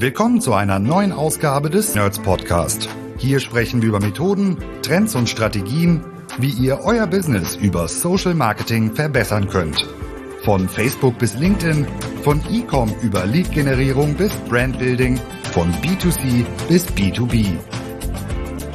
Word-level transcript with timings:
Willkommen 0.00 0.40
zu 0.40 0.54
einer 0.54 0.78
neuen 0.78 1.10
Ausgabe 1.10 1.70
des 1.70 1.96
Nerds 1.96 2.20
Podcast. 2.20 2.88
Hier 3.16 3.40
sprechen 3.40 3.82
wir 3.82 3.88
über 3.88 3.98
Methoden, 3.98 4.56
Trends 4.80 5.16
und 5.16 5.28
Strategien, 5.28 6.04
wie 6.38 6.50
ihr 6.50 6.82
euer 6.84 7.08
Business 7.08 7.56
über 7.56 7.88
Social 7.88 8.34
Marketing 8.34 8.94
verbessern 8.94 9.48
könnt. 9.48 9.88
Von 10.44 10.68
Facebook 10.68 11.18
bis 11.18 11.34
LinkedIn, 11.34 11.84
von 12.22 12.40
E-Com 12.48 12.94
über 13.02 13.26
Lead-Generierung 13.26 14.14
bis 14.14 14.32
Brandbuilding, 14.48 15.16
von 15.50 15.72
B2C 15.82 16.46
bis 16.68 16.86
B2B. 16.92 17.58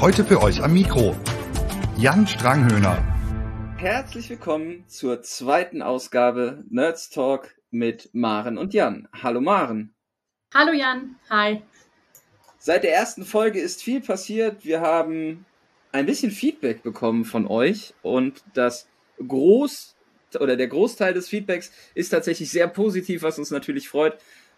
Heute 0.01 0.25
für 0.25 0.41
euch 0.41 0.61
am 0.61 0.73
Mikro 0.73 1.15
Jan 1.95 2.27
Stranghöhner. 2.27 2.97
Herzlich 3.77 4.29
willkommen 4.29 4.83
zur 4.87 5.21
zweiten 5.21 5.81
Ausgabe 5.81 6.65
Nerds 6.69 7.11
Talk 7.11 7.55
mit 7.71 8.09
Maren 8.11 8.57
und 8.57 8.73
Jan. 8.73 9.07
Hallo 9.23 9.39
Maren. 9.39 9.92
Hallo 10.55 10.71
Jan, 10.71 11.15
hi. 11.31 11.63
Seit 12.59 12.83
der 12.83 12.93
ersten 12.93 13.25
Folge 13.25 13.59
ist 13.59 13.81
viel 13.81 14.01
passiert. 14.01 14.63
Wir 14.63 14.81
haben 14.81 15.47
ein 15.91 16.05
bisschen 16.05 16.29
Feedback 16.29 16.83
bekommen 16.83 17.25
von 17.25 17.47
euch 17.47 17.95
und 18.03 18.43
das 18.53 18.87
Groß 19.27 19.95
oder 20.39 20.55
der 20.55 20.67
Großteil 20.67 21.15
des 21.15 21.27
Feedbacks 21.27 21.71
ist 21.95 22.09
tatsächlich 22.09 22.51
sehr 22.51 22.67
positiv, 22.67 23.23
was 23.23 23.39
uns 23.39 23.49
natürlich 23.49 23.89
freut. 23.89 24.13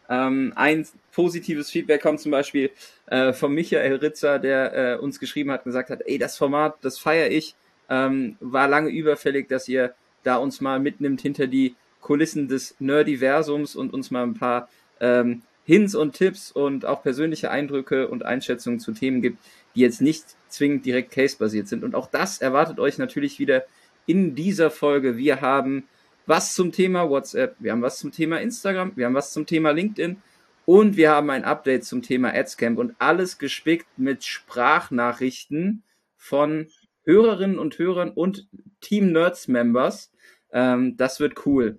Ähm, 0.09 0.51
ein 0.57 0.85
positives 1.13 1.69
Feedback 1.69 2.01
kommt 2.01 2.19
zum 2.19 2.31
Beispiel 2.31 2.71
äh, 3.05 3.31
von 3.31 3.53
Michael 3.53 3.95
Ritzer, 3.95 4.37
der 4.37 4.73
äh, 4.73 4.97
uns 4.97 5.21
geschrieben 5.21 5.51
hat, 5.51 5.63
gesagt 5.63 5.89
hat, 5.89 6.01
ey, 6.05 6.17
das 6.17 6.37
Format, 6.37 6.75
das 6.81 6.99
feiere 6.99 7.31
ich, 7.31 7.55
ähm, 7.89 8.35
war 8.41 8.67
lange 8.67 8.89
überfällig, 8.89 9.47
dass 9.47 9.69
ihr 9.69 9.95
da 10.23 10.35
uns 10.35 10.59
mal 10.59 10.81
mitnimmt 10.81 11.21
hinter 11.21 11.47
die 11.47 11.73
Kulissen 12.01 12.49
des 12.49 12.75
Nerdiversums 12.79 13.77
und 13.77 13.93
uns 13.93 14.11
mal 14.11 14.23
ein 14.23 14.33
paar 14.33 14.67
ähm, 14.99 15.41
Hints 15.65 15.95
und 15.95 16.13
Tipps 16.13 16.51
und 16.51 16.85
auch 16.85 17.01
persönliche 17.01 17.51
Eindrücke 17.51 18.07
und 18.07 18.23
Einschätzungen 18.23 18.79
zu 18.79 18.93
Themen 18.93 19.21
gibt, 19.21 19.39
die 19.75 19.81
jetzt 19.81 19.99
nicht 19.99 20.35
zwingend 20.47 20.85
direkt 20.85 21.11
case-basiert 21.11 21.67
sind. 21.67 21.83
Und 21.83 21.95
auch 21.95 22.07
das 22.07 22.39
erwartet 22.39 22.79
euch 22.79 22.97
natürlich 22.97 23.39
wieder 23.39 23.65
in 24.05 24.35
dieser 24.35 24.69
Folge. 24.69 25.17
Wir 25.17 25.41
haben 25.41 25.87
was 26.27 26.53
zum 26.53 26.71
Thema 26.71 27.09
WhatsApp, 27.09 27.55
wir 27.59 27.71
haben 27.71 27.81
was 27.81 27.99
zum 27.99 28.11
Thema 28.11 28.39
Instagram, 28.39 28.93
wir 28.95 29.07
haben 29.07 29.13
was 29.15 29.33
zum 29.33 29.45
Thema 29.45 29.71
LinkedIn 29.71 30.17
und 30.65 30.97
wir 30.97 31.11
haben 31.11 31.29
ein 31.29 31.43
Update 31.43 31.85
zum 31.85 32.01
Thema 32.01 32.33
AdsCamp 32.33 32.79
und 32.79 32.95
alles 32.99 33.37
gespickt 33.37 33.87
mit 33.97 34.23
Sprachnachrichten 34.23 35.83
von 36.15 36.67
Hörerinnen 37.05 37.59
und 37.59 37.77
Hörern 37.77 38.09
und 38.11 38.47
Team 38.81 39.11
Nerds 39.11 39.47
Members. 39.47 40.11
Ähm, 40.51 40.97
das 40.97 41.19
wird 41.19 41.45
cool. 41.45 41.77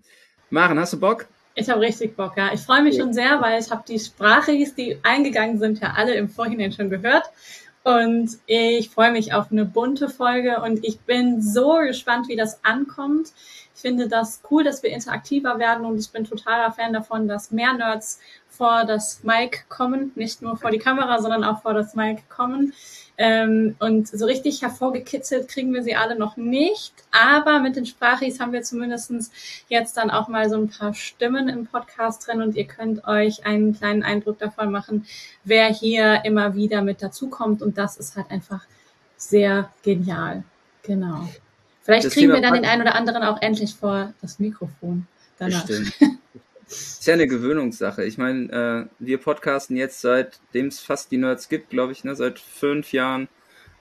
Maren, 0.51 0.79
hast 0.79 0.93
du 0.93 1.01
Bock? 1.01 1.27
Ich 1.59 1.71
habe 1.71 1.81
richtig 1.81 2.17
Bock, 2.17 2.37
ja. 2.37 2.53
Ich 2.53 2.61
freue 2.61 2.83
mich 2.83 2.97
ja. 2.97 3.03
schon 3.03 3.15
sehr, 3.15 3.41
weil 3.41 3.59
ich 3.59 3.71
habe 3.71 3.83
die 3.89 3.99
Sprachis, 3.99 4.75
die 4.75 4.99
eingegangen 5.03 5.59
sind, 5.59 5.81
ja 5.81 5.95
alle 5.97 6.15
im 6.15 6.29
Vorhinein 6.29 6.71
schon 6.71 6.91
gehört. 6.91 7.25
Und 7.83 8.39
ich 8.47 8.91
freue 8.91 9.11
mich 9.11 9.33
auf 9.33 9.51
eine 9.51 9.65
bunte 9.65 10.11
Folge 10.11 10.61
und 10.61 10.85
ich 10.85 11.01
bin 11.01 11.41
so 11.41 11.79
gespannt, 11.79 12.29
wie 12.29 12.37
das 12.37 12.63
ankommt. 12.63 13.29
Ich 13.75 13.81
finde 13.81 14.07
das 14.09 14.43
cool, 14.51 14.65
dass 14.65 14.83
wir 14.83 14.91
interaktiver 14.91 15.59
werden 15.59 15.87
und 15.87 15.99
ich 15.99 16.11
bin 16.11 16.25
totaler 16.25 16.73
Fan 16.73 16.93
davon, 16.93 17.27
dass 17.27 17.53
mehr 17.53 17.73
Nerds 17.73 18.21
vor 18.57 18.85
das 18.85 19.23
Mic 19.23 19.65
kommen, 19.69 20.13
nicht 20.15 20.43
nur 20.43 20.57
vor 20.57 20.71
die 20.71 20.79
Kamera, 20.79 21.21
sondern 21.21 21.45
auch 21.45 21.63
vor 21.63 21.75
das 21.75 21.95
Mic 21.95 22.23
kommen. 22.29 22.73
Ähm, 23.19 23.77
und 23.79 24.09
so 24.09 24.27
richtig 24.27 24.63
hervorgekitzelt 24.63 25.49
kriegen 25.49 25.73
wir 25.73 25.83
sie 25.83 25.97
alle 25.97 26.19
noch 26.19 26.37
nicht. 26.37 26.93
Aber 27.11 27.61
mit 27.61 27.77
den 27.77 27.87
Sprachis 27.87 28.41
haben 28.41 28.53
wir 28.53 28.63
zumindestens 28.63 29.31
jetzt 29.69 29.97
dann 29.97 30.11
auch 30.11 30.29
mal 30.29 30.51
so 30.51 30.57
ein 30.57 30.69
paar 30.69 30.95
Stimmen 30.95 31.49
im 31.49 31.67
Podcast 31.67 32.27
drin 32.27 32.43
und 32.43 32.57
ihr 32.57 32.67
könnt 32.67 33.07
euch 33.07 33.47
einen 33.47 33.77
kleinen 33.77 34.03
Eindruck 34.03 34.39
davon 34.39 34.71
machen, 34.71 35.07
wer 35.45 35.69
hier 35.69 36.25
immer 36.25 36.55
wieder 36.55 36.83
mit 36.83 37.03
dazukommt. 37.03 37.63
Und 37.63 37.79
das 37.79 37.97
ist 37.97 38.17
halt 38.17 38.31
einfach 38.31 38.65
sehr 39.17 39.71
genial. 39.83 40.45
Genau. 40.83 41.29
Vielleicht 41.83 42.07
das 42.07 42.13
kriegen 42.13 42.33
wir 42.33 42.41
dann 42.41 42.55
den 42.55 42.67
einen 42.67 42.83
oder 42.83 42.95
anderen 42.95 43.23
auch 43.23 43.41
endlich 43.41 43.75
vor 43.75 44.13
das 44.21 44.39
Mikrofon 44.39 45.07
danach. 45.39 45.67
Ist 46.69 47.07
ja 47.07 47.15
eine 47.15 47.29
Gewöhnungssache. 47.29 48.05
Ich 48.05 48.19
meine, 48.19 48.89
äh, 48.99 49.05
wir 49.05 49.19
podcasten 49.19 49.77
jetzt 49.77 50.01
seitdem 50.01 50.67
es 50.67 50.81
fast 50.81 51.13
die 51.13 51.17
Nerds 51.17 51.49
gibt, 51.49 51.71
glaube 51.71 51.93
ich, 51.93 52.03
ne, 52.03 52.17
seit 52.17 52.41
fünf 52.41 52.93
Jahren 52.93 53.29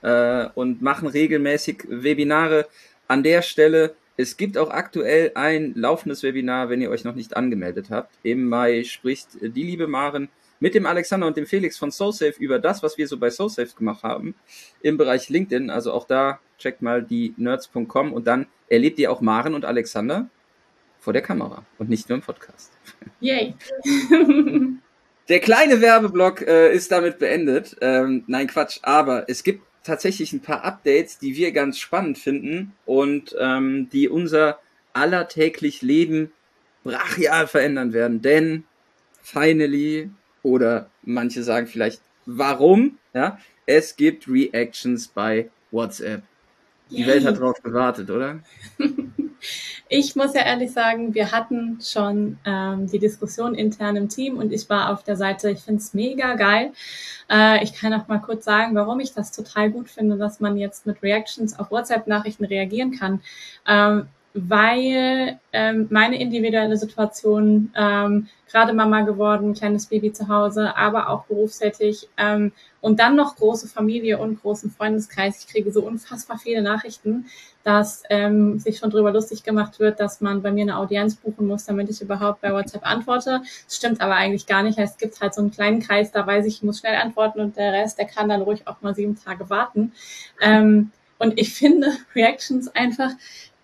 äh, 0.03 0.47
und 0.53 0.81
machen 0.81 1.07
regelmäßig 1.07 1.83
Webinare. 1.87 2.67
An 3.07 3.23
der 3.23 3.41
Stelle, 3.41 3.95
es 4.17 4.37
gibt 4.37 4.57
auch 4.57 4.69
aktuell 4.69 5.31
ein 5.33 5.73
laufendes 5.75 6.21
Webinar, 6.21 6.69
wenn 6.69 6.81
ihr 6.81 6.91
euch 6.91 7.03
noch 7.03 7.15
nicht 7.15 7.35
angemeldet 7.35 7.87
habt. 7.89 8.13
Im 8.21 8.47
Mai 8.47 8.83
spricht 8.83 9.29
die 9.41 9.63
liebe 9.63 9.87
Maren 9.87 10.29
mit 10.59 10.75
dem 10.75 10.85
Alexander 10.85 11.27
und 11.27 11.37
dem 11.37 11.45
Felix 11.47 11.77
von 11.77 11.91
SoSafe 11.91 12.39
über 12.39 12.59
das, 12.59 12.81
was 12.83 12.97
wir 12.97 13.07
so 13.07 13.17
bei 13.17 13.29
SoSafe 13.29 13.75
gemacht 13.75 14.03
haben 14.03 14.35
im 14.81 14.97
Bereich 14.97 15.29
LinkedIn. 15.29 15.69
Also 15.69 15.91
auch 15.91 16.05
da 16.05 16.39
checkt 16.59 16.81
mal 16.81 17.03
die 17.03 17.33
nerds.com 17.37 18.13
und 18.13 18.27
dann 18.27 18.45
erlebt 18.69 18.99
ihr 18.99 19.11
auch 19.11 19.21
Maren 19.21 19.53
und 19.53 19.65
Alexander 19.65 20.29
vor 21.05 21.13
der 21.13 21.21
Kamera 21.21 21.63
und 21.77 21.87
nicht 21.87 22.09
nur 22.09 22.17
im 22.17 22.23
Podcast. 22.23 22.71
Yay! 23.19 23.53
der 25.29 25.39
kleine 25.39 25.79
Werbeblock 25.79 26.41
äh, 26.41 26.73
ist 26.73 26.91
damit 26.91 27.19
beendet. 27.19 27.77
Ähm, 27.79 28.23
nein, 28.25 28.47
Quatsch, 28.47 28.79
aber 28.81 29.29
es 29.29 29.43
gibt 29.43 29.63
tatsächlich 29.83 30.33
ein 30.33 30.41
paar 30.41 30.63
Updates, 30.63 31.19
die 31.19 31.35
wir 31.35 31.51
ganz 31.51 31.77
spannend 31.77 32.17
finden 32.17 32.73
und 32.87 33.35
ähm, 33.39 33.87
die 33.93 34.09
unser 34.09 34.59
allertäglich 34.93 35.83
Leben 35.83 36.31
brachial 36.83 37.45
verändern 37.45 37.93
werden. 37.93 38.23
Denn 38.23 38.63
finally 39.21 40.09
oder 40.41 40.89
manche 41.03 41.43
sagen 41.43 41.67
vielleicht, 41.67 42.01
warum? 42.25 42.97
Ja, 43.13 43.37
es 43.67 43.95
gibt 43.95 44.27
Reactions 44.27 45.07
bei 45.07 45.51
WhatsApp. 45.69 46.23
Die 46.89 47.01
Yay. 47.01 47.07
Welt 47.07 47.25
hat 47.25 47.39
drauf 47.39 47.61
gewartet, 47.61 48.09
oder? 48.09 48.39
Ich 49.87 50.15
muss 50.15 50.33
ja 50.33 50.41
ehrlich 50.41 50.71
sagen, 50.71 51.13
wir 51.13 51.31
hatten 51.31 51.79
schon 51.79 52.39
ähm, 52.43 52.87
die 52.87 52.97
Diskussion 52.97 53.53
intern 53.53 53.95
im 53.95 54.09
Team 54.09 54.37
und 54.37 54.51
ich 54.51 54.67
war 54.67 54.91
auf 54.91 55.03
der 55.03 55.15
Seite, 55.15 55.51
ich 55.51 55.59
finde 55.59 55.79
es 55.79 55.93
mega 55.93 56.33
geil. 56.33 56.71
Äh, 57.29 57.63
ich 57.63 57.73
kann 57.73 57.93
auch 57.93 58.07
mal 58.07 58.17
kurz 58.19 58.45
sagen, 58.45 58.73
warum 58.73 58.99
ich 58.99 59.13
das 59.13 59.31
total 59.31 59.69
gut 59.69 59.87
finde, 59.87 60.17
dass 60.17 60.39
man 60.39 60.57
jetzt 60.57 60.87
mit 60.87 61.03
Reactions 61.03 61.59
auf 61.59 61.69
WhatsApp-Nachrichten 61.69 62.45
reagieren 62.45 62.97
kann. 62.97 63.21
Ähm, 63.67 64.07
weil 64.35 65.39
ähm, 65.53 65.87
meine 65.89 66.19
individuelle 66.19 66.75
Situation, 66.75 67.71
ähm, 67.73 68.27
gerade 68.51 68.73
Mama 68.73 69.01
geworden, 69.01 69.53
kleines 69.53 69.87
Baby 69.87 70.11
zu 70.11 70.27
Hause, 70.27 70.75
aber 70.75 71.09
auch 71.09 71.23
berufstätig 71.25 72.09
ähm, 72.17 72.51
und 72.81 72.99
dann 72.99 73.15
noch 73.15 73.37
große 73.37 73.67
Familie 73.67 74.17
und 74.17 74.41
großen 74.41 74.69
Freundeskreis. 74.71 75.39
Ich 75.39 75.47
kriege 75.47 75.71
so 75.71 75.81
unfassbar 75.83 76.37
viele 76.37 76.61
Nachrichten, 76.61 77.27
dass 77.63 78.03
ähm, 78.09 78.59
sich 78.59 78.77
schon 78.77 78.89
drüber 78.91 79.13
lustig 79.13 79.43
gemacht 79.43 79.79
wird, 79.79 80.01
dass 80.01 80.19
man 80.19 80.41
bei 80.41 80.51
mir 80.51 80.63
eine 80.63 80.77
Audienz 80.77 81.15
buchen 81.15 81.47
muss, 81.47 81.65
damit 81.65 81.89
ich 81.89 82.01
überhaupt 82.01 82.41
bei 82.41 82.53
WhatsApp 82.53 82.85
antworte. 82.85 83.41
Das 83.65 83.77
stimmt 83.77 84.01
aber 84.01 84.15
eigentlich 84.15 84.45
gar 84.45 84.63
nicht. 84.63 84.77
Es 84.77 84.97
gibt 84.97 85.19
halt 85.21 85.33
so 85.33 85.41
einen 85.41 85.51
kleinen 85.51 85.79
Kreis, 85.79 86.11
da 86.11 86.27
weiß 86.27 86.45
ich, 86.45 86.57
ich 86.57 86.63
muss 86.63 86.79
schnell 86.79 86.95
antworten 86.95 87.39
und 87.39 87.55
der 87.55 87.71
Rest, 87.71 87.97
der 87.97 88.05
kann 88.05 88.27
dann 88.27 88.41
ruhig 88.41 88.67
auch 88.67 88.81
mal 88.81 88.93
sieben 88.93 89.15
Tage 89.15 89.49
warten. 89.49 89.93
Ähm, 90.41 90.91
und 91.17 91.39
ich 91.39 91.53
finde 91.53 91.91
Reactions 92.15 92.67
einfach 92.75 93.11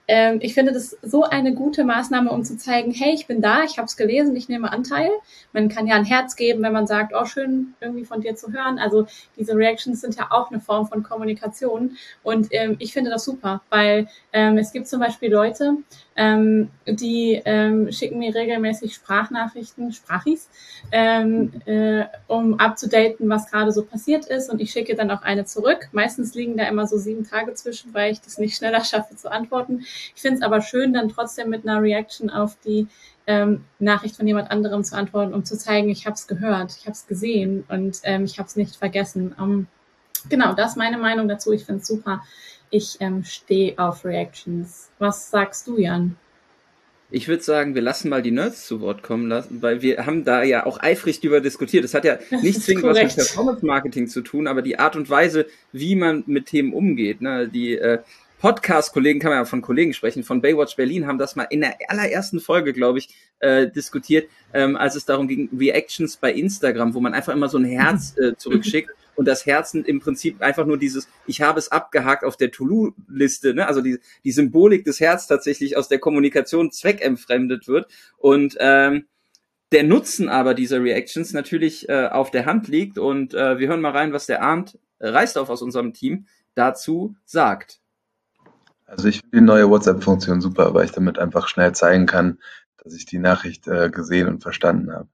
ähm, 0.08 0.40
ich 0.42 0.54
finde 0.54 0.74
das 0.74 0.98
so 1.02 1.24
eine 1.24 1.54
gute 1.54 1.84
Maßnahme, 1.84 2.32
um 2.32 2.44
zu 2.44 2.58
zeigen, 2.58 2.92
hey, 2.92 3.14
ich 3.14 3.28
bin 3.28 3.42
da, 3.42 3.64
ich 3.64 3.78
habe 3.78 3.86
es 3.86 3.96
gelesen, 3.96 4.36
ich 4.36 4.50
nehme 4.50 4.72
Anteil. 4.72 5.10
Man 5.54 5.70
kann 5.70 5.88
ja 5.88 5.96
ein 5.96 6.06
Herz 6.06 6.36
geben, 6.36 6.64
wenn 6.64 6.74
man 6.74 6.88
sagt, 6.88 7.14
oh, 7.16 7.26
schön 7.26 7.74
irgendwie 7.80 8.06
von 8.06 8.22
dir 8.22 8.36
zu 8.36 8.52
hören. 8.52 8.80
Also 8.80 9.08
diese 9.38 9.56
Reactions 9.56 10.02
sind 10.02 10.16
ja 10.16 10.28
auch 10.32 10.52
eine 10.52 10.60
Form 10.60 10.88
von 10.88 11.04
Kommunikation. 11.04 11.98
Und 12.24 12.48
ähm, 12.52 12.76
ich 12.80 12.94
finde 12.94 13.12
das 13.12 13.24
super, 13.24 13.62
weil 13.70 14.08
ähm, 14.34 14.58
es 14.58 14.72
gibt 14.72 14.88
zum 14.88 15.00
Beispiel 15.00 15.32
Leute, 15.32 15.78
ähm, 16.16 16.70
die 16.86 17.42
ähm, 17.46 17.92
schicken 17.92 18.20
mir 18.20 18.36
regelmäßig 18.36 18.94
Sprachnachrichten, 18.94 19.94
Sprachis, 19.94 20.50
ähm, 20.92 21.54
äh, 21.66 22.04
um 22.28 22.60
abzudaten, 22.60 23.30
was 23.30 23.50
gerade 23.50 23.72
so 23.72 23.84
passiert 23.84 24.26
ist. 24.26 24.50
Und 24.50 24.60
ich 24.60 24.72
schicke 24.72 24.96
dann 24.96 25.10
auch 25.10 25.22
eine 25.22 25.46
zurück. 25.46 25.88
Meistens 25.94 26.34
liegen 26.34 26.58
da 26.58 26.68
immer 26.68 26.86
so 26.86 26.98
sieben 26.98 27.28
Tage 27.28 27.54
zwischen, 27.54 27.94
weil 27.94 28.12
ich 28.12 28.22
das 28.22 28.38
nicht 28.38 28.58
schneller 28.58 28.84
schaffe 28.86 29.16
zu 29.16 29.32
antworten. 29.32 29.80
Ich 30.16 30.22
finde 30.22 30.38
es 30.38 30.44
aber 30.44 30.62
schön, 30.62 30.94
dann 30.94 31.10
trotzdem 31.10 31.50
mit 31.50 31.68
einer 31.68 31.82
Reaction 31.82 32.30
auf 32.30 32.58
die 32.66 32.88
ähm, 33.28 33.64
Nachricht 33.80 34.18
von 34.18 34.28
jemand 34.28 34.52
anderem 34.52 34.84
zu 34.84 34.96
antworten, 34.96 35.34
um 35.34 35.46
zu 35.46 35.58
zeigen, 35.58 35.90
ich 35.90 36.06
habe 36.06 36.16
es 36.16 36.28
gehört, 36.28 36.76
ich 36.78 36.86
habe 36.86 36.94
es 36.94 37.08
gesehen 37.08 37.64
und 37.70 38.00
ähm, 38.04 38.26
ich 38.26 38.40
habe 38.40 38.48
es 38.48 38.56
nicht 38.56 38.76
vergessen. 38.76 39.34
Um, 39.38 39.52
ähm, 39.52 39.68
genau, 40.28 40.54
das 40.54 40.72
ist 40.72 40.78
meine 40.78 40.98
Meinung 40.98 41.28
dazu. 41.28 41.54
Ich 41.54 41.66
finde 41.66 41.82
es 41.82 41.88
super. 41.88 42.22
Ich 42.72 42.98
ähm, 43.02 43.24
stehe 43.26 43.78
auf 43.78 44.06
Reactions. 44.06 44.90
Was 44.98 45.30
sagst 45.30 45.68
du, 45.68 45.78
Jan? 45.78 46.16
Ich 47.14 47.28
würde 47.28 47.44
sagen, 47.44 47.76
wir 47.76 47.82
lassen 47.82 48.08
mal 48.08 48.22
die 48.22 48.32
Nerds 48.32 48.66
zu 48.66 48.80
Wort 48.80 49.04
kommen 49.04 49.28
lassen, 49.28 49.62
weil 49.62 49.82
wir 49.82 50.06
haben 50.06 50.24
da 50.24 50.44
ja 50.44 50.66
auch 50.66 50.80
eifrig 50.80 51.20
drüber 51.20 51.42
diskutiert. 51.42 51.84
Das 51.84 51.94
hat 51.94 52.06
ja 52.06 52.18
nicht 52.42 52.62
zwingend 52.62 52.86
was 52.86 52.98
mit 52.98 53.14
Performance 53.14 53.66
Marketing 53.66 54.08
zu 54.08 54.22
tun, 54.22 54.48
aber 54.48 54.62
die 54.62 54.80
Art 54.80 54.96
und 54.96 55.10
Weise, 55.10 55.46
wie 55.74 55.96
man 55.96 56.24
mit 56.28 56.46
Themen 56.46 56.72
umgeht, 56.72 57.20
ne, 57.20 57.50
die 57.50 57.78
äh, 57.78 58.00
Podcast-Kollegen, 58.40 59.20
kann 59.20 59.32
man 59.32 59.40
ja 59.40 59.46
von 59.46 59.62
Kollegen 59.62 59.94
sprechen, 59.94 60.24
von 60.24 60.42
Baywatch 60.42 60.78
Berlin 60.78 61.06
haben 61.06 61.18
das 61.18 61.36
mal 61.36 61.44
in 61.44 61.60
der 61.60 61.76
allerersten 61.90 62.40
Folge, 62.40 62.72
glaube 62.72 63.00
ich, 63.00 63.10
äh, 63.40 63.68
diskutiert, 63.68 64.30
ähm, 64.54 64.78
als 64.78 64.96
es 64.96 65.04
darum 65.04 65.28
ging, 65.28 65.50
Reactions 65.56 66.16
bei 66.16 66.32
Instagram, 66.32 66.94
wo 66.94 67.02
man 67.02 67.14
einfach 67.14 67.34
immer 67.34 67.50
so 67.50 67.58
ein 67.58 67.66
Herz 67.66 68.16
äh, 68.18 68.38
zurückschickt 68.38 68.90
und 69.16 69.28
das 69.28 69.46
Herzen 69.46 69.86
im 69.86 70.00
Prinzip 70.00 70.42
einfach 70.42 70.66
nur 70.66 70.78
dieses, 70.78 71.08
ich 71.28 71.42
habe 71.42 71.60
es 71.60 71.72
abgehakt 71.72 72.24
auf 72.24 72.38
der 72.38 72.52
To-Do-Liste, 72.52 73.54
ne? 73.54 73.68
also 73.68 73.82
die, 73.82 74.00
die 74.24 74.32
Symbolik 74.32 74.86
des 74.86 75.00
Herz 75.00 75.28
tatsächlich 75.28 75.78
aus 75.78 75.88
der 75.88 76.00
Kommunikation 76.00 76.72
zweckentfremdet 76.72 77.68
wird 77.68 77.88
und 78.18 78.56
ähm, 78.60 79.06
der 79.72 79.84
Nutzen 79.84 80.28
aber 80.28 80.54
dieser 80.54 80.84
Reactions 80.84 81.34
natürlich 81.34 81.88
äh, 81.88 82.08
auf 82.08 82.32
der 82.32 82.46
Hand 82.46 82.68
liegt 82.68 82.98
und 82.98 83.34
äh, 83.34 83.58
wir 83.58 83.70
hören 83.70 83.82
mal 83.82 83.92
rein, 83.92 84.14
was 84.14 84.26
der 84.26 84.42
Arndt 84.42 84.78
Reisdorf 85.00 85.50
aus 85.50 85.62
unserem 85.62 85.94
Team 85.94 86.28
dazu 86.56 87.16
sagt. 87.26 87.80
Also 88.86 89.08
ich 89.08 89.22
finde 89.22 89.38
die 89.38 89.42
neue 89.42 89.70
WhatsApp-Funktion 89.70 90.42
super, 90.42 90.74
weil 90.74 90.86
ich 90.86 90.92
damit 90.92 91.18
einfach 91.18 91.48
schnell 91.48 91.74
zeigen 91.74 92.06
kann, 92.06 92.40
dass 92.84 92.94
ich 92.94 93.06
die 93.06 93.20
Nachricht 93.20 93.68
äh, 93.68 93.90
gesehen 93.90 94.28
und 94.28 94.42
verstanden 94.42 94.92
habe. 94.92 95.08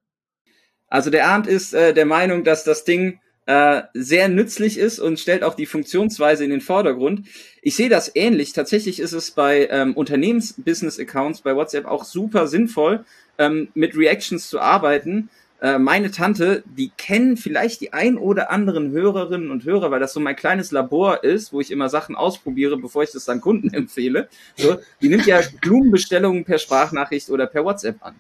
Also 0.88 1.10
der 1.10 1.28
Arndt 1.28 1.48
ist 1.48 1.74
äh, 1.74 1.94
der 1.94 2.06
Meinung, 2.06 2.44
dass 2.44 2.64
das 2.64 2.86
Ding 2.86 3.20
äh, 3.48 3.84
sehr 3.94 4.28
nützlich 4.28 4.78
ist 4.78 5.00
und 5.00 5.20
stellt 5.20 5.44
auch 5.44 5.56
die 5.56 5.66
Funktionsweise 5.66 6.44
in 6.44 6.50
den 6.50 6.62
Vordergrund. 6.62 7.28
Ich 7.62 7.76
sehe 7.76 7.90
das 7.90 8.12
ähnlich. 8.14 8.54
Tatsächlich 8.54 9.00
ist 9.00 9.14
es 9.14 9.32
bei 9.32 9.68
ähm, 9.72 9.94
Unternehmens-Business-Accounts 9.94 11.42
bei 11.42 11.56
WhatsApp 11.56 11.86
auch 11.86 12.04
super 12.04 12.48
sinnvoll, 12.48 13.06
ähm, 13.38 13.70
mit 13.74 13.96
Reactions 13.96 14.50
zu 14.50 14.60
arbeiten. 14.60 15.30
Äh, 15.62 15.80
meine 15.80 16.12
Tante, 16.12 16.62
die 16.66 16.92
kennen 16.98 17.38
vielleicht 17.38 17.80
die 17.80 17.94
ein 17.94 18.18
oder 18.18 18.52
anderen 18.52 18.92
Hörerinnen 18.92 19.50
und 19.50 19.64
Hörer, 19.64 19.92
weil 19.92 20.02
das 20.02 20.12
so 20.12 20.20
mein 20.20 20.36
kleines 20.36 20.72
Labor 20.72 21.24
ist, 21.24 21.54
wo 21.54 21.62
ich 21.62 21.72
immer 21.72 21.88
Sachen 21.88 22.16
ausprobiere, 22.16 22.78
bevor 22.78 23.04
ich 23.04 23.12
das 23.12 23.24
dann 23.24 23.40
Kunden 23.40 23.70
empfehle. 23.74 24.28
So, 24.58 24.78
die 25.02 25.08
nimmt 25.08 25.26
ja 25.26 25.40
Blumenbestellungen 25.62 26.44
per 26.44 26.60
Sprachnachricht 26.60 27.30
oder 27.30 27.48
per 27.48 27.64
WhatsApp 27.64 28.04
an. 28.04 28.16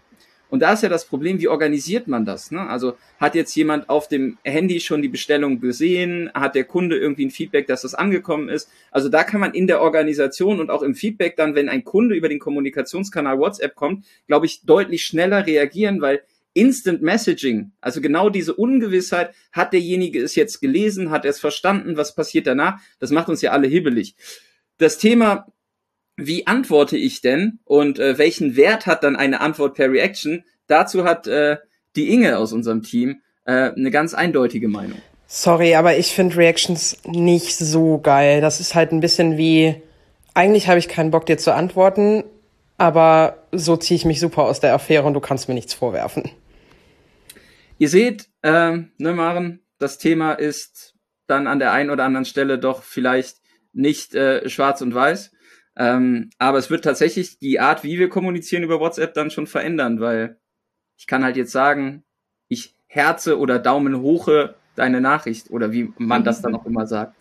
Und 0.49 0.61
da 0.61 0.73
ist 0.73 0.83
ja 0.83 0.89
das 0.89 1.05
Problem, 1.05 1.39
wie 1.39 1.47
organisiert 1.47 2.07
man 2.07 2.25
das? 2.25 2.51
Ne? 2.51 2.61
Also 2.61 2.97
hat 3.19 3.35
jetzt 3.35 3.55
jemand 3.55 3.89
auf 3.89 4.07
dem 4.07 4.38
Handy 4.44 4.79
schon 4.79 5.01
die 5.01 5.07
Bestellung 5.07 5.59
gesehen? 5.59 6.31
Hat 6.33 6.55
der 6.55 6.63
Kunde 6.63 6.97
irgendwie 6.97 7.25
ein 7.25 7.31
Feedback, 7.31 7.67
dass 7.67 7.81
das 7.81 7.94
angekommen 7.94 8.49
ist? 8.49 8.69
Also 8.91 9.09
da 9.09 9.23
kann 9.23 9.39
man 9.39 9.53
in 9.53 9.67
der 9.67 9.81
Organisation 9.81 10.59
und 10.59 10.69
auch 10.69 10.83
im 10.83 10.95
Feedback 10.95 11.35
dann, 11.35 11.55
wenn 11.55 11.69
ein 11.69 11.83
Kunde 11.83 12.15
über 12.15 12.29
den 12.29 12.39
Kommunikationskanal 12.39 13.39
WhatsApp 13.39 13.75
kommt, 13.75 14.05
glaube 14.27 14.45
ich, 14.45 14.61
deutlich 14.65 15.05
schneller 15.05 15.45
reagieren, 15.45 16.01
weil 16.01 16.21
Instant 16.53 17.03
Messaging, 17.03 17.71
also 17.81 18.01
genau 18.01 18.29
diese 18.29 18.55
Ungewissheit, 18.55 19.35
hat 19.51 19.73
derjenige 19.73 20.19
es 20.21 20.33
jetzt 20.33 20.59
gelesen, 20.59 21.11
hat 21.11 21.23
er 21.23 21.29
es 21.29 21.39
verstanden, 21.39 21.97
was 21.97 22.15
passiert 22.15 22.47
danach? 22.47 22.79
Das 22.99 23.11
macht 23.11 23.29
uns 23.29 23.44
ja 23.44 23.51
alle 23.51 23.67
hibbelig. 23.67 24.15
Das 24.79 24.97
Thema 24.97 25.45
wie 26.18 26.48
antworte 26.48 26.98
ich 26.98 27.22
denn 27.22 27.60
und 27.64 28.00
äh, 28.00 28.18
welchen 28.18 28.56
Wert 28.56 28.88
hat 28.88 29.04
dann 29.04 29.16
eine 29.16 29.40
Antwort 29.40 29.75
per 29.75 29.92
Reaction? 29.92 30.44
Dazu 30.66 31.06
hat 31.06 31.28
äh, 31.28 31.58
die 31.96 32.12
Inge 32.12 32.38
aus 32.38 32.52
unserem 32.52 32.81
Team 32.84 33.22
äh, 33.46 33.72
eine 33.72 33.92
ganz 33.92 34.14
eindeutige 34.14 34.68
Meinung. 34.68 35.00
Sorry, 35.28 35.75
aber 35.75 35.98
ich 35.98 36.08
finde 36.08 36.38
Reactions 36.38 36.98
nicht 37.06 37.56
so 37.56 38.00
geil. 38.00 38.42
Das 38.42 38.60
ist 38.60 38.75
halt 38.75 38.92
ein 38.92 39.00
bisschen 39.00 39.38
wie, 39.38 39.75
eigentlich 40.34 40.68
habe 40.68 40.80
ich 40.80 40.88
keinen 40.88 41.12
Bock 41.12 41.25
dir 41.25 41.38
zu 41.38 41.54
antworten, 41.54 42.24
aber 42.78 43.44
so 43.52 43.78
ziehe 43.78 43.96
ich 43.96 44.06
mich 44.06 44.19
super 44.19 44.44
aus 44.44 44.60
der 44.60 44.74
Affäre 44.74 45.06
und 45.06 45.14
du 45.14 45.19
kannst 45.19 45.48
mir 45.48 45.54
nichts 45.54 45.74
vorwerfen. 45.74 46.31
Ihr 47.78 47.90
seht, 47.90 48.28
äh, 48.42 48.78
ne 48.98 49.14
Maren, 49.14 49.60
das 49.78 49.98
Thema 49.98 50.34
ist 50.34 50.96
dann 51.28 51.46
an 51.46 51.60
der 51.60 51.74
einen 51.74 51.90
oder 51.90 52.06
anderen 52.06 52.25
Stelle 52.25 52.58
doch 52.58 52.81
vielleicht 52.81 53.38
nicht 53.74 54.16
äh, 54.16 54.50
schwarz 54.50 54.81
und 54.81 54.96
weiß. 54.96 55.31
Ähm, 55.77 56.31
aber 56.39 56.57
es 56.57 56.69
wird 56.69 56.83
tatsächlich 56.83 57.38
die 57.39 57.59
Art, 57.59 57.83
wie 57.83 58.00
wir 58.00 58.09
kommunizieren 58.09 58.63
über 58.63 58.79
WhatsApp 58.79 59.13
dann 59.13 59.29
schon 59.29 59.45
verändern, 59.47 60.00
weil 60.00 60.39
ich 60.97 61.06
kann 61.06 61.24
halt 61.24 61.38
jetzt 61.38 61.51
sagen, 61.51 62.03
ich 62.47 62.74
herze 62.88 63.38
oder 63.38 63.59
Daumen 63.59 64.01
hoche 64.01 64.56
deine 64.75 65.01
Nachricht 65.01 65.51
oder 65.51 65.71
wie 65.71 65.94
man 65.97 66.24
das 66.24 66.41
dann 66.41 66.56
auch 66.56 66.65
immer 66.65 66.88
sagt. 66.88 67.15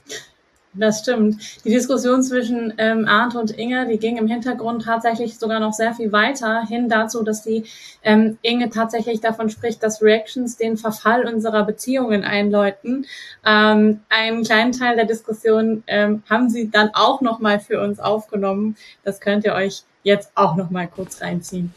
Das 0.78 1.00
stimmt. 1.00 1.40
Die 1.64 1.70
Diskussion 1.70 2.22
zwischen 2.22 2.74
ähm, 2.78 3.06
Arndt 3.08 3.34
und 3.34 3.50
Inge, 3.52 3.86
die 3.86 3.98
ging 3.98 4.16
im 4.18 4.28
Hintergrund 4.28 4.84
tatsächlich 4.84 5.38
sogar 5.38 5.58
noch 5.58 5.72
sehr 5.72 5.94
viel 5.94 6.12
weiter 6.12 6.66
hin 6.66 6.88
dazu, 6.88 7.22
dass 7.22 7.42
die 7.42 7.64
ähm, 8.02 8.38
Inge 8.42 8.68
tatsächlich 8.70 9.20
davon 9.20 9.48
spricht, 9.48 9.82
dass 9.82 10.02
Reactions 10.02 10.56
den 10.56 10.76
Verfall 10.76 11.26
unserer 11.26 11.64
Beziehungen 11.64 12.24
einläuten. 12.24 13.06
Ähm, 13.44 14.00
einen 14.08 14.44
kleinen 14.44 14.72
Teil 14.72 14.96
der 14.96 15.06
Diskussion 15.06 15.82
ähm, 15.86 16.22
haben 16.28 16.50
sie 16.50 16.70
dann 16.70 16.90
auch 16.92 17.20
noch 17.20 17.40
mal 17.40 17.58
für 17.58 17.80
uns 17.80 17.98
aufgenommen. 17.98 18.76
Das 19.02 19.20
könnt 19.20 19.44
ihr 19.44 19.54
euch 19.54 19.82
jetzt 20.02 20.30
auch 20.34 20.56
noch 20.56 20.70
mal 20.70 20.86
kurz 20.88 21.22
reinziehen. 21.22 21.72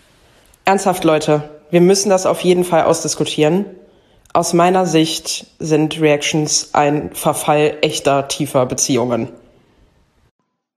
Ernsthaft, 0.65 1.03
Leute, 1.03 1.49
wir 1.71 1.81
müssen 1.81 2.09
das 2.09 2.25
auf 2.25 2.41
jeden 2.41 2.63
Fall 2.63 2.83
ausdiskutieren. 2.83 3.65
Aus 4.39 4.53
meiner 4.53 4.85
Sicht 4.85 5.47
sind 5.59 5.99
Reactions 5.99 6.73
ein 6.73 7.13
Verfall 7.13 7.77
echter, 7.81 8.29
tiefer 8.29 8.65
Beziehungen. 8.65 9.27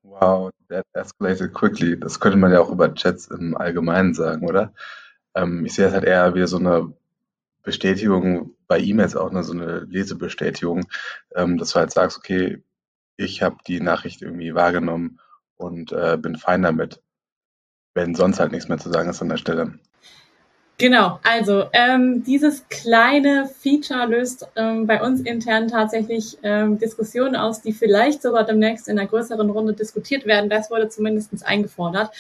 Wow, 0.03 0.51
that 0.69 0.85
escalated 0.95 1.55
quickly. 1.55 1.97
Das 1.97 2.19
könnte 2.19 2.39
man 2.39 2.51
ja 2.51 2.61
auch 2.61 2.73
über 2.73 2.93
Chats 2.93 3.29
im 3.29 3.57
Allgemeinen 3.57 4.15
sagen, 4.15 4.49
oder? 4.49 4.73
Ähm, 5.37 5.65
ich 5.65 5.75
sehe 5.75 5.85
das 5.85 5.95
halt 5.95 6.03
eher 6.03 6.35
wie 6.35 6.45
so 6.49 6.59
eine 6.59 6.93
Bestätigung 7.63 8.51
bei 8.67 8.81
E-Mails 8.81 9.15
auch, 9.15 9.31
ne, 9.31 9.45
so 9.45 9.53
eine 9.53 9.87
Lesebestätigung, 9.89 10.85
ähm, 11.37 11.57
dass 11.57 11.71
du 11.71 11.79
halt 11.79 11.93
sagst, 11.93 12.19
okay, 12.19 12.65
ich 13.17 13.43
habe 13.43 13.59
die 13.69 13.79
Nachricht 13.79 14.23
irgendwie 14.23 14.57
wahrgenommen 14.57 15.21
und 15.57 15.93
äh, 15.93 16.19
bin 16.21 16.35
fein 16.35 16.63
damit, 16.63 17.01
wenn 17.95 18.17
sonst 18.17 18.41
halt 18.41 18.51
nichts 18.51 18.69
mehr 18.69 18.79
zu 18.79 18.91
sagen 18.91 19.09
ist 19.09 19.23
an 19.23 19.29
der 19.29 19.37
Stelle. 19.37 19.79
Genau, 20.83 21.21
also 21.23 21.67
ähm, 21.75 22.25
dieses 22.25 22.69
kleine 22.69 23.49
Feature 23.61 24.05
löst 24.07 24.49
ähm, 24.57 24.89
bei 24.89 25.01
uns 25.01 25.21
intern 25.21 25.69
tatsächlich 25.69 26.39
ähm, 26.43 26.77
Diskussionen 26.77 27.37
aus, 27.37 27.63
die 27.63 27.73
vielleicht 27.73 28.21
sogar 28.21 28.43
demnächst 28.43 28.89
in 28.89 28.99
einer 28.99 29.07
größeren 29.07 29.49
Runde 29.49 29.75
diskutiert 29.75 30.27
werden. 30.27 30.51
Das 30.51 30.73
wurde 30.73 30.89
zumindest 30.89 31.47
eingefordert. 31.47 32.11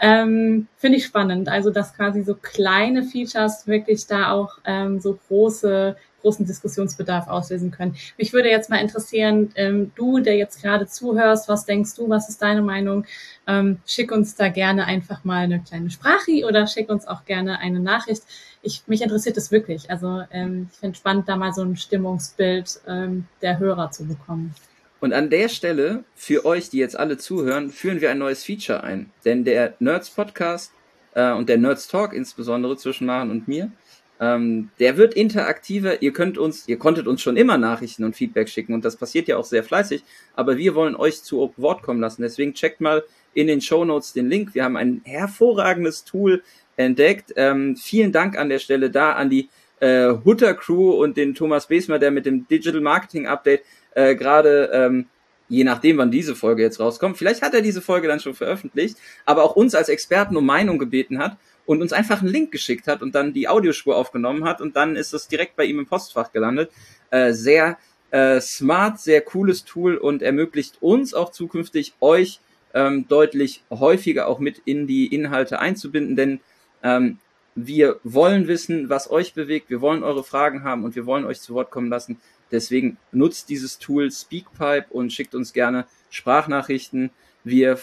Ähm, 0.00 0.66
Finde 0.76 0.98
ich 0.98 1.04
spannend, 1.04 1.48
also 1.48 1.70
dass 1.70 1.94
quasi 1.94 2.24
so 2.24 2.34
kleine 2.34 3.04
Features 3.04 3.68
wirklich 3.68 4.08
da 4.08 4.32
auch 4.32 4.58
ähm, 4.64 4.98
so 4.98 5.16
große 5.28 5.94
großen 6.20 6.46
Diskussionsbedarf 6.46 7.28
auslösen 7.28 7.70
können. 7.70 7.96
Mich 8.18 8.32
würde 8.32 8.48
jetzt 8.48 8.70
mal 8.70 8.78
interessieren, 8.78 9.52
ähm, 9.54 9.92
du, 9.94 10.20
der 10.20 10.36
jetzt 10.36 10.62
gerade 10.62 10.86
zuhörst, 10.86 11.48
was 11.48 11.66
denkst 11.66 11.94
du, 11.96 12.08
was 12.08 12.28
ist 12.28 12.42
deine 12.42 12.62
Meinung? 12.62 13.04
Ähm, 13.46 13.78
schick 13.86 14.12
uns 14.12 14.34
da 14.34 14.48
gerne 14.48 14.86
einfach 14.86 15.24
mal 15.24 15.44
eine 15.44 15.60
kleine 15.60 15.90
Sprache 15.90 16.44
oder 16.46 16.66
schick 16.66 16.88
uns 16.88 17.06
auch 17.06 17.24
gerne 17.24 17.58
eine 17.58 17.80
Nachricht. 17.80 18.22
Ich, 18.62 18.82
mich 18.86 19.02
interessiert 19.02 19.36
es 19.36 19.50
wirklich. 19.50 19.90
Also 19.90 20.22
ähm, 20.30 20.68
ich 20.72 20.78
finde 20.78 20.96
spannend, 20.96 21.28
da 21.28 21.36
mal 21.36 21.52
so 21.52 21.62
ein 21.62 21.76
Stimmungsbild 21.76 22.80
ähm, 22.86 23.26
der 23.42 23.58
Hörer 23.58 23.90
zu 23.90 24.06
bekommen. 24.06 24.54
Und 25.00 25.14
an 25.14 25.30
der 25.30 25.48
Stelle, 25.48 26.04
für 26.14 26.44
euch, 26.44 26.68
die 26.68 26.76
jetzt 26.76 26.98
alle 26.98 27.16
zuhören, 27.16 27.70
führen 27.70 28.02
wir 28.02 28.10
ein 28.10 28.18
neues 28.18 28.44
Feature 28.44 28.84
ein. 28.84 29.10
Denn 29.24 29.44
der 29.44 29.74
Nerds 29.78 30.10
Podcast 30.10 30.72
äh, 31.14 31.32
und 31.32 31.48
der 31.48 31.56
Nerds 31.56 31.88
Talk 31.88 32.12
insbesondere 32.12 32.76
zwischen 32.76 33.06
Maren 33.06 33.30
und 33.30 33.48
mir, 33.48 33.72
ähm, 34.20 34.70
der 34.78 34.98
wird 34.98 35.14
interaktiver. 35.14 36.02
Ihr 36.02 36.12
könnt 36.12 36.36
uns, 36.36 36.68
ihr 36.68 36.78
konntet 36.78 37.06
uns 37.06 37.22
schon 37.22 37.38
immer 37.38 37.56
Nachrichten 37.56 38.04
und 38.04 38.14
Feedback 38.14 38.50
schicken 38.50 38.74
und 38.74 38.84
das 38.84 38.96
passiert 38.96 39.28
ja 39.28 39.38
auch 39.38 39.46
sehr 39.46 39.64
fleißig. 39.64 40.04
Aber 40.34 40.58
wir 40.58 40.74
wollen 40.74 40.94
euch 40.94 41.22
zu 41.22 41.52
Wort 41.56 41.82
kommen 41.82 42.00
lassen. 42.00 42.22
Deswegen 42.22 42.52
checkt 42.52 42.82
mal 42.82 43.02
in 43.32 43.46
den 43.46 43.62
Show 43.62 43.84
Notes 43.84 44.12
den 44.12 44.28
Link. 44.28 44.54
Wir 44.54 44.64
haben 44.64 44.76
ein 44.76 45.00
hervorragendes 45.04 46.04
Tool 46.04 46.42
entdeckt. 46.76 47.32
Ähm, 47.36 47.76
vielen 47.76 48.12
Dank 48.12 48.36
an 48.36 48.50
der 48.50 48.58
Stelle 48.58 48.90
da 48.90 49.12
an 49.12 49.30
die 49.30 49.48
äh, 49.80 50.12
Hutter 50.24 50.52
Crew 50.52 50.90
und 50.90 51.16
den 51.16 51.34
Thomas 51.34 51.68
Besmer, 51.68 51.98
der 51.98 52.10
mit 52.10 52.26
dem 52.26 52.46
Digital 52.46 52.82
Marketing 52.82 53.26
Update 53.26 53.62
äh, 53.94 54.14
gerade 54.14 54.70
ähm, 54.72 55.06
je 55.48 55.64
nachdem, 55.64 55.98
wann 55.98 56.10
diese 56.10 56.36
Folge 56.36 56.62
jetzt 56.62 56.78
rauskommt. 56.78 57.18
Vielleicht 57.18 57.42
hat 57.42 57.54
er 57.54 57.60
diese 57.60 57.82
Folge 57.82 58.06
dann 58.06 58.20
schon 58.20 58.34
veröffentlicht, 58.34 58.96
aber 59.26 59.42
auch 59.42 59.56
uns 59.56 59.74
als 59.74 59.88
Experten 59.88 60.36
um 60.36 60.46
Meinung 60.46 60.78
gebeten 60.78 61.18
hat 61.18 61.36
und 61.70 61.82
uns 61.82 61.92
einfach 61.92 62.20
einen 62.20 62.32
Link 62.32 62.50
geschickt 62.50 62.88
hat 62.88 63.00
und 63.00 63.14
dann 63.14 63.32
die 63.32 63.46
Audiospur 63.46 63.94
aufgenommen 63.94 64.42
hat 64.42 64.60
und 64.60 64.74
dann 64.74 64.96
ist 64.96 65.14
es 65.14 65.28
direkt 65.28 65.54
bei 65.54 65.66
ihm 65.66 65.78
im 65.78 65.86
Postfach 65.86 66.32
gelandet. 66.32 66.72
Äh, 67.10 67.32
sehr 67.32 67.78
äh, 68.10 68.40
smart, 68.40 68.98
sehr 68.98 69.20
cooles 69.20 69.64
Tool 69.64 69.96
und 69.96 70.20
ermöglicht 70.20 70.78
uns 70.80 71.14
auch 71.14 71.30
zukünftig 71.30 71.94
euch 72.00 72.40
ähm, 72.74 73.06
deutlich 73.06 73.62
häufiger 73.70 74.26
auch 74.26 74.40
mit 74.40 74.60
in 74.64 74.88
die 74.88 75.14
Inhalte 75.14 75.60
einzubinden, 75.60 76.16
denn 76.16 76.40
ähm, 76.82 77.18
wir 77.54 78.00
wollen 78.02 78.48
wissen, 78.48 78.88
was 78.88 79.08
euch 79.08 79.34
bewegt, 79.34 79.70
wir 79.70 79.80
wollen 79.80 80.02
eure 80.02 80.24
Fragen 80.24 80.64
haben 80.64 80.82
und 80.82 80.96
wir 80.96 81.06
wollen 81.06 81.24
euch 81.24 81.40
zu 81.40 81.54
Wort 81.54 81.70
kommen 81.70 81.88
lassen. 81.88 82.20
Deswegen 82.50 82.96
nutzt 83.12 83.48
dieses 83.48 83.78
Tool 83.78 84.10
Speakpipe 84.10 84.86
und 84.90 85.12
schickt 85.12 85.36
uns 85.36 85.52
gerne 85.52 85.86
Sprachnachrichten. 86.10 87.10
Wir 87.44 87.78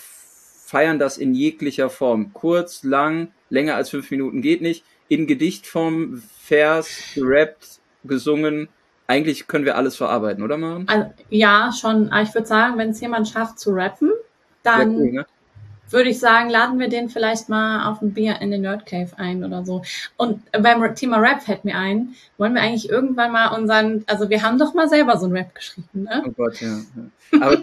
feiern 0.67 0.99
das 0.99 1.17
in 1.17 1.33
jeglicher 1.33 1.89
Form. 1.89 2.33
Kurz, 2.33 2.83
lang, 2.83 3.31
länger 3.49 3.75
als 3.75 3.89
fünf 3.89 4.11
Minuten 4.11 4.41
geht 4.41 4.61
nicht. 4.61 4.83
In 5.07 5.25
Gedichtform, 5.25 6.21
Vers, 6.41 7.13
gerappt, 7.15 7.79
gesungen. 8.03 8.67
Eigentlich 9.07 9.47
können 9.47 9.63
wir 9.63 9.77
alles 9.77 9.95
verarbeiten, 9.95 10.43
oder 10.43 10.57
Maren? 10.57 10.85
Also, 10.89 11.13
ja, 11.29 11.71
schon. 11.71 12.09
Aber 12.09 12.21
ich 12.21 12.33
würde 12.33 12.47
sagen, 12.47 12.77
wenn 12.77 12.89
es 12.89 12.99
jemand 12.99 13.29
schafft 13.29 13.59
zu 13.59 13.71
rappen, 13.71 14.11
dann 14.63 14.95
cool, 14.97 15.11
ne? 15.13 15.25
Würde 15.89 16.09
ich 16.09 16.19
sagen, 16.19 16.49
laden 16.49 16.79
wir 16.79 16.89
den 16.89 17.09
vielleicht 17.09 17.49
mal 17.49 17.89
auf 17.89 18.01
ein 18.01 18.13
Bier 18.13 18.41
in 18.41 18.51
den 18.51 18.61
Nerd 18.61 18.85
Cave 18.85 19.11
ein 19.17 19.43
oder 19.43 19.65
so. 19.65 19.83
Und 20.17 20.41
beim 20.51 20.95
Thema 20.95 21.17
Rap 21.17 21.43
fällt 21.43 21.65
mir 21.65 21.75
ein, 21.75 22.15
wollen 22.37 22.53
wir 22.53 22.61
eigentlich 22.61 22.89
irgendwann 22.89 23.31
mal 23.31 23.55
unseren, 23.55 24.03
also 24.07 24.29
wir 24.29 24.41
haben 24.41 24.57
doch 24.57 24.73
mal 24.73 24.89
selber 24.89 25.17
so 25.17 25.27
ein 25.27 25.31
Rap 25.31 25.53
geschrieben, 25.55 26.03
ne? 26.03 26.23
Oh 26.25 26.31
Gott, 26.31 26.59
ja. 26.61 26.79
ja. 27.31 27.41
Aber 27.41 27.61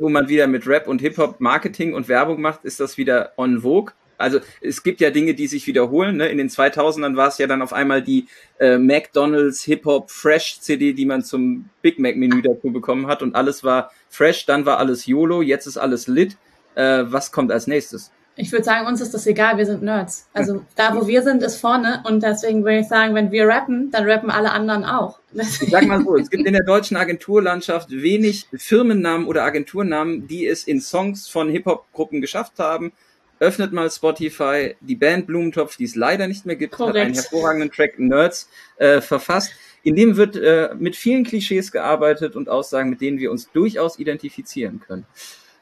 wo 0.00 0.08
man 0.08 0.28
wieder 0.28 0.46
mit 0.46 0.66
Rap 0.66 0.88
und 0.88 1.00
Hip-Hop 1.00 1.40
Marketing 1.40 1.94
und 1.94 2.08
Werbung 2.08 2.40
macht, 2.40 2.64
ist 2.64 2.80
das 2.80 2.96
wieder 2.98 3.32
on 3.36 3.60
vogue. 3.60 3.92
Also 4.18 4.40
es 4.60 4.82
gibt 4.82 5.00
ja 5.00 5.10
Dinge, 5.10 5.34
die 5.34 5.46
sich 5.46 5.66
wiederholen. 5.68 6.16
Ne? 6.16 6.28
In 6.28 6.38
den 6.38 6.48
2000ern 6.48 7.16
war 7.16 7.28
es 7.28 7.38
ja 7.38 7.46
dann 7.46 7.62
auf 7.62 7.72
einmal 7.72 8.02
die 8.02 8.26
äh, 8.58 8.76
McDonald's 8.76 9.62
Hip-Hop 9.62 10.10
Fresh 10.10 10.60
CD, 10.60 10.92
die 10.92 11.06
man 11.06 11.22
zum 11.22 11.70
Big 11.82 12.00
Mac 12.00 12.16
Menü 12.16 12.42
dazu 12.42 12.72
bekommen 12.72 13.06
hat 13.06 13.22
und 13.22 13.36
alles 13.36 13.62
war 13.62 13.92
fresh, 14.10 14.44
dann 14.46 14.66
war 14.66 14.78
alles 14.78 15.06
YOLO, 15.06 15.42
jetzt 15.42 15.66
ist 15.66 15.76
alles 15.76 16.08
lit 16.08 16.36
äh, 16.78 17.12
was 17.12 17.32
kommt 17.32 17.50
als 17.50 17.66
nächstes? 17.66 18.12
Ich 18.40 18.52
würde 18.52 18.64
sagen, 18.64 18.86
uns 18.86 19.00
ist 19.00 19.12
das 19.12 19.26
egal, 19.26 19.58
wir 19.58 19.66
sind 19.66 19.82
Nerds. 19.82 20.28
Also 20.32 20.64
da, 20.76 20.94
wo 20.94 21.08
wir 21.08 21.22
sind, 21.22 21.42
ist 21.42 21.56
vorne 21.56 22.04
und 22.06 22.22
deswegen 22.22 22.62
würde 22.62 22.78
ich 22.78 22.86
sagen, 22.86 23.12
wenn 23.16 23.32
wir 23.32 23.48
rappen, 23.48 23.90
dann 23.90 24.08
rappen 24.08 24.30
alle 24.30 24.52
anderen 24.52 24.84
auch. 24.84 25.18
Ich 25.32 25.70
sag 25.70 25.88
mal 25.88 26.04
so, 26.04 26.16
es 26.16 26.30
gibt 26.30 26.46
in 26.46 26.52
der 26.52 26.62
deutschen 26.62 26.96
Agenturlandschaft 26.96 27.90
wenig 27.90 28.46
Firmennamen 28.54 29.26
oder 29.26 29.42
Agenturnamen, 29.42 30.28
die 30.28 30.46
es 30.46 30.68
in 30.68 30.80
Songs 30.80 31.28
von 31.28 31.50
Hip-Hop-Gruppen 31.50 32.20
geschafft 32.20 32.60
haben. 32.60 32.92
Öffnet 33.40 33.72
mal 33.72 33.90
Spotify, 33.90 34.76
die 34.80 34.94
Band 34.94 35.26
Blumentopf, 35.26 35.76
die 35.76 35.84
es 35.84 35.96
leider 35.96 36.28
nicht 36.28 36.46
mehr 36.46 36.56
gibt, 36.56 36.74
Korrekt. 36.74 36.96
hat 36.96 37.04
einen 37.06 37.14
hervorragenden 37.14 37.72
Track 37.72 37.98
Nerds 37.98 38.48
äh, 38.76 39.00
verfasst. 39.00 39.50
In 39.82 39.96
dem 39.96 40.16
wird 40.16 40.36
äh, 40.36 40.70
mit 40.78 40.94
vielen 40.94 41.24
Klischees 41.24 41.72
gearbeitet 41.72 42.36
und 42.36 42.48
Aussagen, 42.48 42.90
mit 42.90 43.00
denen 43.00 43.18
wir 43.18 43.32
uns 43.32 43.50
durchaus 43.50 43.98
identifizieren 43.98 44.80
können. 44.80 45.06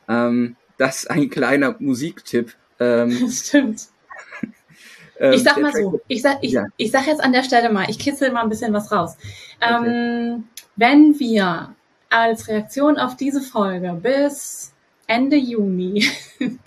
Ähm, 0.09 0.57
das 0.78 1.04
ist 1.04 1.11
ein 1.11 1.30
kleiner 1.30 1.76
Musiktipp. 1.78 2.54
Ähm, 2.78 3.28
stimmt. 3.30 3.88
ähm, 5.18 5.33
ich 5.33 5.42
sag 5.42 5.61
mal 5.61 5.73
so, 5.73 6.00
ich 6.09 6.23
sag, 6.23 6.38
ich, 6.42 6.52
ja. 6.52 6.64
ich 6.76 6.90
sag 6.90 7.06
jetzt 7.06 7.23
an 7.23 7.33
der 7.33 7.42
Stelle 7.42 7.71
mal, 7.71 7.88
ich 7.88 7.99
kitzel 7.99 8.33
mal 8.33 8.42
ein 8.42 8.49
bisschen 8.49 8.73
was 8.73 8.92
raus. 8.92 9.16
Okay. 9.61 9.87
Ähm, 9.87 10.45
wenn 10.76 11.18
wir 11.18 11.75
als 12.11 12.49
Reaktion 12.49 12.99
auf 12.99 13.16
diese 13.16 13.40
Folge 13.40 13.99
bis 14.00 14.73
Ende 15.06 15.37
Juni 15.37 16.06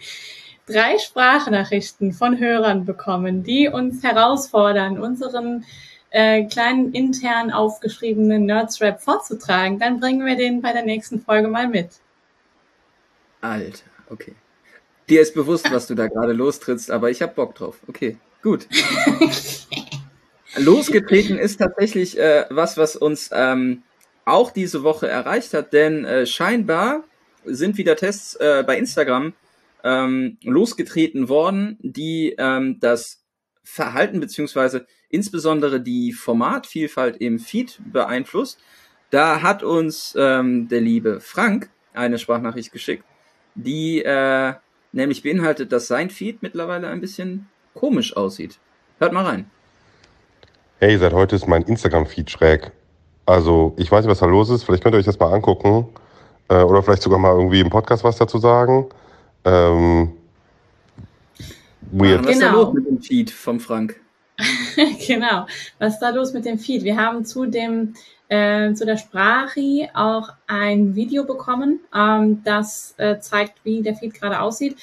drei 0.65 0.97
Sprachnachrichten 0.97 2.13
von 2.13 2.39
Hörern 2.39 2.85
bekommen, 2.85 3.43
die 3.43 3.69
uns 3.69 4.03
herausfordern, 4.03 4.99
unseren 4.99 5.65
äh, 6.11 6.45
kleinen 6.45 6.93
intern 6.93 7.51
aufgeschriebenen 7.51 8.45
Nerdsrap 8.45 9.01
vorzutragen, 9.01 9.79
dann 9.79 9.99
bringen 9.99 10.25
wir 10.25 10.35
den 10.35 10.61
bei 10.61 10.73
der 10.73 10.83
nächsten 10.83 11.21
Folge 11.21 11.47
mal 11.47 11.67
mit. 11.67 11.89
Alter. 13.41 13.88
Okay. 14.09 14.33
Dir 15.09 15.21
ist 15.21 15.33
bewusst, 15.33 15.71
was 15.71 15.87
du 15.87 15.95
da 15.95 16.07
gerade 16.07 16.33
lostrittst, 16.33 16.91
aber 16.91 17.09
ich 17.09 17.21
hab 17.21 17.35
Bock 17.35 17.55
drauf. 17.55 17.79
Okay, 17.87 18.17
gut. 18.43 18.67
Losgetreten 20.57 21.37
ist 21.37 21.57
tatsächlich 21.57 22.17
äh, 22.19 22.45
was, 22.49 22.77
was 22.77 22.95
uns 22.95 23.29
ähm, 23.33 23.83
auch 24.25 24.51
diese 24.51 24.83
Woche 24.83 25.07
erreicht 25.07 25.53
hat, 25.53 25.73
denn 25.73 26.05
äh, 26.05 26.25
scheinbar 26.27 27.03
sind 27.45 27.77
wieder 27.77 27.95
Tests 27.95 28.35
äh, 28.35 28.63
bei 28.65 28.77
Instagram 28.77 29.33
ähm, 29.83 30.37
losgetreten 30.43 31.29
worden, 31.29 31.77
die 31.81 32.35
ähm, 32.37 32.79
das 32.79 33.23
Verhalten 33.63 34.19
beziehungsweise 34.19 34.85
insbesondere 35.09 35.81
die 35.81 36.13
Formatvielfalt 36.13 37.17
im 37.17 37.39
Feed 37.39 37.79
beeinflusst. 37.91 38.59
Da 39.09 39.41
hat 39.41 39.63
uns 39.63 40.15
ähm, 40.17 40.67
der 40.67 40.81
liebe 40.81 41.19
Frank 41.19 41.69
eine 41.93 42.19
Sprachnachricht 42.19 42.71
geschickt 42.71 43.03
die 43.55 44.03
äh, 44.03 44.53
nämlich 44.91 45.23
beinhaltet, 45.23 45.71
dass 45.71 45.87
sein 45.87 46.09
Feed 46.09 46.41
mittlerweile 46.41 46.87
ein 46.87 47.01
bisschen 47.01 47.47
komisch 47.73 48.15
aussieht. 48.15 48.59
Hört 48.99 49.13
mal 49.13 49.25
rein. 49.25 49.49
Hey, 50.79 50.97
seit 50.97 51.13
heute 51.13 51.35
ist 51.35 51.47
mein 51.47 51.63
Instagram-Feed 51.63 52.29
schräg. 52.29 52.71
Also, 53.25 53.73
ich 53.77 53.91
weiß 53.91 54.05
nicht, 54.05 54.11
was 54.11 54.19
da 54.19 54.25
los 54.25 54.49
ist. 54.49 54.63
Vielleicht 54.63 54.83
könnt 54.83 54.95
ihr 54.95 54.99
euch 54.99 55.05
das 55.05 55.19
mal 55.19 55.33
angucken. 55.33 55.87
Äh, 56.47 56.63
oder 56.63 56.81
vielleicht 56.81 57.03
sogar 57.03 57.19
mal 57.19 57.33
irgendwie 57.33 57.59
im 57.59 57.69
Podcast 57.69 58.03
was 58.03 58.17
dazu 58.17 58.39
sagen. 58.39 58.87
Ähm, 59.45 60.11
weird. 61.91 62.23
Was 62.25 62.31
ist 62.31 62.41
da 62.41 62.47
genau. 62.47 62.63
los 62.63 62.73
mit 62.73 62.87
dem 62.87 63.01
Feed 63.01 63.29
vom 63.29 63.59
Frank? 63.59 63.99
genau. 65.07 65.47
Was 65.77 65.95
ist 65.95 65.99
da 65.99 66.09
los 66.09 66.33
mit 66.33 66.45
dem 66.45 66.59
Feed? 66.59 66.83
Wir 66.83 66.97
haben 66.97 67.25
zu 67.25 67.45
dem 67.45 67.93
äh, 68.29 68.73
zu 68.73 68.85
der 68.85 68.97
Sprache 68.97 69.89
auch 69.93 70.29
ein 70.47 70.95
Video 70.95 71.25
bekommen, 71.25 71.79
ähm, 71.93 72.43
das 72.43 72.93
äh, 72.97 73.19
zeigt, 73.19 73.65
wie 73.65 73.81
der 73.81 73.95
Feed 73.95 74.13
gerade 74.13 74.39
aussieht. 74.39 74.77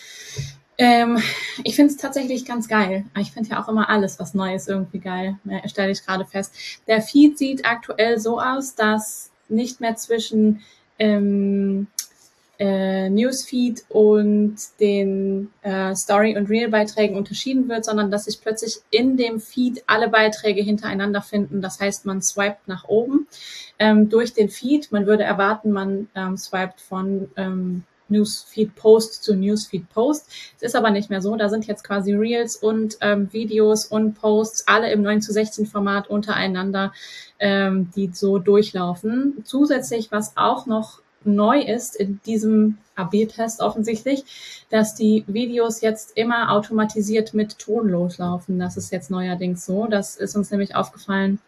Ähm, 0.79 1.23
ich 1.65 1.75
finde 1.77 1.93
es 1.93 1.97
tatsächlich 1.97 2.45
ganz 2.45 2.69
geil. 2.69 3.07
Ich 3.19 3.31
finde 3.31 3.51
ja 3.51 3.63
auch 3.63 3.69
immer 3.69 3.89
alles, 3.89 4.19
was 4.19 4.35
neu 4.35 4.55
ist, 4.55 4.69
irgendwie 4.69 4.99
geil, 4.99 5.39
äh, 5.49 5.67
stelle 5.69 5.93
ich 5.93 6.05
gerade 6.05 6.27
fest. 6.27 6.55
Der 6.87 7.01
Feed 7.01 7.39
sieht 7.39 7.65
aktuell 7.65 8.19
so 8.19 8.41
aus, 8.41 8.75
dass 8.75 9.31
nicht 9.49 9.81
mehr 9.81 9.97
zwischen 9.97 10.61
ähm, 10.99 11.87
äh, 12.59 13.11
Newsfeed 13.11 13.85
und 13.89 14.57
den 14.81 15.51
äh, 15.63 15.95
Story- 15.95 16.37
und 16.37 16.49
Reel-Beiträgen 16.49 17.17
unterschieden 17.17 17.69
wird, 17.69 17.85
sondern 17.85 18.11
dass 18.11 18.25
sich 18.25 18.41
plötzlich 18.41 18.79
in 18.91 19.17
dem 19.17 19.41
Feed 19.41 19.85
alle 19.87 20.09
Beiträge 20.09 20.63
hintereinander 20.63 21.23
finden. 21.23 21.61
Das 21.61 21.81
heißt, 21.81 22.07
man 22.07 22.23
swiped 22.23 22.67
nach 22.67 22.89
oben 22.89 23.27
ähm, 23.79 24.09
durch 24.09 24.33
den 24.33 24.49
Feed. 24.49 24.91
Man 24.93 25.07
würde 25.07 25.25
erwarten, 25.25 25.73
man 25.73 26.09
ähm, 26.15 26.37
swiped 26.37 26.81
von 26.81 27.31
ähm, 27.37 27.85
Newsfeed 28.09 28.75
Post 28.77 29.25
zu 29.25 29.35
Newsfeed 29.35 29.89
Post. 29.91 30.31
Es 30.57 30.63
ist 30.63 30.77
aber 30.77 30.91
nicht 30.91 31.11
mehr 31.11 31.21
so. 31.21 31.37
Da 31.37 31.49
sind 31.49 31.67
jetzt 31.67 31.85
quasi 31.85 32.15
Reels 32.15 32.57
und 32.57 32.97
ähm, 33.01 33.33
Videos 33.33 33.87
und 33.87 34.15
Posts 34.15 34.69
alle 34.69 34.91
im 34.93 35.03
9 35.03 35.23
zu 35.23 35.33
16 35.33 35.67
Format 35.67 36.09
untereinander, 36.09 36.93
ähm, 37.39 37.91
die 37.95 38.11
so 38.13 38.39
durchlaufen. 38.39 39.43
Zusätzlich, 39.45 40.13
was 40.13 40.37
auch 40.37 40.67
noch 40.67 41.01
neu 41.27 41.61
ist 41.61 41.97
in 41.97 42.21
diesem 42.25 42.79
AB-Test 42.95 43.61
offensichtlich, 43.61 44.25
dass 44.71 44.95
die 44.95 45.25
Videos 45.27 45.81
jetzt 45.81 46.17
immer 46.17 46.53
automatisiert 46.53 47.35
mit 47.35 47.59
Ton 47.59 47.89
loslaufen. 47.89 48.59
Das 48.59 48.77
ist 48.77 48.91
jetzt 48.93 49.11
neuerdings 49.11 49.67
so. 49.67 49.87
Das 49.87 50.17
ist 50.17 50.37
uns 50.37 50.51
nämlich 50.51 50.75
aufgefallen 50.75 51.41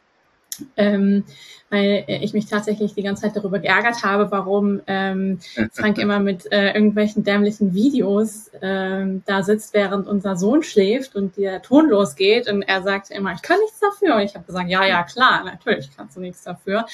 ähm, 0.77 1.25
weil 1.71 2.05
ich 2.07 2.33
mich 2.33 2.47
tatsächlich 2.47 2.95
die 2.95 3.03
ganze 3.03 3.23
Zeit 3.23 3.37
darüber 3.37 3.59
geärgert 3.59 4.03
habe, 4.03 4.31
warum 4.31 4.81
ähm, 4.87 5.39
Frank 5.73 5.99
immer 5.99 6.19
mit 6.19 6.51
äh, 6.51 6.69
irgendwelchen 6.69 7.25
dämlichen 7.25 7.75
Videos 7.75 8.51
ähm, 8.63 9.23
da 9.27 9.43
sitzt, 9.43 9.75
während 9.75 10.07
unser 10.07 10.37
Sohn 10.37 10.63
schläft 10.63 11.15
und 11.15 11.37
der 11.37 11.61
Ton 11.61 11.91
losgeht 11.91 12.51
und 12.51 12.63
er 12.63 12.83
sagt 12.83 13.11
immer, 13.11 13.33
ich 13.33 13.43
kann 13.43 13.59
nichts 13.61 13.81
dafür. 13.81 14.17
Und 14.17 14.23
ich 14.23 14.35
habe 14.35 14.47
gesagt, 14.47 14.71
ja, 14.71 14.85
ja, 14.87 15.03
klar, 15.03 15.45
natürlich 15.45 15.91
kannst 15.95 16.17
du 16.17 16.21
nichts 16.21 16.43
dafür. 16.43 16.87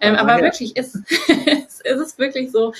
Ähm, 0.00 0.16
aber 0.16 0.38
ja. 0.38 0.42
wirklich 0.44 0.76
ist, 0.76 0.96
ist 0.96 1.84
es 1.84 2.18
wirklich 2.18 2.50
so, 2.50 2.72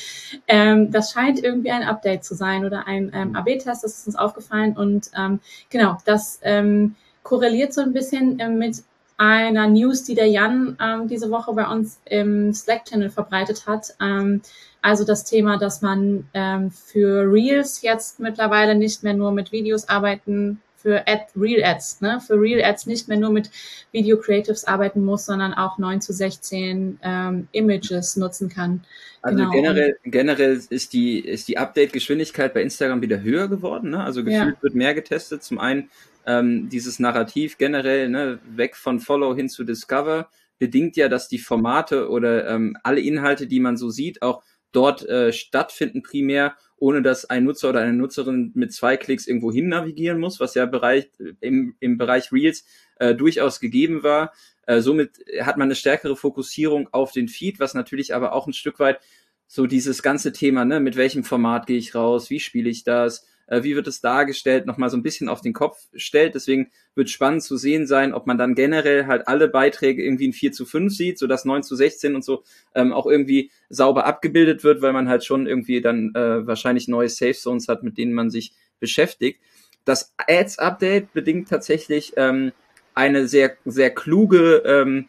ähm, 0.48 0.90
das 0.90 1.12
scheint 1.12 1.42
irgendwie 1.42 1.70
ein 1.70 1.82
Update 1.82 2.24
zu 2.24 2.34
sein 2.34 2.64
oder 2.64 2.86
ein 2.86 3.12
ähm, 3.14 3.36
AB-Test, 3.36 3.84
das 3.84 3.98
ist 3.98 4.06
uns 4.06 4.16
aufgefallen 4.16 4.76
und 4.76 5.10
ähm, 5.16 5.40
genau, 5.68 5.98
das 6.06 6.40
ähm, 6.42 6.94
korreliert 7.22 7.72
so 7.72 7.82
ein 7.82 7.92
bisschen 7.92 8.38
äh, 8.40 8.48
mit 8.48 8.82
einer 9.16 9.68
News, 9.68 10.04
die 10.04 10.14
der 10.14 10.26
Jan 10.26 10.76
ähm, 10.80 11.08
diese 11.08 11.30
Woche 11.30 11.52
bei 11.52 11.66
uns 11.66 12.00
im 12.04 12.52
Slack-Channel 12.52 13.10
verbreitet 13.10 13.66
hat. 13.66 13.94
Ähm, 14.00 14.42
also 14.80 15.04
das 15.04 15.24
Thema, 15.24 15.58
dass 15.58 15.82
man 15.82 16.28
ähm, 16.34 16.70
für 16.70 17.30
Reels 17.32 17.82
jetzt 17.82 18.20
mittlerweile 18.20 18.74
nicht 18.74 19.02
mehr 19.02 19.14
nur 19.14 19.32
mit 19.32 19.52
Videos 19.52 19.88
arbeiten, 19.88 20.60
für 20.82 21.06
Ad, 21.06 21.26
Real 21.36 21.62
Ads, 21.62 22.00
ne? 22.00 22.20
für 22.20 22.34
Real 22.34 22.62
Ads 22.62 22.86
nicht 22.86 23.08
mehr 23.08 23.16
nur 23.16 23.30
mit 23.30 23.50
Video 23.92 24.18
Creatives 24.18 24.64
arbeiten 24.64 25.04
muss, 25.04 25.26
sondern 25.26 25.54
auch 25.54 25.78
9 25.78 26.00
zu 26.00 26.12
16 26.12 26.98
ähm, 27.02 27.48
Images 27.52 28.16
nutzen 28.16 28.48
kann. 28.48 28.84
Also 29.22 29.38
genau. 29.38 29.50
generell, 29.52 29.96
generell 30.04 30.60
ist 30.68 30.92
die, 30.92 31.20
ist 31.20 31.46
die 31.46 31.56
Update-Geschwindigkeit 31.56 32.52
bei 32.52 32.62
Instagram 32.62 33.00
wieder 33.00 33.22
höher 33.22 33.46
geworden. 33.46 33.90
Ne? 33.90 34.02
Also 34.02 34.24
gefühlt 34.24 34.56
ja. 34.56 34.62
wird 34.62 34.74
mehr 34.74 34.94
getestet. 34.94 35.44
Zum 35.44 35.60
einen 35.60 35.90
ähm, 36.26 36.68
dieses 36.68 36.98
Narrativ 36.98 37.58
generell, 37.58 38.08
ne, 38.08 38.38
weg 38.44 38.76
von 38.76 39.00
Follow 39.00 39.34
hin 39.34 39.48
zu 39.48 39.64
Discover, 39.64 40.28
bedingt 40.58 40.96
ja, 40.96 41.08
dass 41.08 41.28
die 41.28 41.38
Formate 41.38 42.08
oder 42.08 42.48
ähm, 42.48 42.76
alle 42.82 43.00
Inhalte, 43.00 43.46
die 43.46 43.60
man 43.60 43.76
so 43.76 43.90
sieht, 43.90 44.22
auch 44.22 44.42
dort 44.70 45.06
äh, 45.08 45.32
stattfinden 45.32 46.02
primär, 46.02 46.56
ohne 46.76 47.02
dass 47.02 47.24
ein 47.26 47.44
Nutzer 47.44 47.70
oder 47.70 47.80
eine 47.80 47.92
Nutzerin 47.92 48.52
mit 48.54 48.72
zwei 48.72 48.96
Klicks 48.96 49.26
irgendwo 49.26 49.52
hin 49.52 49.68
navigieren 49.68 50.18
muss, 50.18 50.40
was 50.40 50.54
ja 50.54 50.66
Bereich, 50.66 51.10
im, 51.40 51.76
im 51.78 51.98
Bereich 51.98 52.32
Reels 52.32 52.64
äh, 52.96 53.14
durchaus 53.14 53.60
gegeben 53.60 54.02
war. 54.02 54.32
Äh, 54.66 54.80
somit 54.80 55.18
hat 55.40 55.56
man 55.56 55.66
eine 55.66 55.74
stärkere 55.74 56.16
Fokussierung 56.16 56.88
auf 56.92 57.12
den 57.12 57.28
Feed, 57.28 57.60
was 57.60 57.74
natürlich 57.74 58.14
aber 58.14 58.32
auch 58.32 58.46
ein 58.46 58.52
Stück 58.52 58.78
weit 58.78 59.00
so 59.46 59.66
dieses 59.66 60.02
ganze 60.02 60.32
Thema, 60.32 60.64
ne, 60.64 60.80
mit 60.80 60.96
welchem 60.96 61.24
Format 61.24 61.66
gehe 61.66 61.76
ich 61.76 61.94
raus, 61.94 62.30
wie 62.30 62.40
spiele 62.40 62.70
ich 62.70 62.84
das, 62.84 63.26
äh, 63.46 63.62
wie 63.62 63.76
wird 63.76 63.86
es 63.86 64.00
dargestellt, 64.00 64.66
nochmal 64.66 64.90
so 64.90 64.96
ein 64.96 65.02
bisschen 65.02 65.28
auf 65.28 65.40
den 65.40 65.52
Kopf 65.52 65.88
stellt. 65.94 66.34
Deswegen 66.34 66.70
wird 66.94 67.10
spannend 67.10 67.42
zu 67.42 67.56
sehen 67.56 67.86
sein, 67.86 68.14
ob 68.14 68.26
man 68.26 68.38
dann 68.38 68.54
generell 68.54 69.06
halt 69.06 69.28
alle 69.28 69.48
Beiträge 69.48 70.02
irgendwie 70.02 70.26
in 70.26 70.32
4 70.32 70.52
zu 70.52 70.64
5 70.66 70.94
sieht, 70.94 71.18
so 71.18 71.26
dass 71.26 71.44
9 71.44 71.62
zu 71.62 71.76
16 71.76 72.14
und 72.14 72.24
so 72.24 72.42
ähm, 72.74 72.92
auch 72.92 73.06
irgendwie 73.06 73.50
sauber 73.68 74.06
abgebildet 74.06 74.64
wird, 74.64 74.82
weil 74.82 74.92
man 74.92 75.08
halt 75.08 75.24
schon 75.24 75.46
irgendwie 75.46 75.80
dann 75.80 76.14
äh, 76.14 76.46
wahrscheinlich 76.46 76.88
neue 76.88 77.08
Safe 77.08 77.34
Zones 77.34 77.68
hat, 77.68 77.82
mit 77.82 77.98
denen 77.98 78.12
man 78.12 78.30
sich 78.30 78.52
beschäftigt. 78.80 79.40
Das 79.84 80.12
Ads-Update 80.16 81.12
bedingt 81.12 81.48
tatsächlich 81.48 82.12
ähm, 82.16 82.52
eine 82.94 83.26
sehr, 83.26 83.56
sehr 83.64 83.90
kluge 83.90 84.62
ähm, 84.64 85.06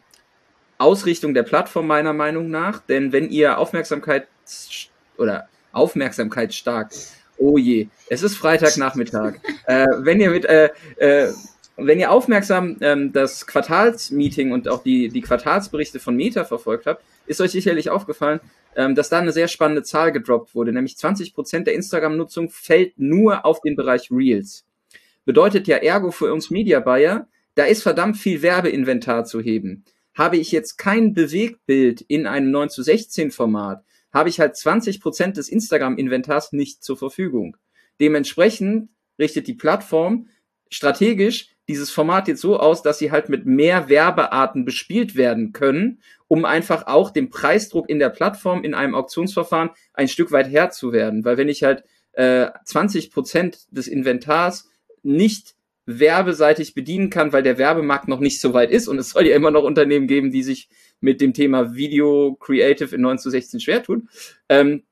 Ausrichtung 0.78 1.34
der 1.34 1.44
Plattform 1.44 1.86
meiner 1.86 2.12
Meinung 2.12 2.50
nach, 2.50 2.80
denn 2.80 3.12
wenn 3.12 3.30
ihr 3.30 3.58
Aufmerksamkeit 3.58 4.26
oder 5.16 5.48
Aufmerksamkeit 5.72 6.54
stark, 6.54 6.92
oh 7.38 7.58
je, 7.58 7.88
es 8.08 8.22
ist 8.22 8.36
Freitagnachmittag, 8.36 9.34
äh, 9.66 9.86
wenn 9.98 10.20
ihr 10.20 10.30
mit 10.30 10.44
äh, 10.44 10.70
äh, 10.96 11.32
wenn 11.76 11.98
ihr 11.98 12.10
aufmerksam 12.10 12.76
ähm, 12.80 13.12
das 13.12 13.46
Quartalsmeeting 13.46 14.52
und 14.52 14.68
auch 14.68 14.82
die, 14.82 15.08
die 15.08 15.20
Quartalsberichte 15.20 15.98
von 15.98 16.14
Meta 16.14 16.44
verfolgt 16.44 16.86
habt, 16.86 17.02
ist 17.26 17.40
euch 17.40 17.50
sicherlich 17.50 17.90
aufgefallen, 17.90 18.40
ähm, 18.76 18.94
dass 18.94 19.08
da 19.08 19.18
eine 19.18 19.32
sehr 19.32 19.48
spannende 19.48 19.82
Zahl 19.82 20.12
gedroppt 20.12 20.54
wurde, 20.54 20.72
nämlich 20.72 20.94
20% 20.94 21.64
der 21.64 21.74
Instagram-Nutzung 21.74 22.50
fällt 22.50 22.98
nur 22.98 23.44
auf 23.44 23.60
den 23.60 23.76
Bereich 23.76 24.10
Reels. 24.10 24.64
Bedeutet 25.24 25.66
ja 25.66 25.78
ergo 25.78 26.10
für 26.10 26.32
uns 26.32 26.50
Media 26.50 26.80
Buyer, 26.80 27.26
da 27.54 27.64
ist 27.64 27.82
verdammt 27.82 28.18
viel 28.18 28.42
Werbeinventar 28.42 29.24
zu 29.24 29.40
heben. 29.40 29.84
Habe 30.14 30.36
ich 30.36 30.52
jetzt 30.52 30.76
kein 30.76 31.12
Bewegtbild 31.12 32.02
in 32.02 32.26
einem 32.26 32.50
9 32.50 32.68
zu 32.68 32.82
16 32.82 33.30
Format, 33.30 33.84
habe 34.14 34.30
ich 34.30 34.40
halt 34.40 34.56
20 34.56 35.00
Prozent 35.00 35.36
des 35.36 35.48
Instagram-Inventars 35.48 36.52
nicht 36.52 36.82
zur 36.82 36.96
Verfügung. 36.96 37.56
Dementsprechend 38.00 38.88
richtet 39.18 39.46
die 39.46 39.54
Plattform 39.54 40.28
strategisch 40.70 41.54
dieses 41.68 41.90
Format 41.90 42.28
jetzt 42.28 42.42
so 42.42 42.58
aus, 42.58 42.82
dass 42.82 42.98
sie 42.98 43.10
halt 43.10 43.28
mit 43.28 43.46
mehr 43.46 43.88
Werbearten 43.88 44.64
bespielt 44.64 45.16
werden 45.16 45.52
können, 45.52 46.00
um 46.28 46.44
einfach 46.44 46.86
auch 46.86 47.10
dem 47.10 47.30
Preisdruck 47.30 47.88
in 47.88 47.98
der 47.98 48.10
Plattform 48.10 48.62
in 48.64 48.74
einem 48.74 48.94
Auktionsverfahren 48.94 49.70
ein 49.94 50.08
Stück 50.08 50.30
weit 50.30 50.50
Herr 50.50 50.70
zu 50.70 50.92
werden. 50.92 51.24
Weil 51.24 51.38
wenn 51.38 51.48
ich 51.48 51.62
halt 51.62 51.84
äh, 52.12 52.48
20 52.64 53.10
Prozent 53.10 53.66
des 53.70 53.88
Inventars 53.88 54.68
nicht 55.02 55.54
werbeseitig 55.86 56.74
bedienen 56.74 57.10
kann, 57.10 57.32
weil 57.32 57.42
der 57.42 57.58
Werbemarkt 57.58 58.08
noch 58.08 58.20
nicht 58.20 58.40
so 58.40 58.54
weit 58.54 58.70
ist 58.70 58.88
und 58.88 58.98
es 58.98 59.10
soll 59.10 59.26
ja 59.26 59.36
immer 59.36 59.50
noch 59.50 59.64
Unternehmen 59.64 60.06
geben, 60.06 60.30
die 60.30 60.42
sich 60.42 60.68
mit 61.00 61.20
dem 61.20 61.34
Thema 61.34 61.74
Video 61.74 62.36
Creative 62.40 62.94
in 62.94 63.02
9 63.02 63.18
zu 63.18 63.30
16 63.30 63.60
schwer 63.60 63.82
tun, 63.82 64.08
ähm, 64.48 64.84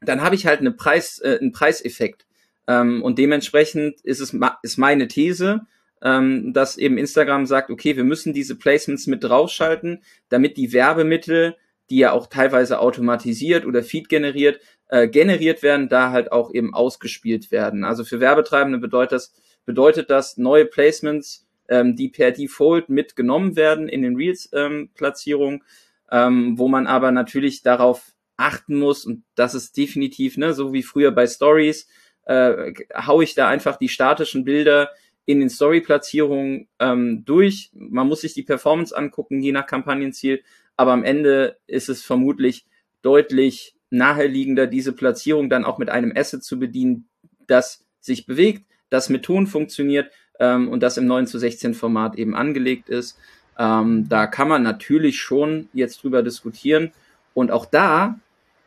dann 0.00 0.22
habe 0.22 0.34
ich 0.34 0.46
halt 0.46 0.60
eine 0.60 0.72
Preis, 0.72 1.18
äh, 1.18 1.38
einen 1.40 1.52
Preiseffekt. 1.52 2.26
Ähm, 2.68 3.02
und 3.02 3.18
dementsprechend 3.18 4.00
ist 4.02 4.20
es 4.20 4.36
ist 4.62 4.76
meine 4.78 5.08
These, 5.08 5.62
ähm, 6.02 6.52
dass 6.52 6.76
eben 6.76 6.98
Instagram 6.98 7.46
sagt, 7.46 7.70
okay, 7.70 7.96
wir 7.96 8.04
müssen 8.04 8.32
diese 8.32 8.56
Placements 8.56 9.06
mit 9.06 9.24
draufschalten, 9.24 10.02
damit 10.28 10.56
die 10.56 10.72
Werbemittel, 10.72 11.56
die 11.90 11.98
ja 11.98 12.12
auch 12.12 12.26
teilweise 12.26 12.80
automatisiert 12.80 13.64
oder 13.64 13.82
Feed 13.82 14.08
generiert, 14.08 14.60
äh, 14.88 15.08
generiert 15.08 15.62
werden, 15.62 15.88
da 15.88 16.10
halt 16.10 16.32
auch 16.32 16.52
eben 16.52 16.74
ausgespielt 16.74 17.50
werden. 17.50 17.84
Also 17.84 18.04
für 18.04 18.20
Werbetreibende 18.20 18.78
bedeutet 18.78 19.12
das, 19.12 19.34
bedeutet 19.66 20.08
das 20.08 20.38
neue 20.38 20.64
Placements, 20.64 21.46
ähm, 21.68 21.96
die 21.96 22.08
per 22.08 22.30
Default 22.30 22.88
mitgenommen 22.88 23.56
werden 23.56 23.88
in 23.88 24.02
den 24.02 24.16
Reels-Platzierungen, 24.16 25.62
ähm, 26.10 26.52
ähm, 26.52 26.58
wo 26.58 26.68
man 26.68 26.86
aber 26.86 27.10
natürlich 27.10 27.62
darauf 27.62 28.14
achten 28.36 28.78
muss, 28.78 29.04
und 29.04 29.24
das 29.34 29.54
ist 29.54 29.76
definitiv, 29.76 30.36
ne, 30.36 30.54
so 30.54 30.72
wie 30.72 30.82
früher 30.82 31.10
bei 31.10 31.26
Stories, 31.26 31.88
äh, 32.24 32.72
hau 32.94 33.20
ich 33.20 33.34
da 33.34 33.48
einfach 33.48 33.76
die 33.76 33.88
statischen 33.88 34.44
Bilder 34.44 34.90
in 35.24 35.40
den 35.40 35.50
Story-Platzierungen 35.50 36.68
ähm, 36.78 37.24
durch. 37.24 37.70
Man 37.74 38.06
muss 38.06 38.20
sich 38.20 38.34
die 38.34 38.42
Performance 38.42 38.96
angucken, 38.96 39.40
je 39.40 39.52
nach 39.52 39.66
Kampagnenziel, 39.66 40.42
aber 40.76 40.92
am 40.92 41.04
Ende 41.04 41.58
ist 41.66 41.88
es 41.88 42.04
vermutlich 42.04 42.66
deutlich 43.02 43.74
naheliegender, 43.90 44.66
diese 44.66 44.92
Platzierung 44.92 45.48
dann 45.48 45.64
auch 45.64 45.78
mit 45.78 45.88
einem 45.88 46.12
Asset 46.14 46.44
zu 46.44 46.58
bedienen, 46.58 47.08
das 47.46 47.84
sich 48.00 48.26
bewegt, 48.26 48.64
das 48.90 49.08
mit 49.08 49.24
Ton 49.24 49.46
funktioniert 49.46 50.10
ähm, 50.38 50.68
und 50.68 50.82
das 50.82 50.96
im 50.96 51.06
9 51.06 51.26
zu 51.26 51.38
16 51.38 51.74
Format 51.74 52.16
eben 52.16 52.34
angelegt 52.34 52.88
ist. 52.88 53.18
Ähm, 53.58 54.08
da 54.08 54.26
kann 54.26 54.48
man 54.48 54.62
natürlich 54.62 55.20
schon 55.20 55.68
jetzt 55.72 56.02
drüber 56.02 56.22
diskutieren. 56.22 56.92
Und 57.34 57.50
auch 57.50 57.66
da 57.66 58.18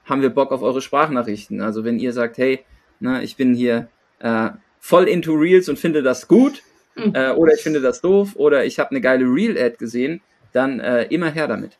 haben 0.05 0.21
wir 0.21 0.29
Bock 0.29 0.51
auf 0.51 0.61
eure 0.61 0.81
Sprachnachrichten. 0.81 1.61
Also 1.61 1.83
wenn 1.83 1.99
ihr 1.99 2.13
sagt, 2.13 2.37
hey, 2.37 2.65
na, 2.99 3.21
ich 3.21 3.35
bin 3.35 3.53
hier 3.53 3.87
äh, 4.19 4.49
voll 4.79 5.07
into 5.07 5.33
Reels 5.33 5.69
und 5.69 5.77
finde 5.77 6.01
das 6.01 6.27
gut, 6.27 6.63
mhm. 6.95 7.13
äh, 7.13 7.31
oder 7.31 7.53
ich 7.53 7.61
finde 7.61 7.81
das 7.81 8.01
doof, 8.01 8.35
oder 8.35 8.65
ich 8.65 8.79
habe 8.79 8.91
eine 8.91 9.01
geile 9.01 9.25
Reel-Ad 9.25 9.77
gesehen, 9.77 10.21
dann 10.51 10.79
äh, 10.79 11.03
immer 11.03 11.29
her 11.29 11.47
damit. 11.47 11.77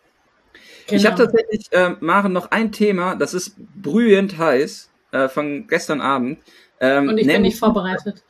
Genau. 0.88 0.98
Ich 1.00 1.06
habe 1.06 1.18
tatsächlich, 1.18 1.68
äh, 1.72 1.96
Maren, 2.00 2.34
noch 2.34 2.52
ein 2.52 2.72
Thema, 2.72 3.16
das 3.16 3.34
ist 3.34 3.56
brühend 3.58 4.38
heiß 4.38 4.90
äh, 5.12 5.28
von 5.28 5.68
gestern 5.68 6.02
Abend. 6.02 6.40
Ähm, 6.80 7.10
und 7.10 7.18
ich 7.18 7.28
bin 7.28 7.42
nicht 7.42 7.60
vorbereitet. 7.60 8.24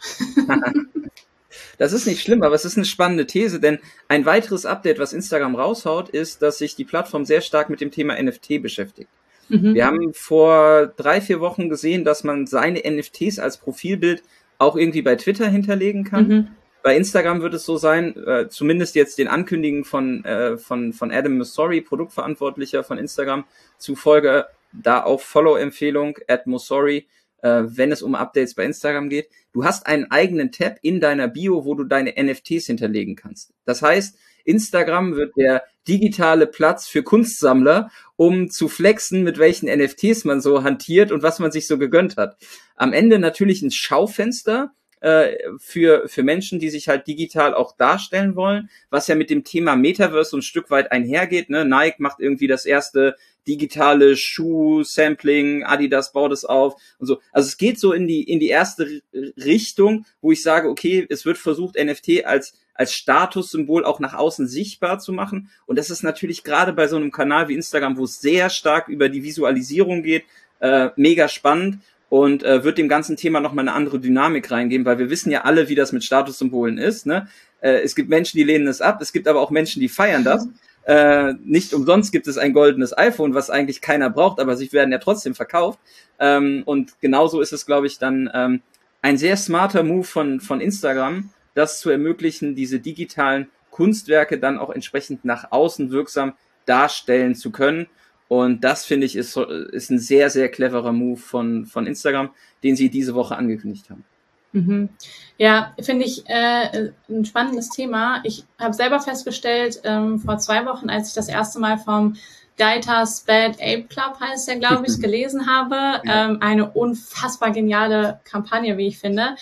das 1.77 1.93
ist 1.93 2.07
nicht 2.07 2.21
schlimm, 2.21 2.43
aber 2.43 2.55
es 2.55 2.65
ist 2.65 2.77
eine 2.77 2.85
spannende 2.85 3.27
These, 3.27 3.59
denn 3.59 3.79
ein 4.07 4.25
weiteres 4.25 4.65
Update, 4.65 4.99
was 4.99 5.13
Instagram 5.13 5.55
raushaut, 5.55 6.09
ist, 6.09 6.41
dass 6.41 6.57
sich 6.57 6.75
die 6.75 6.85
Plattform 6.85 7.25
sehr 7.25 7.41
stark 7.41 7.69
mit 7.69 7.81
dem 7.81 7.91
Thema 7.91 8.21
NFT 8.21 8.61
beschäftigt. 8.61 9.09
Mhm. 9.49 9.73
Wir 9.73 9.85
haben 9.85 10.13
vor 10.13 10.87
drei, 10.87 11.21
vier 11.21 11.39
Wochen 11.39 11.69
gesehen, 11.69 12.03
dass 12.05 12.23
man 12.23 12.47
seine 12.47 12.81
NFTs 12.89 13.39
als 13.39 13.57
Profilbild 13.57 14.23
auch 14.57 14.75
irgendwie 14.75 15.01
bei 15.01 15.15
Twitter 15.15 15.47
hinterlegen 15.47 16.03
kann. 16.03 16.27
Mhm. 16.27 16.47
Bei 16.81 16.95
Instagram 16.95 17.41
wird 17.41 17.53
es 17.53 17.65
so 17.65 17.77
sein, 17.77 18.15
äh, 18.25 18.47
zumindest 18.47 18.95
jetzt 18.95 19.17
den 19.17 19.27
Ankündigungen 19.27 19.83
von, 19.83 20.23
äh, 20.23 20.57
von, 20.57 20.93
von 20.93 21.11
Adam 21.11 21.37
Mussori, 21.37 21.81
Produktverantwortlicher 21.81 22.83
von 22.83 22.97
Instagram, 22.97 23.43
zufolge 23.77 24.45
da 24.71 25.03
auch 25.03 25.19
Follow-Empfehlung, 25.19 26.17
at 26.27 26.47
Mussori, 26.47 27.07
äh, 27.41 27.63
wenn 27.65 27.91
es 27.91 28.01
um 28.01 28.15
Updates 28.15 28.55
bei 28.55 28.65
Instagram 28.65 29.09
geht. 29.09 29.29
Du 29.51 29.63
hast 29.63 29.87
einen 29.87 30.11
eigenen 30.11 30.51
Tab 30.51 30.77
in 30.81 30.99
deiner 30.99 31.27
Bio, 31.27 31.65
wo 31.65 31.75
du 31.75 31.83
deine 31.83 32.13
NFTs 32.21 32.67
hinterlegen 32.67 33.15
kannst. 33.15 33.53
Das 33.65 33.81
heißt, 33.81 34.17
Instagram 34.45 35.15
wird 35.15 35.35
der 35.37 35.63
digitale 35.87 36.47
Platz 36.47 36.87
für 36.87 37.03
Kunstsammler, 37.03 37.91
um 38.15 38.49
zu 38.49 38.67
flexen, 38.67 39.23
mit 39.23 39.37
welchen 39.37 39.67
NFTs 39.67 40.23
man 40.23 40.41
so 40.41 40.63
hantiert 40.63 41.11
und 41.11 41.23
was 41.23 41.39
man 41.39 41.51
sich 41.51 41.67
so 41.67 41.77
gegönnt 41.77 42.17
hat. 42.17 42.37
Am 42.75 42.93
Ende 42.93 43.19
natürlich 43.19 43.61
ein 43.61 43.71
Schaufenster, 43.71 44.73
äh, 45.01 45.37
für, 45.59 46.09
für 46.09 46.23
Menschen, 46.23 46.59
die 46.59 46.69
sich 46.69 46.89
halt 46.89 47.07
digital 47.07 47.53
auch 47.53 47.77
darstellen 47.77 48.35
wollen, 48.35 48.69
was 48.89 49.07
ja 49.07 49.15
mit 49.15 49.29
dem 49.29 49.45
Thema 49.45 49.77
Metaverse 49.77 50.31
so 50.31 50.37
ein 50.37 50.41
Stück 50.41 50.69
weit 50.71 50.91
einhergeht. 50.91 51.49
Ne? 51.49 51.63
Nike 51.63 51.99
macht 51.99 52.19
irgendwie 52.19 52.47
das 52.47 52.65
erste 52.65 53.15
digitale 53.47 54.15
Schuh-Sampling, 54.15 55.63
Adidas 55.63 56.11
baut 56.11 56.31
es 56.31 56.45
auf 56.45 56.75
und 56.99 57.07
so. 57.07 57.19
Also 57.31 57.47
es 57.47 57.57
geht 57.57 57.79
so 57.79 57.93
in 57.93 58.07
die, 58.07 58.23
in 58.23 58.39
die 58.39 58.49
erste 58.49 59.01
Richtung, 59.13 60.05
wo 60.21 60.31
ich 60.31 60.43
sage, 60.43 60.69
okay, 60.69 61.05
es 61.09 61.25
wird 61.25 61.37
versucht, 61.37 61.75
NFT 61.75 62.25
als 62.25 62.53
als 62.79 62.93
Statussymbol 62.93 63.83
auch 63.83 63.99
nach 63.99 64.13
außen 64.13 64.47
sichtbar 64.47 64.99
zu 64.99 65.11
machen. 65.11 65.49
Und 65.65 65.77
das 65.77 65.89
ist 65.89 66.01
natürlich 66.01 66.45
gerade 66.45 66.71
bei 66.71 66.87
so 66.87 66.95
einem 66.95 67.11
Kanal 67.11 67.49
wie 67.49 67.53
Instagram, 67.53 67.97
wo 67.97 68.05
es 68.05 68.21
sehr 68.21 68.49
stark 68.49 68.87
über 68.87 69.09
die 69.09 69.21
Visualisierung 69.21 70.01
geht, 70.01 70.23
äh, 70.61 70.87
mega 70.95 71.27
spannend 71.27 71.79
und 72.07 72.41
äh, 72.43 72.63
wird 72.63 72.77
dem 72.77 72.87
ganzen 72.87 73.17
Thema 73.17 73.41
nochmal 73.41 73.67
eine 73.67 73.75
andere 73.75 73.99
Dynamik 73.99 74.49
reingeben, 74.49 74.85
weil 74.85 74.97
wir 74.97 75.09
wissen 75.09 75.29
ja 75.29 75.41
alle, 75.41 75.67
wie 75.67 75.75
das 75.75 75.91
mit 75.91 76.05
Statussymbolen 76.05 76.77
ist. 76.77 77.05
Ne? 77.05 77.27
Äh, 77.59 77.81
es 77.81 77.95
gibt 77.95 78.07
Menschen, 78.07 78.37
die 78.37 78.45
lehnen 78.45 78.67
es 78.67 78.79
ab, 78.79 79.01
es 79.01 79.11
gibt 79.11 79.27
aber 79.27 79.41
auch 79.41 79.51
Menschen, 79.51 79.81
die 79.81 79.89
feiern 79.89 80.23
das. 80.23 80.47
Äh, 80.83 81.33
nicht 81.43 81.73
umsonst 81.73 82.11
gibt 82.11 82.27
es 82.27 82.37
ein 82.37 82.53
goldenes 82.53 82.97
iPhone, 82.97 83.33
was 83.33 83.49
eigentlich 83.49 83.81
keiner 83.81 84.09
braucht, 84.09 84.39
aber 84.39 84.55
sie 84.55 84.71
werden 84.71 84.91
ja 84.91 84.97
trotzdem 84.97 85.35
verkauft. 85.35 85.79
Ähm, 86.19 86.63
und 86.65 86.99
genauso 87.01 87.41
ist 87.41 87.53
es, 87.53 87.65
glaube 87.65 87.87
ich, 87.87 87.99
dann 87.99 88.29
ähm, 88.33 88.61
ein 89.01 89.17
sehr 89.17 89.37
smarter 89.37 89.83
Move 89.83 90.03
von, 90.03 90.39
von 90.39 90.61
Instagram, 90.61 91.29
das 91.53 91.79
zu 91.79 91.89
ermöglichen, 91.89 92.55
diese 92.55 92.79
digitalen 92.79 93.49
Kunstwerke 93.71 94.39
dann 94.39 94.57
auch 94.57 94.69
entsprechend 94.69 95.25
nach 95.25 95.51
außen 95.51 95.91
wirksam 95.91 96.33
darstellen 96.65 97.35
zu 97.35 97.51
können. 97.51 97.87
Und 98.27 98.63
das 98.63 98.85
finde 98.85 99.05
ich 99.05 99.15
ist, 99.15 99.37
ist 99.37 99.89
ein 99.89 99.99
sehr, 99.99 100.29
sehr 100.29 100.49
cleverer 100.49 100.91
Move 100.91 101.19
von, 101.19 101.65
von 101.65 101.87
Instagram, 101.87 102.29
den 102.63 102.75
sie 102.75 102.89
diese 102.89 103.15
Woche 103.15 103.35
angekündigt 103.35 103.89
haben. 103.89 104.03
Mhm. 104.51 104.89
Ja, 105.37 105.73
finde 105.79 106.05
ich 106.05 106.27
äh, 106.27 106.91
ein 107.09 107.25
spannendes 107.25 107.69
Thema. 107.69 108.21
Ich 108.23 108.45
habe 108.59 108.73
selber 108.73 108.99
festgestellt, 108.99 109.81
ähm, 109.83 110.19
vor 110.19 110.37
zwei 110.39 110.65
Wochen, 110.65 110.89
als 110.89 111.09
ich 111.09 111.13
das 111.13 111.29
erste 111.29 111.59
Mal 111.59 111.77
vom 111.77 112.15
Gaitas 112.57 113.21
Bad 113.21 113.55
Ape 113.61 113.83
Club 113.83 114.19
heißt 114.19 114.47
der, 114.47 114.57
glaube 114.57 114.85
ich, 114.87 114.99
gelesen 115.01 115.47
habe. 115.47 116.01
Ähm, 116.05 116.39
eine 116.41 116.69
unfassbar 116.69 117.51
geniale 117.51 118.19
Kampagne, 118.25 118.77
wie 118.77 118.87
ich 118.87 118.99
finde, 118.99 119.35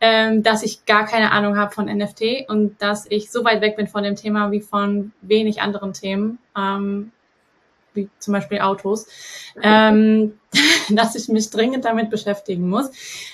ähm, 0.00 0.42
dass 0.42 0.62
ich 0.62 0.86
gar 0.86 1.04
keine 1.04 1.32
Ahnung 1.32 1.56
habe 1.56 1.72
von 1.72 1.86
NFT 1.86 2.48
und 2.48 2.80
dass 2.80 3.06
ich 3.10 3.30
so 3.30 3.44
weit 3.44 3.60
weg 3.60 3.76
bin 3.76 3.88
von 3.88 4.02
dem 4.02 4.16
Thema 4.16 4.50
wie 4.50 4.60
von 4.60 5.12
wenig 5.20 5.60
anderen 5.60 5.92
Themen. 5.92 6.38
Ähm, 6.56 7.12
wie 7.94 8.08
zum 8.18 8.32
Beispiel 8.32 8.60
Autos. 8.60 9.06
Ähm, 9.62 10.38
dass 10.90 11.14
ich 11.14 11.28
mich 11.28 11.50
dringend 11.50 11.84
damit 11.84 12.10
beschäftigen 12.10 12.68
muss. 12.68 12.90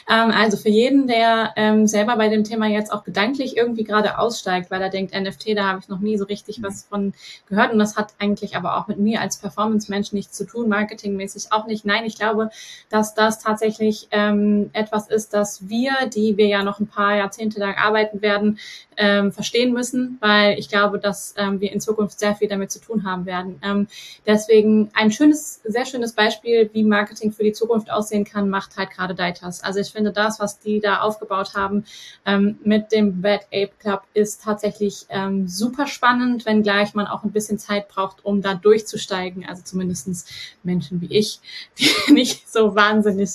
Ähm, 0.08 0.30
also 0.30 0.56
für 0.56 0.68
jeden, 0.68 1.06
der 1.06 1.52
ähm, 1.56 1.86
selber 1.86 2.16
bei 2.16 2.28
dem 2.28 2.44
Thema 2.44 2.66
jetzt 2.66 2.92
auch 2.92 3.04
gedanklich 3.04 3.56
irgendwie 3.56 3.84
gerade 3.84 4.18
aussteigt, 4.18 4.70
weil 4.70 4.80
er 4.80 4.90
denkt, 4.90 5.14
NFT, 5.14 5.56
da 5.56 5.66
habe 5.66 5.80
ich 5.80 5.88
noch 5.88 5.98
nie 5.98 6.16
so 6.16 6.24
richtig 6.24 6.62
was 6.62 6.84
von 6.84 7.12
gehört 7.48 7.72
und 7.72 7.78
das 7.78 7.96
hat 7.96 8.14
eigentlich 8.18 8.56
aber 8.56 8.76
auch 8.76 8.86
mit 8.86 8.98
mir 8.98 9.20
als 9.20 9.38
Performance-Mensch 9.38 10.12
nichts 10.12 10.36
zu 10.36 10.44
tun, 10.44 10.68
marketingmäßig 10.68 11.52
auch 11.52 11.66
nicht. 11.66 11.84
Nein, 11.84 12.04
ich 12.04 12.16
glaube, 12.16 12.50
dass 12.88 13.14
das 13.14 13.40
tatsächlich 13.40 14.08
ähm, 14.10 14.70
etwas 14.72 15.08
ist, 15.08 15.34
dass 15.34 15.68
wir, 15.68 15.92
die 16.14 16.36
wir 16.36 16.46
ja 16.46 16.62
noch 16.62 16.78
ein 16.78 16.86
paar 16.86 17.16
Jahrzehnte 17.16 17.58
lang 17.58 17.74
arbeiten 17.74 18.22
werden, 18.22 18.58
ähm, 18.96 19.32
verstehen 19.32 19.72
müssen, 19.72 20.18
weil 20.20 20.58
ich 20.58 20.68
glaube, 20.68 20.98
dass 20.98 21.34
ähm, 21.36 21.60
wir 21.60 21.72
in 21.72 21.80
Zukunft 21.80 22.18
sehr 22.18 22.34
viel 22.34 22.48
damit 22.48 22.72
zu 22.72 22.80
tun 22.80 23.04
haben 23.04 23.26
werden. 23.26 23.60
Ähm, 23.62 23.86
deswegen 24.26 24.90
ein 24.94 25.12
schönes, 25.12 25.60
sehr 25.64 25.86
schönes 25.86 26.12
Beispiel, 26.12 26.68
wie 26.72 26.82
Marketing 26.82 27.07
für 27.08 27.42
die 27.42 27.52
Zukunft 27.52 27.90
aussehen 27.90 28.24
kann, 28.24 28.48
macht 28.48 28.76
halt 28.76 28.90
gerade 28.90 29.14
Daitas. 29.14 29.62
Also 29.62 29.80
ich 29.80 29.90
finde, 29.90 30.12
das, 30.12 30.40
was 30.40 30.58
die 30.58 30.80
da 30.80 31.00
aufgebaut 31.00 31.54
haben 31.54 31.84
ähm, 32.26 32.58
mit 32.64 32.92
dem 32.92 33.20
Bad 33.20 33.46
Ape 33.46 33.72
Club, 33.78 34.02
ist 34.14 34.42
tatsächlich 34.42 35.06
ähm, 35.08 35.48
super 35.48 35.86
spannend, 35.86 36.46
wenngleich 36.46 36.94
man 36.94 37.06
auch 37.06 37.24
ein 37.24 37.32
bisschen 37.32 37.58
Zeit 37.58 37.88
braucht, 37.88 38.24
um 38.24 38.42
da 38.42 38.54
durchzusteigen. 38.54 39.46
Also 39.46 39.62
zumindestens 39.62 40.26
Menschen 40.62 41.00
wie 41.00 41.16
ich, 41.16 41.40
die 41.78 42.12
nicht 42.12 42.50
so 42.50 42.74
wahnsinnig 42.74 43.30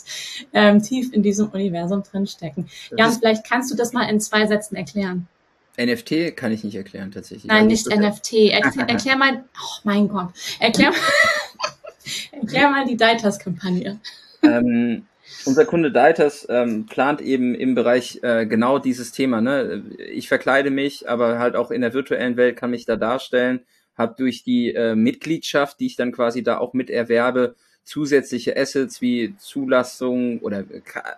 ähm, 0.53 0.81
tief 0.81 1.11
in 1.13 1.23
diesem 1.23 1.49
Universum 1.49 2.03
drinstecken. 2.03 2.69
Jan, 2.97 3.11
vielleicht 3.11 3.45
kannst 3.45 3.71
du 3.71 3.75
das 3.75 3.93
mal 3.93 4.09
in 4.09 4.19
zwei 4.19 4.47
Sätzen 4.47 4.75
erklären. 4.75 5.27
NFT 5.77 6.37
kann 6.37 6.51
ich 6.51 6.63
nicht 6.63 6.75
erklären, 6.75 7.11
tatsächlich. 7.11 7.45
Nein, 7.45 7.67
nicht 7.67 7.87
NFT. 7.87 8.33
Erklär, 8.51 8.89
erklär 8.89 9.17
mal, 9.17 9.43
oh 9.55 9.79
mein 9.83 10.07
Gott, 10.07 10.29
erklär 10.59 10.91
mal, 10.91 10.99
erklär 12.31 12.69
mal 12.69 12.85
die 12.85 12.97
Deitas-Kampagne. 12.97 13.99
Ähm, 14.41 15.05
unser 15.45 15.65
Kunde 15.65 15.91
Deitas 15.91 16.45
ähm, 16.49 16.85
plant 16.85 17.21
eben 17.21 17.55
im 17.55 17.75
Bereich 17.75 18.19
äh, 18.23 18.45
genau 18.45 18.79
dieses 18.79 19.11
Thema. 19.11 19.41
Ne? 19.41 19.83
Ich 20.11 20.27
verkleide 20.27 20.69
mich, 20.69 21.09
aber 21.09 21.39
halt 21.39 21.55
auch 21.55 21.71
in 21.71 21.81
der 21.81 21.93
virtuellen 21.93 22.37
Welt 22.37 22.57
kann 22.57 22.71
mich 22.71 22.85
da 22.85 22.95
darstellen, 22.95 23.61
habe 23.97 24.15
durch 24.17 24.43
die 24.43 24.73
äh, 24.73 24.95
Mitgliedschaft, 24.95 25.79
die 25.79 25.87
ich 25.87 25.95
dann 25.95 26.11
quasi 26.11 26.43
da 26.43 26.57
auch 26.57 26.73
mit 26.73 26.89
erwerbe, 26.89 27.55
zusätzliche 27.83 28.55
Assets 28.55 29.01
wie 29.01 29.35
Zulassung 29.37 30.39
oder 30.39 30.63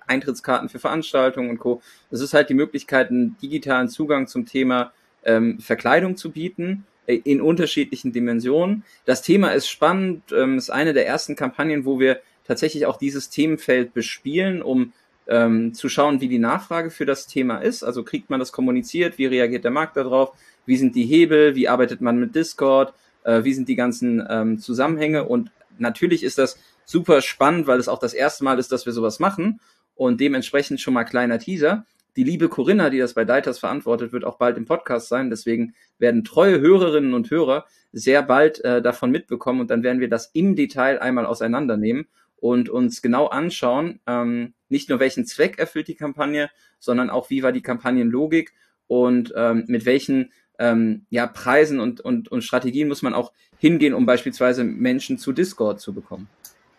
Eintrittskarten 0.08 0.68
für 0.70 0.80
Veranstaltungen 0.80 1.52
und 1.52 1.60
Co. 1.60 1.82
Das 2.10 2.22
ist 2.22 2.34
halt 2.34 2.50
die 2.50 2.56
Möglichkeit, 2.56 3.12
einen 3.12 3.38
digitalen 3.42 3.88
Zugang 3.88 4.28
zum 4.28 4.48
Thema 4.48 4.92
ähm, 5.24 5.60
Verkleidung 5.60 6.18
zu 6.18 6.32
bieten 6.32 6.86
äh, 6.88 6.95
in 7.08 7.42
unterschiedlichen 7.42 8.12
Dimensionen. 8.12 8.84
Das 9.06 9.22
Thema 9.22 9.50
ist 9.50 9.68
spannend, 9.68 10.24
ähm, 10.32 10.58
ist 10.58 10.70
eine 10.70 10.94
der 10.94 11.08
ersten 11.08 11.36
Kampagnen, 11.36 11.86
wo 11.86 12.00
wir 12.00 12.20
tatsächlich 12.46 12.86
auch 12.86 12.98
dieses 12.98 13.30
Themenfeld 13.30 13.94
bespielen, 13.94 14.62
um 14.62 14.94
ähm, 15.28 15.74
zu 15.74 15.90
schauen, 15.90 16.22
wie 16.22 16.28
die 16.28 16.40
Nachfrage 16.40 16.92
für 16.92 17.06
das 17.06 17.28
Thema 17.28 17.58
ist. 17.58 17.84
Also 17.84 18.04
kriegt 18.04 18.30
man 18.30 18.40
das 18.40 18.52
kommuniziert, 18.52 19.18
wie 19.18 19.26
reagiert 19.26 19.64
der 19.64 19.72
Markt 19.72 19.98
darauf, 19.98 20.32
wie 20.66 20.78
sind 20.78 20.96
die 20.96 21.06
Hebel, 21.06 21.56
wie 21.56 21.68
arbeitet 21.68 22.02
man 22.02 22.20
mit 22.20 22.36
Discord, 22.36 22.94
äh, 23.24 23.44
wie 23.44 23.54
sind 23.54 23.68
die 23.68 23.76
ganzen 23.76 24.26
ähm, 24.30 24.60
Zusammenhänge 24.60 25.26
und 25.26 25.52
natürlich 25.78 26.24
ist 26.24 26.38
das 26.38 26.58
super 26.86 27.22
spannend, 27.22 27.68
weil 27.68 27.80
es 27.80 27.88
auch 27.88 28.00
das 28.00 28.14
erste 28.14 28.44
Mal 28.44 28.60
ist, 28.60 28.72
dass 28.72 28.86
wir 28.86 28.94
sowas 28.94 29.20
machen 29.20 29.60
und 29.96 30.22
dementsprechend 30.22 30.80
schon 30.80 30.94
mal 30.94 31.04
kleiner 31.04 31.40
Teaser. 31.40 31.86
Die 32.16 32.24
liebe 32.24 32.48
Corinna, 32.50 32.90
die 32.90 33.00
das 33.00 33.14
bei 33.14 33.26
Deitas 33.26 33.60
verantwortet, 33.60 34.14
wird 34.14 34.24
auch 34.24 34.38
bald 34.38 34.58
im 34.58 34.66
Podcast 34.66 35.10
sein. 35.10 35.30
Deswegen 35.30 35.74
werden 36.00 36.24
treue 36.24 36.60
Hörerinnen 36.60 37.14
und 37.14 37.30
Hörer 37.30 37.66
sehr 37.92 38.24
bald 38.24 38.64
äh, 38.64 38.82
davon 38.82 39.12
mitbekommen 39.12 39.62
und 39.62 39.70
dann 39.70 39.84
werden 39.84 40.00
wir 40.00 40.10
das 40.10 40.32
im 40.34 40.56
Detail 40.56 41.02
einmal 41.02 41.26
auseinandernehmen 41.26 42.08
und 42.38 42.70
uns 42.70 43.02
genau 43.02 43.28
anschauen, 43.28 44.00
ähm, 44.06 44.54
nicht 44.70 44.90
nur 44.90 45.00
welchen 45.00 45.26
Zweck 45.26 45.58
erfüllt 45.58 45.88
die 45.88 45.96
Kampagne, 45.96 46.50
sondern 46.80 47.10
auch 47.10 47.30
wie 47.30 47.44
war 47.44 47.52
die 47.52 47.62
Kampagnenlogik 47.62 48.54
und 48.88 49.34
ähm, 49.36 49.64
mit 49.68 49.86
welchen 49.86 50.32
ähm, 50.60 51.06
ja, 51.10 51.28
Preisen 51.28 51.80
und, 51.80 52.02
und, 52.02 52.30
und 52.30 52.44
Strategien 52.44 52.88
muss 52.88 53.02
man 53.02 53.14
auch 53.14 53.32
hingehen, 53.58 53.94
um 53.94 54.06
beispielsweise 54.06 54.64
Menschen 54.64 55.18
zu 55.18 55.32
Discord 55.32 55.80
zu 55.80 55.94
bekommen. 55.94 56.30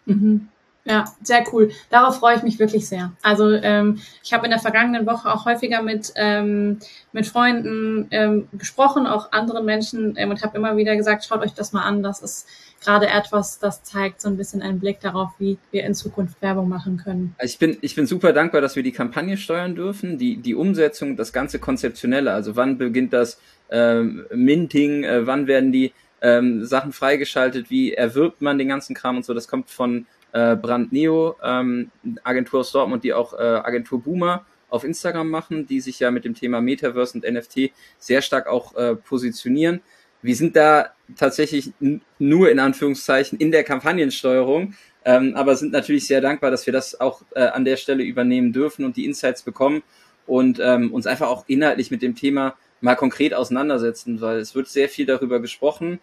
Mhm. 0.05 0.49
Ja, 0.87 1.05
sehr 1.21 1.45
cool. 1.53 1.71
Darauf 1.91 2.19
freue 2.19 2.37
ich 2.37 2.45
mich 2.45 2.61
wirklich 2.61 2.89
sehr. 2.89 3.13
Also 3.21 3.51
ähm, 3.51 4.01
ich 4.23 4.33
habe 4.33 4.45
in 4.45 4.51
der 4.51 4.61
vergangenen 4.61 5.05
Woche 5.05 5.33
auch 5.33 5.45
häufiger 5.45 5.83
mit, 5.83 6.13
ähm, 6.15 6.79
mit 7.13 7.27
Freunden 7.27 8.07
ähm, 8.13 8.49
gesprochen, 8.53 9.07
auch 9.09 9.33
anderen 9.33 9.65
Menschen 9.65 10.15
ähm, 10.17 10.31
und 10.31 10.43
habe 10.45 10.57
immer 10.57 10.77
wieder 10.77 10.97
gesagt, 10.97 11.25
schaut 11.25 11.43
euch 11.43 11.55
das 11.55 11.73
mal 11.73 11.83
an. 11.83 12.05
Das 12.05 12.23
ist 12.23 12.47
gerade 12.81 13.09
etwas, 13.09 13.59
das 13.59 13.83
zeigt 13.83 14.21
so 14.21 14.29
ein 14.29 14.37
bisschen 14.37 14.63
einen 14.63 14.79
Blick 14.79 15.01
darauf, 15.01 15.31
wie 15.39 15.59
wir 15.73 15.83
in 15.83 15.95
Zukunft 15.95 16.41
Werbung 16.41 16.69
machen 16.69 16.99
können. 16.99 17.35
Also 17.39 17.53
ich 17.53 17.59
bin, 17.59 17.79
ich 17.81 17.97
bin 17.97 18.07
super 18.07 18.33
dankbar, 18.33 18.61
dass 18.61 18.77
wir 18.77 18.85
die 18.85 18.93
Kampagne 18.93 19.37
steuern 19.37 19.75
dürfen, 19.75 20.19
die, 20.19 20.37
die 20.37 20.55
Umsetzung, 20.55 21.17
das 21.17 21.33
ganze 21.33 21.59
Konzeptionelle. 21.59 22.33
Also 22.33 22.55
wann 22.55 22.79
beginnt 22.79 23.13
das 23.13 23.41
ähm, 23.73 24.25
Minting, 24.33 25.03
äh, 25.03 25.27
wann 25.27 25.49
werden 25.49 25.73
die 25.73 25.93
ähm, 26.23 26.65
Sachen 26.65 26.93
freigeschaltet, 26.93 27.71
wie 27.71 27.93
erwirbt 27.93 28.41
man 28.41 28.57
den 28.57 28.69
ganzen 28.69 28.95
Kram 28.95 29.17
und 29.17 29.25
so. 29.25 29.35
Das 29.35 29.49
kommt 29.49 29.69
von 29.71 30.07
äh, 30.37 30.55
Brand 30.55 30.93
Neo, 30.93 31.37
ähm, 31.43 31.91
Agentur 32.23 32.61
aus 32.61 32.71
Dortmund, 32.71 33.05
die 33.05 33.15
auch 33.15 33.33
äh, 33.33 33.37
Agentur 33.43 34.03
Boomer 34.03 34.45
auf 34.69 34.85
Instagram 34.85 35.31
machen, 35.31 35.67
die 35.67 35.81
sich 35.81 35.99
ja 35.99 36.11
mit 36.11 36.27
dem 36.27 36.35
Thema 36.35 36.61
Metaverse 36.61 37.15
und 37.15 37.25
NFT 37.25 37.71
sehr 37.99 38.21
stark 38.21 38.47
auch 38.47 38.75
äh, 38.77 38.97
positionieren. 38.97 39.81
Wir 40.21 40.37
sind 40.37 40.55
da 40.57 40.91
tatsächlich 41.17 41.73
nur 42.19 42.51
in 42.51 42.59
Anführungszeichen 42.59 43.39
in 43.39 43.51
der 43.51 43.65
Kampagnensteuerung, 43.65 44.75
ähm, 45.07 45.35
aber 45.37 45.57
sind 45.57 45.73
natürlich 45.73 46.07
sehr 46.07 46.21
dankbar, 46.21 46.51
dass 46.51 46.67
wir 46.67 46.73
das 46.73 47.01
auch 47.01 47.23
äh, 47.35 47.41
an 47.45 47.65
der 47.65 47.77
Stelle 47.77 48.03
übernehmen 48.03 48.53
dürfen 48.53 48.85
und 48.85 48.97
die 48.97 49.07
Insights 49.07 49.43
bekommen 49.43 49.83
und 50.27 50.61
ähm, 50.61 50.93
uns 50.93 51.07
einfach 51.07 51.29
auch 51.29 51.45
inhaltlich 51.47 51.91
mit 51.91 52.03
dem 52.03 52.15
Thema 52.15 52.57
mal 52.83 52.97
konkret 52.97 53.33
auseinandersetzen, 53.33 54.21
weil 54.21 54.39
es 54.39 54.55
wird 54.55 54.69
sehr 54.69 54.91
viel 54.91 55.07
darüber 55.07 55.41
gesprochen. 55.41 55.99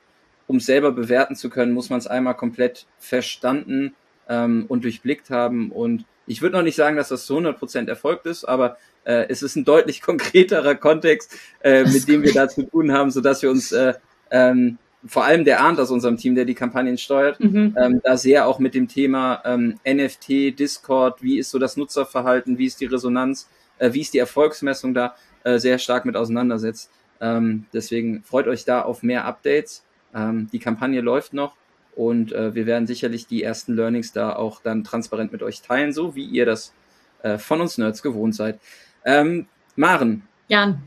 Um 0.48 0.60
selber 0.60 0.92
bewerten 0.92 1.36
zu 1.36 1.50
können, 1.50 1.72
muss 1.72 1.90
man 1.90 2.00
es 2.00 2.08
einmal 2.08 2.36
komplett 2.36 2.86
verstanden 2.98 3.94
ähm, 4.30 4.66
und 4.68 4.84
durchblickt 4.84 5.30
haben. 5.30 5.72
Und 5.72 6.06
ich 6.26 6.42
würde 6.42 6.56
noch 6.56 6.64
nicht 6.64 6.76
sagen, 6.76 6.96
dass 6.96 7.10
das 7.10 7.26
zu 7.26 7.38
100% 7.38 7.88
erfolgt 7.88 8.26
ist, 8.26 8.46
aber 8.46 8.78
äh, 9.04 9.26
es 9.30 9.44
ist 9.44 9.56
ein 9.56 9.66
deutlich 9.66 10.02
konkreterer 10.04 10.76
Kontext, 10.76 11.36
äh, 11.62 11.84
mit 11.84 12.08
dem 12.08 12.24
wir 12.24 12.34
da 12.34 12.48
zu 12.48 12.64
tun 12.64 12.92
haben, 12.92 13.12
sodass 13.12 13.42
wir 13.42 13.50
uns 13.50 13.72
äh, 13.72 13.94
ähm, 14.32 14.78
vor 15.06 15.26
allem 15.26 15.44
der 15.44 15.60
Arndt 15.60 15.80
aus 15.80 15.92
unserem 15.92 16.18
Team, 16.18 16.36
der 16.36 16.46
die 16.46 16.54
Kampagnen 16.54 16.98
steuert, 16.98 17.40
mhm. 17.40 17.76
ähm, 17.78 18.02
da 18.04 18.16
sehr 18.16 18.48
auch 18.48 18.60
mit 18.60 18.74
dem 18.74 18.88
Thema 18.88 19.42
ähm, 19.46 19.80
NFT, 19.86 20.58
Discord, 20.58 21.22
wie 21.22 21.38
ist 21.38 21.52
so 21.52 21.60
das 21.60 21.76
Nutzerverhalten, 21.76 22.58
wie 22.58 22.66
ist 22.66 22.80
die 22.80 22.86
Resonanz, 22.86 23.50
äh, 23.80 23.92
wie 23.94 24.02
ist 24.02 24.14
die 24.14 24.20
Erfolgsmessung 24.20 24.94
da, 24.94 25.16
äh, 25.44 25.60
sehr 25.60 25.78
stark 25.78 26.06
mit 26.06 26.16
auseinandersetzt. 26.16 26.90
Ähm, 27.20 27.66
deswegen 27.74 28.24
freut 28.24 28.48
euch 28.48 28.64
da 28.66 28.82
auf 28.82 29.04
mehr 29.04 29.26
Updates. 29.26 29.84
Ähm, 30.16 30.50
die 30.52 30.60
Kampagne 30.60 31.02
läuft 31.02 31.34
noch 31.34 31.56
und 31.96 32.32
äh, 32.32 32.56
wir 32.56 32.66
werden 32.66 32.88
sicherlich 32.88 33.28
die 33.28 33.44
ersten 33.44 33.76
Learnings 33.76 34.12
da 34.12 34.36
auch 34.36 34.62
dann 34.62 34.84
transparent 34.84 35.32
mit 35.32 35.44
euch 35.44 35.62
teilen, 35.62 35.94
so 35.94 36.16
wie 36.16 36.26
ihr 36.26 36.46
das 36.46 36.74
äh, 37.22 37.38
von 37.38 37.62
uns 37.62 37.78
Nerds 37.78 38.02
gewohnt 38.02 38.36
seid. 38.36 38.60
Ähm, 39.06 39.48
Maren. 39.76 40.24
Jan. 40.48 40.84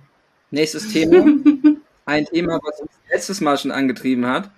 Nächstes 0.51 0.93
Thema. 0.93 1.25
Ein 2.05 2.25
Thema, 2.27 2.61
was 2.63 2.81
uns 2.81 2.91
letztes 3.11 3.41
Mal 3.41 3.59
schon 3.59 3.73
angetrieben 3.73 4.27
hat. 4.27 4.51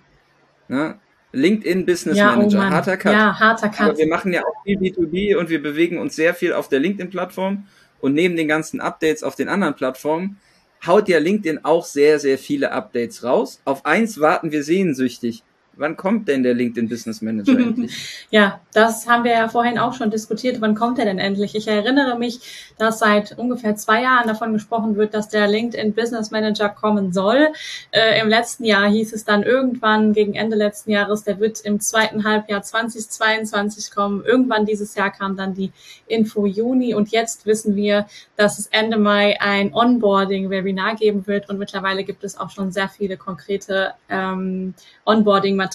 Ne? 0.67 0.99
LinkedIn 1.31 1.85
Business 1.85 2.17
ja, 2.17 2.33
oh 2.33 2.37
Manager. 2.37 2.59
Oh 2.59 2.69
harter 2.69 2.97
Cut. 2.97 3.13
Ja, 3.13 3.39
harter 3.39 3.69
Cut. 3.69 3.89
Aber 3.89 3.97
wir 3.97 4.07
machen 4.07 4.33
ja 4.33 4.41
auch 4.41 4.63
viel 4.63 4.77
B2B 4.77 5.35
und 5.35 5.49
wir 5.49 5.61
bewegen 5.61 5.97
uns 5.97 6.15
sehr 6.15 6.33
viel 6.33 6.53
auf 6.53 6.69
der 6.69 6.79
LinkedIn-Plattform. 6.79 7.67
Und 7.99 8.13
neben 8.13 8.35
den 8.35 8.47
ganzen 8.47 8.79
Updates 8.79 9.23
auf 9.23 9.35
den 9.35 9.49
anderen 9.49 9.75
Plattformen 9.75 10.39
haut 10.85 11.09
ja 11.09 11.19
LinkedIn 11.19 11.65
auch 11.65 11.85
sehr, 11.85 12.19
sehr 12.19 12.37
viele 12.37 12.71
Updates 12.71 13.23
raus. 13.23 13.61
Auf 13.65 13.85
eins 13.85 14.19
warten 14.19 14.51
wir 14.51 14.63
sehnsüchtig. 14.63 15.43
Wann 15.79 15.95
kommt 15.95 16.27
denn 16.27 16.43
der 16.43 16.53
LinkedIn 16.53 16.89
Business 16.89 17.21
Manager 17.21 17.51
endlich? 17.57 18.27
Ja, 18.31 18.59
das 18.73 19.07
haben 19.07 19.23
wir 19.23 19.31
ja 19.31 19.47
vorhin 19.47 19.79
auch 19.79 19.93
schon 19.93 20.11
diskutiert. 20.11 20.59
Wann 20.59 20.75
kommt 20.75 20.99
er 20.99 21.05
denn 21.05 21.19
endlich? 21.19 21.55
Ich 21.55 21.69
erinnere 21.69 22.19
mich, 22.19 22.71
dass 22.77 22.99
seit 22.99 23.37
ungefähr 23.37 23.77
zwei 23.77 24.01
Jahren 24.01 24.27
davon 24.27 24.51
gesprochen 24.51 24.97
wird, 24.97 25.13
dass 25.13 25.29
der 25.29 25.47
LinkedIn 25.47 25.93
Business 25.93 26.31
Manager 26.31 26.67
kommen 26.67 27.13
soll. 27.13 27.47
Äh, 27.91 28.19
Im 28.19 28.27
letzten 28.27 28.65
Jahr 28.65 28.89
hieß 28.89 29.13
es 29.13 29.23
dann 29.23 29.43
irgendwann 29.43 30.11
gegen 30.11 30.33
Ende 30.33 30.57
letzten 30.57 30.91
Jahres, 30.91 31.23
der 31.23 31.39
wird 31.39 31.61
im 31.61 31.79
zweiten 31.79 32.25
Halbjahr 32.25 32.61
2022 32.61 33.89
kommen. 33.91 34.25
Irgendwann 34.25 34.65
dieses 34.65 34.95
Jahr 34.95 35.11
kam 35.11 35.37
dann 35.37 35.53
die 35.53 35.71
Info 36.07 36.45
Juni 36.45 36.93
und 36.93 37.09
jetzt 37.11 37.45
wissen 37.45 37.77
wir, 37.77 38.05
dass 38.35 38.59
es 38.59 38.67
Ende 38.67 38.97
Mai 38.97 39.39
ein 39.39 39.73
Onboarding-Webinar 39.73 40.95
geben 40.95 41.25
wird 41.25 41.49
und 41.49 41.57
mittlerweile 41.57 42.03
gibt 42.03 42.25
es 42.25 42.37
auch 42.37 42.49
schon 42.49 42.73
sehr 42.73 42.89
viele 42.89 43.15
konkrete 43.15 43.93
ähm, 44.09 44.73
Onboarding-Materialien. 45.05 45.68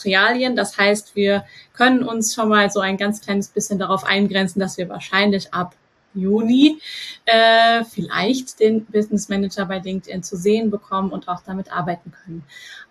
Das 0.56 0.76
heißt, 0.76 1.16
wir 1.16 1.44
können 1.72 2.02
uns 2.02 2.34
schon 2.34 2.48
mal 2.48 2.70
so 2.70 2.80
ein 2.80 2.96
ganz 2.96 3.20
kleines 3.20 3.48
bisschen 3.48 3.78
darauf 3.78 4.04
eingrenzen, 4.04 4.60
dass 4.60 4.78
wir 4.78 4.88
wahrscheinlich 4.88 5.52
ab 5.52 5.74
Juni 6.14 6.80
äh, 7.24 7.84
vielleicht 7.84 8.60
den 8.60 8.84
Business 8.86 9.28
Manager 9.28 9.66
bei 9.66 9.78
LinkedIn 9.78 10.22
zu 10.22 10.36
sehen 10.36 10.70
bekommen 10.70 11.10
und 11.10 11.28
auch 11.28 11.42
damit 11.44 11.72
arbeiten 11.72 12.12
können. 12.12 12.44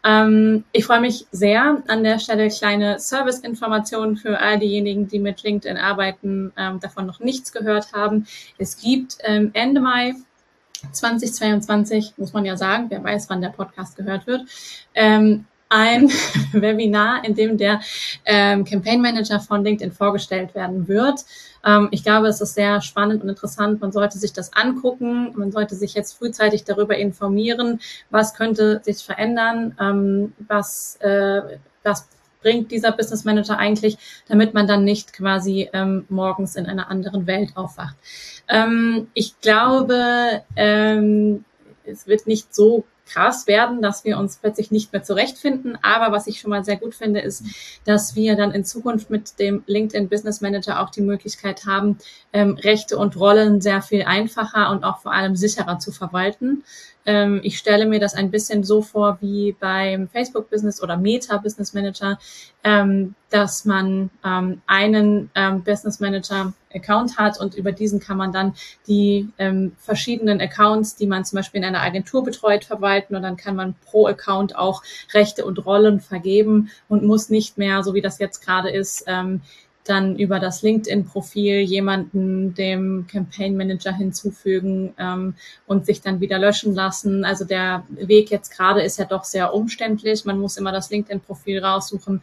Ähm, 0.03 0.65
ich 0.71 0.85
freue 0.85 0.99
mich 0.99 1.25
sehr 1.31 1.81
an 1.87 2.03
der 2.03 2.19
Stelle 2.19 2.49
kleine 2.49 2.99
Service-Informationen 2.99 4.17
für 4.17 4.39
all 4.39 4.59
diejenigen, 4.59 5.07
die 5.07 5.19
mit 5.19 5.43
LinkedIn 5.43 5.77
arbeiten, 5.77 6.51
ähm, 6.57 6.79
davon 6.79 7.05
noch 7.05 7.19
nichts 7.19 7.51
gehört 7.51 7.93
haben. 7.93 8.27
Es 8.57 8.77
gibt 8.77 9.17
ähm, 9.23 9.51
Ende 9.53 9.79
Mai 9.79 10.13
2022, 10.91 12.13
muss 12.17 12.33
man 12.33 12.43
ja 12.43 12.57
sagen, 12.57 12.87
wer 12.89 13.01
weiß, 13.01 13.29
wann 13.29 13.41
der 13.41 13.49
Podcast 13.49 13.95
gehört 13.95 14.27
wird, 14.27 14.41
ähm, 14.93 15.45
ein 15.73 16.09
Webinar, 16.51 17.25
in 17.25 17.33
dem 17.33 17.57
der 17.57 17.81
ähm, 18.25 18.63
Campaign 18.63 19.01
Manager 19.01 19.39
von 19.39 19.63
LinkedIn 19.63 19.91
vorgestellt 19.91 20.53
werden 20.53 20.87
wird. 20.87 21.25
Ähm, 21.65 21.89
ich 21.91 22.03
glaube, 22.03 22.27
es 22.27 22.39
ist 22.41 22.53
sehr 22.53 22.79
spannend 22.81 23.23
und 23.23 23.29
interessant. 23.29 23.81
Man 23.81 23.91
sollte 23.91 24.17
sich 24.17 24.33
das 24.33 24.53
angucken. 24.53 25.33
Man 25.35 25.51
sollte 25.51 25.75
sich 25.75 25.95
jetzt 25.95 26.13
frühzeitig 26.13 26.63
darüber 26.63 26.95
informieren, 26.95 27.79
was 28.11 28.35
könnte 28.35 28.81
sich 28.83 29.03
verändern, 29.03 29.75
ähm, 29.79 30.33
was, 30.47 30.97
äh, 31.01 31.41
was 31.83 32.07
bringt 32.41 32.71
dieser 32.71 32.91
Business 32.91 33.23
Manager 33.23 33.57
eigentlich, 33.57 33.97
damit 34.27 34.53
man 34.53 34.67
dann 34.67 34.83
nicht 34.83 35.13
quasi 35.13 35.69
ähm, 35.73 36.05
morgens 36.09 36.55
in 36.55 36.67
einer 36.67 36.91
anderen 36.91 37.25
Welt 37.25 37.55
aufwacht. 37.55 37.95
Ähm, 38.47 39.07
ich 39.13 39.39
glaube, 39.41 40.43
ähm, 40.55 41.45
es 41.85 42.05
wird 42.05 42.27
nicht 42.27 42.53
so 42.53 42.83
krass 43.13 43.47
werden, 43.47 43.81
dass 43.81 44.03
wir 44.03 44.17
uns 44.17 44.37
plötzlich 44.37 44.71
nicht 44.71 44.91
mehr 44.91 45.03
zurechtfinden. 45.03 45.77
Aber 45.81 46.11
was 46.11 46.27
ich 46.27 46.39
schon 46.39 46.49
mal 46.49 46.63
sehr 46.63 46.77
gut 46.77 46.95
finde, 46.95 47.19
ist, 47.19 47.43
dass 47.85 48.15
wir 48.15 48.35
dann 48.35 48.51
in 48.51 48.65
Zukunft 48.65 49.09
mit 49.09 49.39
dem 49.39 49.63
LinkedIn 49.67 50.09
Business 50.09 50.41
Manager 50.41 50.81
auch 50.81 50.89
die 50.89 51.01
Möglichkeit 51.01 51.65
haben, 51.65 51.97
ähm, 52.31 52.55
Rechte 52.55 52.97
und 52.97 53.15
Rollen 53.15 53.61
sehr 53.61 53.81
viel 53.81 54.03
einfacher 54.03 54.71
und 54.71 54.83
auch 54.83 54.99
vor 54.99 55.13
allem 55.13 55.35
sicherer 55.35 55.79
zu 55.79 55.91
verwalten. 55.91 56.63
Ähm, 57.05 57.41
ich 57.43 57.57
stelle 57.57 57.85
mir 57.85 57.99
das 57.99 58.13
ein 58.13 58.31
bisschen 58.31 58.63
so 58.63 58.81
vor 58.81 59.17
wie 59.21 59.55
beim 59.59 60.07
Facebook 60.07 60.49
Business 60.49 60.81
oder 60.81 60.97
Meta 60.97 61.37
Business 61.37 61.73
Manager, 61.73 62.17
ähm, 62.63 63.15
dass 63.29 63.65
man 63.65 64.09
ähm, 64.23 64.61
einen 64.67 65.29
ähm, 65.35 65.63
Business 65.63 65.99
Manager 65.99 66.53
Account 66.73 67.17
hat 67.17 67.39
und 67.39 67.55
über 67.55 67.71
diesen 67.71 67.99
kann 67.99 68.17
man 68.17 68.31
dann 68.31 68.53
die 68.87 69.29
ähm, 69.37 69.73
verschiedenen 69.77 70.41
Accounts, 70.41 70.95
die 70.95 71.07
man 71.07 71.25
zum 71.25 71.37
Beispiel 71.37 71.59
in 71.59 71.65
einer 71.65 71.81
Agentur 71.81 72.23
betreut, 72.23 72.65
verwalten 72.65 73.15
und 73.15 73.23
dann 73.23 73.37
kann 73.37 73.55
man 73.55 73.75
pro 73.85 74.07
Account 74.07 74.55
auch 74.55 74.83
Rechte 75.13 75.45
und 75.45 75.65
Rollen 75.65 75.99
vergeben 75.99 76.69
und 76.87 77.03
muss 77.03 77.29
nicht 77.29 77.57
mehr, 77.57 77.83
so 77.83 77.93
wie 77.93 78.01
das 78.01 78.19
jetzt 78.19 78.45
gerade 78.45 78.69
ist, 78.69 79.05
ähm, 79.07 79.41
dann 79.83 80.17
über 80.17 80.39
das 80.39 80.61
LinkedIn-Profil 80.61 81.59
jemanden 81.59 82.53
dem 82.53 83.05
Campaign 83.07 83.57
Manager 83.57 83.93
hinzufügen 83.93 84.93
ähm, 84.97 85.35
und 85.67 85.85
sich 85.85 86.01
dann 86.01 86.21
wieder 86.21 86.39
löschen 86.39 86.73
lassen. 86.73 87.25
Also 87.25 87.45
der 87.45 87.83
Weg 87.89 88.31
jetzt 88.31 88.55
gerade 88.55 88.81
ist 88.81 88.97
ja 88.97 89.05
doch 89.05 89.23
sehr 89.23 89.53
umständlich. 89.53 90.25
Man 90.25 90.39
muss 90.39 90.57
immer 90.57 90.71
das 90.71 90.89
LinkedIn-Profil 90.89 91.63
raussuchen. 91.63 92.21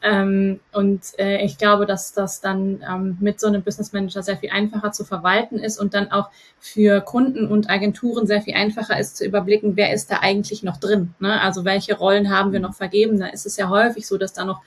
Ähm, 0.00 0.60
und 0.72 1.02
äh, 1.18 1.44
ich 1.44 1.58
glaube, 1.58 1.84
dass 1.84 2.12
das 2.12 2.40
dann 2.40 2.84
ähm, 2.88 3.16
mit 3.20 3.40
so 3.40 3.48
einem 3.48 3.62
Business 3.62 3.92
Manager 3.92 4.22
sehr 4.22 4.36
viel 4.36 4.50
einfacher 4.50 4.92
zu 4.92 5.04
verwalten 5.04 5.58
ist 5.58 5.80
und 5.80 5.92
dann 5.92 6.12
auch 6.12 6.30
für 6.60 7.00
Kunden 7.00 7.48
und 7.48 7.68
Agenturen 7.68 8.26
sehr 8.26 8.40
viel 8.40 8.54
einfacher 8.54 8.98
ist 8.98 9.16
zu 9.16 9.24
überblicken, 9.24 9.76
wer 9.76 9.92
ist 9.92 10.10
da 10.10 10.18
eigentlich 10.20 10.62
noch 10.62 10.76
drin. 10.76 11.14
Ne? 11.18 11.40
Also 11.40 11.64
welche 11.64 11.96
Rollen 11.96 12.30
haben 12.30 12.52
wir 12.52 12.60
noch 12.60 12.74
vergeben? 12.74 13.18
Da 13.18 13.26
ist 13.26 13.44
es 13.44 13.56
ja 13.56 13.68
häufig 13.68 14.06
so, 14.06 14.18
dass 14.18 14.32
da 14.32 14.44
noch 14.44 14.62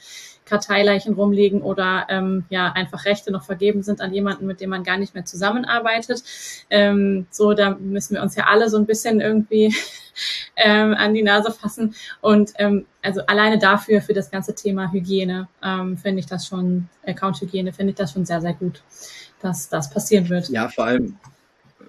Karteileichen 0.51 1.13
rumliegen 1.13 1.61
oder 1.61 2.07
ähm, 2.09 2.43
ja 2.49 2.73
einfach 2.73 3.05
Rechte 3.05 3.31
noch 3.31 3.45
vergeben 3.45 3.83
sind 3.83 4.01
an 4.01 4.13
jemanden, 4.13 4.45
mit 4.45 4.59
dem 4.59 4.69
man 4.69 4.83
gar 4.83 4.97
nicht 4.97 5.15
mehr 5.15 5.23
zusammenarbeitet. 5.23 6.23
Ähm, 6.69 7.25
so, 7.31 7.53
da 7.53 7.77
müssen 7.79 8.15
wir 8.15 8.21
uns 8.21 8.35
ja 8.35 8.47
alle 8.47 8.69
so 8.69 8.77
ein 8.77 8.85
bisschen 8.85 9.21
irgendwie 9.21 9.73
ähm, 10.57 10.93
an 10.93 11.13
die 11.13 11.23
Nase 11.23 11.53
fassen. 11.53 11.95
Und 12.19 12.51
ähm, 12.57 12.85
also 13.01 13.21
alleine 13.27 13.59
dafür, 13.59 14.01
für 14.01 14.13
das 14.13 14.29
ganze 14.29 14.53
Thema 14.53 14.91
Hygiene, 14.91 15.47
ähm, 15.63 15.97
finde 15.97 16.19
ich 16.19 16.25
das 16.25 16.45
schon, 16.45 16.89
Account-Hygiene, 17.07 17.71
finde 17.71 17.91
ich 17.91 17.97
das 17.97 18.11
schon 18.11 18.25
sehr, 18.25 18.41
sehr 18.41 18.53
gut, 18.53 18.83
dass 19.41 19.69
das 19.69 19.89
passieren 19.89 20.27
wird. 20.27 20.49
Ja, 20.49 20.67
vor 20.67 20.83
allem, 20.83 21.17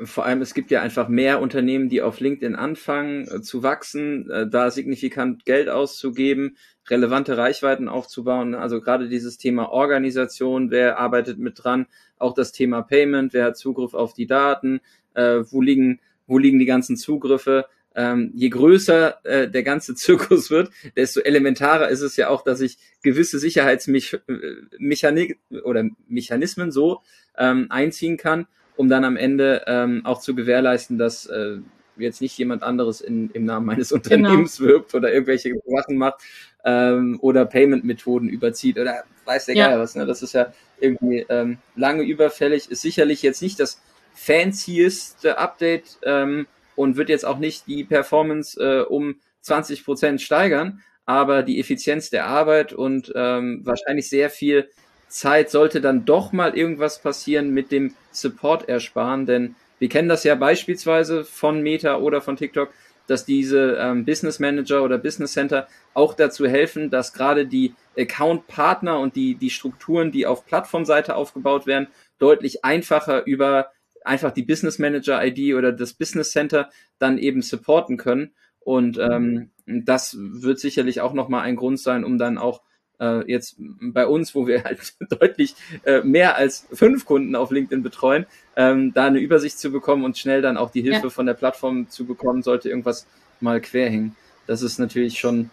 vor 0.04 0.24
allem, 0.24 0.40
es 0.40 0.54
gibt 0.54 0.70
ja 0.70 0.82
einfach 0.82 1.08
mehr 1.08 1.40
Unternehmen, 1.40 1.88
die 1.88 2.00
auf 2.00 2.20
LinkedIn 2.20 2.54
anfangen 2.54 3.26
äh, 3.28 3.42
zu 3.42 3.64
wachsen, 3.64 4.30
äh, 4.30 4.46
da 4.48 4.70
signifikant 4.70 5.44
Geld 5.44 5.68
auszugeben, 5.68 6.56
relevante 6.88 7.36
Reichweiten 7.36 7.88
aufzubauen. 7.88 8.54
Also 8.54 8.80
gerade 8.80 9.08
dieses 9.08 9.38
Thema 9.38 9.70
Organisation, 9.70 10.70
wer 10.70 10.98
arbeitet 10.98 11.38
mit 11.38 11.62
dran, 11.62 11.86
auch 12.18 12.34
das 12.34 12.52
Thema 12.52 12.82
Payment, 12.82 13.32
wer 13.32 13.46
hat 13.46 13.56
Zugriff 13.56 13.94
auf 13.94 14.14
die 14.14 14.26
Daten, 14.26 14.80
äh, 15.14 15.40
wo 15.50 15.60
liegen, 15.60 16.00
wo 16.26 16.38
liegen 16.38 16.58
die 16.58 16.66
ganzen 16.66 16.96
Zugriffe. 16.96 17.66
Ähm, 17.94 18.32
je 18.34 18.48
größer 18.48 19.24
äh, 19.24 19.50
der 19.50 19.62
ganze 19.62 19.94
Zirkus 19.96 20.50
wird, 20.50 20.70
desto 20.96 21.20
elementarer 21.20 21.88
ist 21.88 22.00
es 22.00 22.16
ja 22.16 22.28
auch, 22.28 22.42
dass 22.42 22.60
ich 22.60 22.78
gewisse 23.02 23.38
Sicherheitsmechanismen 23.38 25.36
äh, 25.50 25.60
oder 25.60 25.84
Mechanismen 26.08 26.72
so 26.72 27.02
ähm, 27.36 27.66
einziehen 27.68 28.16
kann, 28.16 28.46
um 28.76 28.88
dann 28.88 29.04
am 29.04 29.16
Ende 29.16 29.64
ähm, 29.66 30.06
auch 30.06 30.20
zu 30.20 30.34
gewährleisten, 30.34 30.96
dass 30.96 31.26
äh, 31.26 31.58
jetzt 31.96 32.20
nicht 32.20 32.36
jemand 32.38 32.62
anderes 32.62 33.00
in, 33.00 33.30
im 33.30 33.44
Namen 33.44 33.66
meines 33.66 33.90
genau. 33.90 33.98
Unternehmens 33.98 34.58
genau. 34.58 34.70
wirbt 34.70 34.94
oder 34.94 35.12
irgendwelche 35.12 35.52
Sachen 35.66 35.96
macht 35.96 36.22
ähm, 36.64 37.18
oder 37.20 37.44
Payment-Methoden 37.44 38.28
überzieht 38.28 38.78
oder 38.78 39.04
weiß 39.24 39.46
der 39.46 39.56
ja. 39.56 39.68
Geil 39.68 39.80
was. 39.80 39.94
Ne? 39.94 40.06
Das 40.06 40.22
ist 40.22 40.32
ja 40.32 40.52
irgendwie 40.80 41.24
ähm, 41.28 41.58
lange 41.76 42.02
überfällig, 42.02 42.70
ist 42.70 42.82
sicherlich 42.82 43.22
jetzt 43.22 43.42
nicht 43.42 43.60
das 43.60 43.80
fancieste 44.14 45.38
Update 45.38 45.98
ähm, 46.04 46.46
und 46.76 46.96
wird 46.96 47.08
jetzt 47.08 47.24
auch 47.24 47.38
nicht 47.38 47.66
die 47.66 47.84
Performance 47.84 48.60
äh, 48.60 48.82
um 48.82 49.16
20 49.40 49.84
Prozent 49.84 50.20
steigern, 50.20 50.82
aber 51.06 51.42
die 51.42 51.58
Effizienz 51.58 52.10
der 52.10 52.26
Arbeit 52.26 52.72
und 52.72 53.12
ähm, 53.14 53.60
wahrscheinlich 53.64 54.08
sehr 54.08 54.30
viel 54.30 54.68
Zeit 55.08 55.50
sollte 55.50 55.80
dann 55.80 56.04
doch 56.04 56.32
mal 56.32 56.56
irgendwas 56.56 57.00
passieren 57.00 57.50
mit 57.50 57.70
dem 57.70 57.94
Support 58.12 58.68
ersparen, 58.68 59.26
denn 59.26 59.56
wir 59.82 59.88
kennen 59.88 60.08
das 60.08 60.22
ja 60.22 60.36
beispielsweise 60.36 61.24
von 61.24 61.60
Meta 61.60 61.96
oder 61.96 62.20
von 62.20 62.36
TikTok, 62.36 62.70
dass 63.08 63.24
diese 63.24 63.78
ähm, 63.80 64.04
Business 64.04 64.38
Manager 64.38 64.84
oder 64.84 64.96
Business 64.96 65.32
Center 65.32 65.66
auch 65.92 66.14
dazu 66.14 66.46
helfen, 66.46 66.88
dass 66.88 67.12
gerade 67.12 67.48
die 67.48 67.74
Account-Partner 67.98 69.00
und 69.00 69.16
die, 69.16 69.34
die 69.34 69.50
Strukturen, 69.50 70.12
die 70.12 70.24
auf 70.24 70.46
Plattformseite 70.46 71.16
aufgebaut 71.16 71.66
werden, 71.66 71.88
deutlich 72.20 72.64
einfacher 72.64 73.26
über 73.26 73.72
einfach 74.04 74.30
die 74.30 74.44
Business 74.44 74.78
Manager 74.78 75.20
ID 75.20 75.56
oder 75.56 75.72
das 75.72 75.94
Business 75.94 76.30
Center 76.30 76.70
dann 77.00 77.18
eben 77.18 77.42
supporten 77.42 77.96
können. 77.96 78.34
Und 78.60 78.98
ähm, 78.98 79.50
das 79.66 80.16
wird 80.16 80.60
sicherlich 80.60 81.00
auch 81.00 81.12
nochmal 81.12 81.42
ein 81.42 81.56
Grund 81.56 81.80
sein, 81.80 82.04
um 82.04 82.18
dann 82.18 82.38
auch 82.38 82.62
äh, 83.02 83.30
jetzt 83.30 83.56
bei 83.58 84.06
uns, 84.06 84.34
wo 84.34 84.46
wir 84.46 84.64
halt 84.64 84.94
deutlich 85.10 85.54
äh, 85.84 86.00
mehr 86.02 86.36
als 86.36 86.66
fünf 86.72 87.04
Kunden 87.04 87.34
auf 87.34 87.50
LinkedIn 87.50 87.82
betreuen, 87.82 88.26
ähm, 88.56 88.94
da 88.94 89.06
eine 89.06 89.18
Übersicht 89.18 89.58
zu 89.58 89.70
bekommen 89.70 90.04
und 90.04 90.16
schnell 90.16 90.40
dann 90.40 90.56
auch 90.56 90.70
die 90.70 90.82
Hilfe 90.82 91.04
ja. 91.04 91.10
von 91.10 91.26
der 91.26 91.34
Plattform 91.34 91.90
zu 91.90 92.06
bekommen, 92.06 92.42
sollte 92.42 92.68
irgendwas 92.68 93.06
mal 93.40 93.60
quer 93.60 93.90
hängen. 93.90 94.16
Das 94.46 94.62
ist 94.62 94.78
natürlich 94.78 95.18
schon 95.18 95.50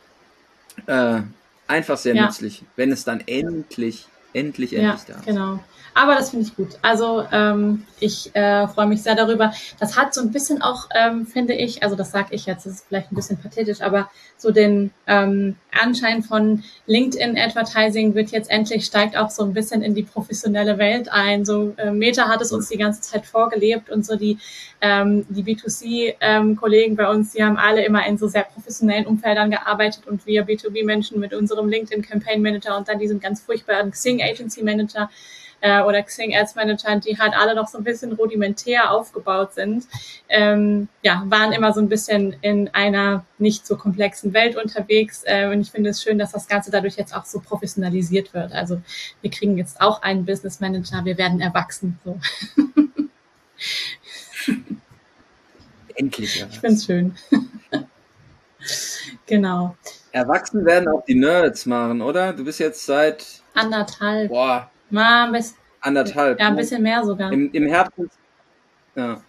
äh, 0.85 1.21
einfach 1.67 1.97
sehr 1.97 2.15
ja. 2.15 2.25
nützlich, 2.25 2.63
wenn 2.75 2.91
es 2.91 3.03
dann 3.03 3.21
endlich, 3.25 4.07
endlich, 4.33 4.73
endlich 4.73 5.07
ja, 5.07 5.13
da 5.13 5.19
ist. 5.19 5.25
Genau. 5.25 5.59
Aber 5.99 6.15
das 6.15 6.29
finde 6.29 6.45
ich 6.45 6.55
gut. 6.55 6.79
Also 6.81 7.25
ähm, 7.29 7.83
ich 7.99 8.33
äh, 8.33 8.69
freue 8.69 8.87
mich 8.87 9.03
sehr 9.03 9.15
darüber. 9.15 9.51
Das 9.81 9.97
hat 9.97 10.13
so 10.13 10.21
ein 10.21 10.31
bisschen 10.31 10.61
auch, 10.61 10.87
ähm, 10.95 11.25
finde 11.25 11.53
ich, 11.53 11.83
also 11.83 11.97
das 11.97 12.11
sage 12.11 12.29
ich 12.31 12.45
jetzt, 12.45 12.65
das 12.65 12.75
ist 12.75 12.85
vielleicht 12.87 13.11
ein 13.11 13.15
bisschen 13.15 13.37
pathetisch, 13.37 13.81
aber 13.81 14.09
so 14.37 14.51
den 14.51 14.91
ähm, 15.07 15.57
Anschein 15.77 16.23
von 16.23 16.63
LinkedIn 16.85 17.37
Advertising 17.37 18.15
wird 18.15 18.29
jetzt 18.29 18.49
endlich 18.49 18.85
steigt 18.85 19.17
auch 19.17 19.29
so 19.29 19.43
ein 19.43 19.51
bisschen 19.51 19.81
in 19.81 19.93
die 19.93 20.03
professionelle 20.03 20.77
Welt 20.77 21.11
ein. 21.11 21.43
So 21.43 21.73
äh, 21.75 21.91
Meta 21.91 22.29
hat 22.29 22.41
es 22.41 22.53
uns 22.53 22.69
die 22.69 22.77
ganze 22.77 23.01
Zeit 23.01 23.25
vorgelebt 23.25 23.89
und 23.89 24.05
so 24.05 24.15
die 24.15 24.37
ähm, 24.79 25.25
die 25.27 25.43
B2C 25.43 26.15
ähm, 26.21 26.55
Kollegen 26.55 26.95
bei 26.95 27.09
uns, 27.09 27.33
die 27.33 27.43
haben 27.43 27.57
alle 27.57 27.83
immer 27.83 28.07
in 28.07 28.17
so 28.17 28.29
sehr 28.29 28.43
professionellen 28.43 29.05
Umfeldern 29.05 29.51
gearbeitet 29.51 30.07
und 30.07 30.25
wir 30.25 30.47
B2B 30.47 30.85
Menschen 30.85 31.19
mit 31.19 31.33
unserem 31.33 31.67
LinkedIn 31.67 32.03
Campaign 32.03 32.41
Manager 32.41 32.77
und 32.77 32.87
dann 32.87 32.99
diesem 32.99 33.19
ganz 33.19 33.41
furchtbaren 33.41 33.91
Xing 33.91 34.21
Agency 34.21 34.63
Manager 34.63 35.09
äh, 35.61 35.81
oder 35.81 36.01
Xing 36.03 36.35
Ads 36.35 36.55
Manager, 36.55 36.95
die 36.97 37.17
halt 37.17 37.33
alle 37.35 37.55
noch 37.55 37.67
so 37.67 37.77
ein 37.77 37.83
bisschen 37.83 38.13
rudimentär 38.13 38.91
aufgebaut 38.91 39.53
sind, 39.53 39.85
ähm, 40.29 40.87
ja, 41.01 41.23
waren 41.27 41.51
immer 41.51 41.73
so 41.73 41.81
ein 41.81 41.89
bisschen 41.89 42.35
in 42.41 42.69
einer 42.73 43.25
nicht 43.37 43.65
so 43.67 43.75
komplexen 43.75 44.33
Welt 44.33 44.55
unterwegs. 44.55 45.23
Äh, 45.25 45.47
und 45.51 45.61
ich 45.61 45.71
finde 45.71 45.89
es 45.89 46.01
schön, 46.03 46.17
dass 46.19 46.31
das 46.31 46.47
Ganze 46.47 46.71
dadurch 46.71 46.95
jetzt 46.95 47.15
auch 47.15 47.25
so 47.25 47.39
professionalisiert 47.39 48.33
wird. 48.33 48.51
Also 48.51 48.81
wir 49.21 49.31
kriegen 49.31 49.57
jetzt 49.57 49.81
auch 49.81 50.01
einen 50.01 50.25
Business 50.25 50.59
Manager, 50.59 51.03
wir 51.05 51.17
werden 51.17 51.41
erwachsen. 51.41 51.99
So. 52.05 52.19
Endlich. 55.95 56.39
Erwachsen. 56.39 56.53
Ich 56.53 56.59
finde 56.59 56.75
es 56.75 56.85
schön. 56.85 57.15
genau. 59.25 59.75
Erwachsen 60.11 60.65
werden 60.65 60.87
auch 60.87 61.03
die 61.05 61.15
Nerds 61.15 61.65
machen, 61.65 62.01
oder? 62.01 62.33
Du 62.33 62.43
bist 62.43 62.59
jetzt 62.59 62.85
seit 62.85 63.43
anderthalb. 63.53 64.29
Boah, 64.29 64.71
Mal 64.89 65.27
ein 65.27 65.31
bisschen, 65.31 65.57
anderthalb. 65.81 66.39
Ja, 66.39 66.47
ein 66.47 66.53
ne? 66.53 66.61
bisschen 66.61 66.83
mehr 66.83 67.03
sogar. 67.03 67.31
Im, 67.31 67.51
im, 67.51 67.67
Herbst, 67.67 67.93
Ja. 68.95 69.21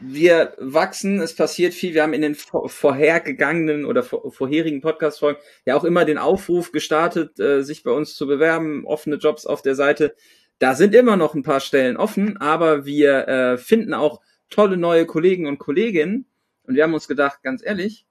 Wir 0.00 0.54
wachsen, 0.58 1.20
es 1.20 1.36
passiert 1.36 1.74
viel. 1.74 1.94
Wir 1.94 2.02
haben 2.02 2.14
in 2.14 2.22
den 2.22 2.34
vorhergegangenen 2.34 3.84
oder 3.84 4.02
vorherigen 4.02 4.80
Podcast-Folgen 4.80 5.40
ja 5.64 5.76
auch 5.76 5.84
immer 5.84 6.04
den 6.04 6.18
Aufruf 6.18 6.72
gestartet, 6.72 7.38
äh, 7.38 7.62
sich 7.62 7.84
bei 7.84 7.92
uns 7.92 8.16
zu 8.16 8.26
bewerben, 8.26 8.84
offene 8.84 9.16
Jobs 9.16 9.46
auf 9.46 9.62
der 9.62 9.76
Seite. 9.76 10.16
Da 10.58 10.74
sind 10.74 10.94
immer 10.96 11.16
noch 11.16 11.34
ein 11.34 11.44
paar 11.44 11.60
Stellen 11.60 11.96
offen, 11.96 12.36
aber 12.38 12.84
wir 12.84 13.28
äh, 13.28 13.56
finden 13.58 13.94
auch 13.94 14.20
tolle 14.50 14.76
neue 14.76 15.06
Kollegen 15.06 15.46
und 15.46 15.58
Kolleginnen. 15.58 16.26
Und 16.64 16.74
wir 16.74 16.82
haben 16.82 16.94
uns 16.94 17.06
gedacht, 17.06 17.42
ganz 17.44 17.64
ehrlich, 17.64 18.04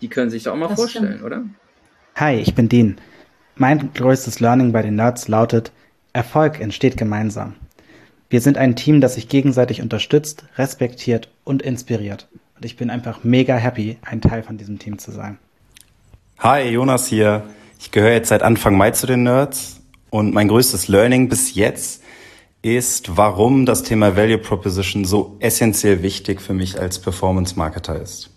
die 0.00 0.08
können 0.08 0.30
sich 0.30 0.44
doch 0.44 0.52
auch 0.52 0.56
mal 0.56 0.68
das 0.68 0.80
vorstellen, 0.80 1.18
stimmt. 1.18 1.24
oder? 1.24 1.44
Hi, 2.16 2.40
ich 2.40 2.54
bin 2.54 2.70
Dean. 2.70 2.98
Mein 3.62 3.94
größtes 3.94 4.40
Learning 4.40 4.72
bei 4.72 4.82
den 4.82 4.96
Nerds 4.96 5.28
lautet, 5.28 5.70
Erfolg 6.12 6.58
entsteht 6.58 6.96
gemeinsam. 6.96 7.54
Wir 8.28 8.40
sind 8.40 8.58
ein 8.58 8.74
Team, 8.74 9.00
das 9.00 9.14
sich 9.14 9.28
gegenseitig 9.28 9.80
unterstützt, 9.80 10.46
respektiert 10.58 11.28
und 11.44 11.62
inspiriert. 11.62 12.26
Und 12.56 12.64
ich 12.64 12.76
bin 12.76 12.90
einfach 12.90 13.22
mega 13.22 13.54
happy, 13.54 13.98
ein 14.02 14.20
Teil 14.20 14.42
von 14.42 14.58
diesem 14.58 14.80
Team 14.80 14.98
zu 14.98 15.12
sein. 15.12 15.38
Hi, 16.40 16.70
Jonas 16.70 17.06
hier. 17.06 17.44
Ich 17.78 17.92
gehöre 17.92 18.10
jetzt 18.10 18.30
seit 18.30 18.42
Anfang 18.42 18.76
Mai 18.76 18.90
zu 18.90 19.06
den 19.06 19.22
Nerds 19.22 19.80
und 20.10 20.34
mein 20.34 20.48
größtes 20.48 20.88
Learning 20.88 21.28
bis 21.28 21.54
jetzt 21.54 22.02
ist, 22.62 23.16
warum 23.16 23.64
das 23.64 23.84
Thema 23.84 24.16
Value 24.16 24.38
Proposition 24.38 25.04
so 25.04 25.36
essentiell 25.38 26.02
wichtig 26.02 26.40
für 26.40 26.52
mich 26.52 26.80
als 26.80 26.98
Performance 26.98 27.56
Marketer 27.56 28.02
ist. 28.02 28.28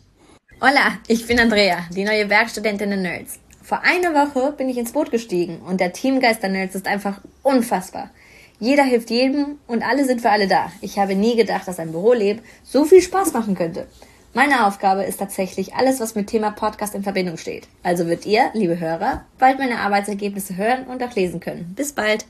Hola, 0.62 1.00
ich 1.08 1.26
bin 1.26 1.40
Andrea, 1.40 1.80
die 1.96 2.04
neue 2.04 2.30
Werkstudentin 2.30 2.90
der 2.90 3.00
Nerds. 3.00 3.40
Vor 3.65 3.82
einer 3.82 4.13
Woche 4.13 4.51
bin 4.51 4.69
ich 4.69 4.78
ins 4.78 4.91
Boot 4.91 5.10
gestiegen 5.10 5.58
und 5.67 5.80
der 5.80 5.91
Teamgeist 5.91 6.43
der 6.43 6.51
Nerds 6.51 6.75
ist 6.75 6.86
einfach 6.86 7.19
unfassbar. 7.41 8.12
Jeder 8.60 8.84
hilft 8.84 9.10
jedem 9.10 9.58
und 9.65 9.82
alle 9.82 10.06
sind 10.06 10.21
für 10.21 10.30
alle 10.30 10.47
da. 10.47 10.71
Ich 10.82 10.99
habe 10.99 11.15
nie 11.15 11.36
gedacht, 11.36 11.67
dass 11.67 11.80
ein 11.80 11.91
Büroleben 11.91 12.43
so 12.63 12.86
viel 12.86 13.01
Spaß 13.01 13.34
machen 13.34 13.56
könnte. 13.56 13.88
Meine 14.36 14.67
Aufgabe 14.67 15.01
ist 15.01 15.17
tatsächlich 15.17 15.73
alles, 15.73 15.99
was 15.99 16.13
mit 16.13 16.28
Thema 16.28 16.51
Podcast 16.51 16.93
in 16.93 17.01
Verbindung 17.01 17.38
steht. 17.38 17.67
Also 17.82 18.06
wird 18.06 18.28
ihr, 18.28 18.51
liebe 18.54 18.80
Hörer, 18.80 19.25
bald 19.39 19.58
meine 19.58 19.80
Arbeitsergebnisse 19.80 20.58
hören 20.58 20.84
und 20.84 21.01
auch 21.01 21.15
lesen 21.15 21.39
können. 21.39 21.73
Bis 21.75 21.91
bald. 21.91 22.28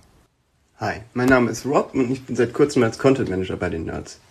Hi, 0.80 1.02
mein 1.14 1.28
Name 1.28 1.52
ist 1.52 1.66
Rob 1.66 1.94
und 1.94 2.12
ich 2.12 2.26
bin 2.26 2.38
seit 2.38 2.54
kurzem 2.54 2.82
als 2.84 2.98
Content 2.98 3.30
Manager 3.30 3.58
bei 3.58 3.68
den 3.68 3.84
Nerds. 3.84 4.22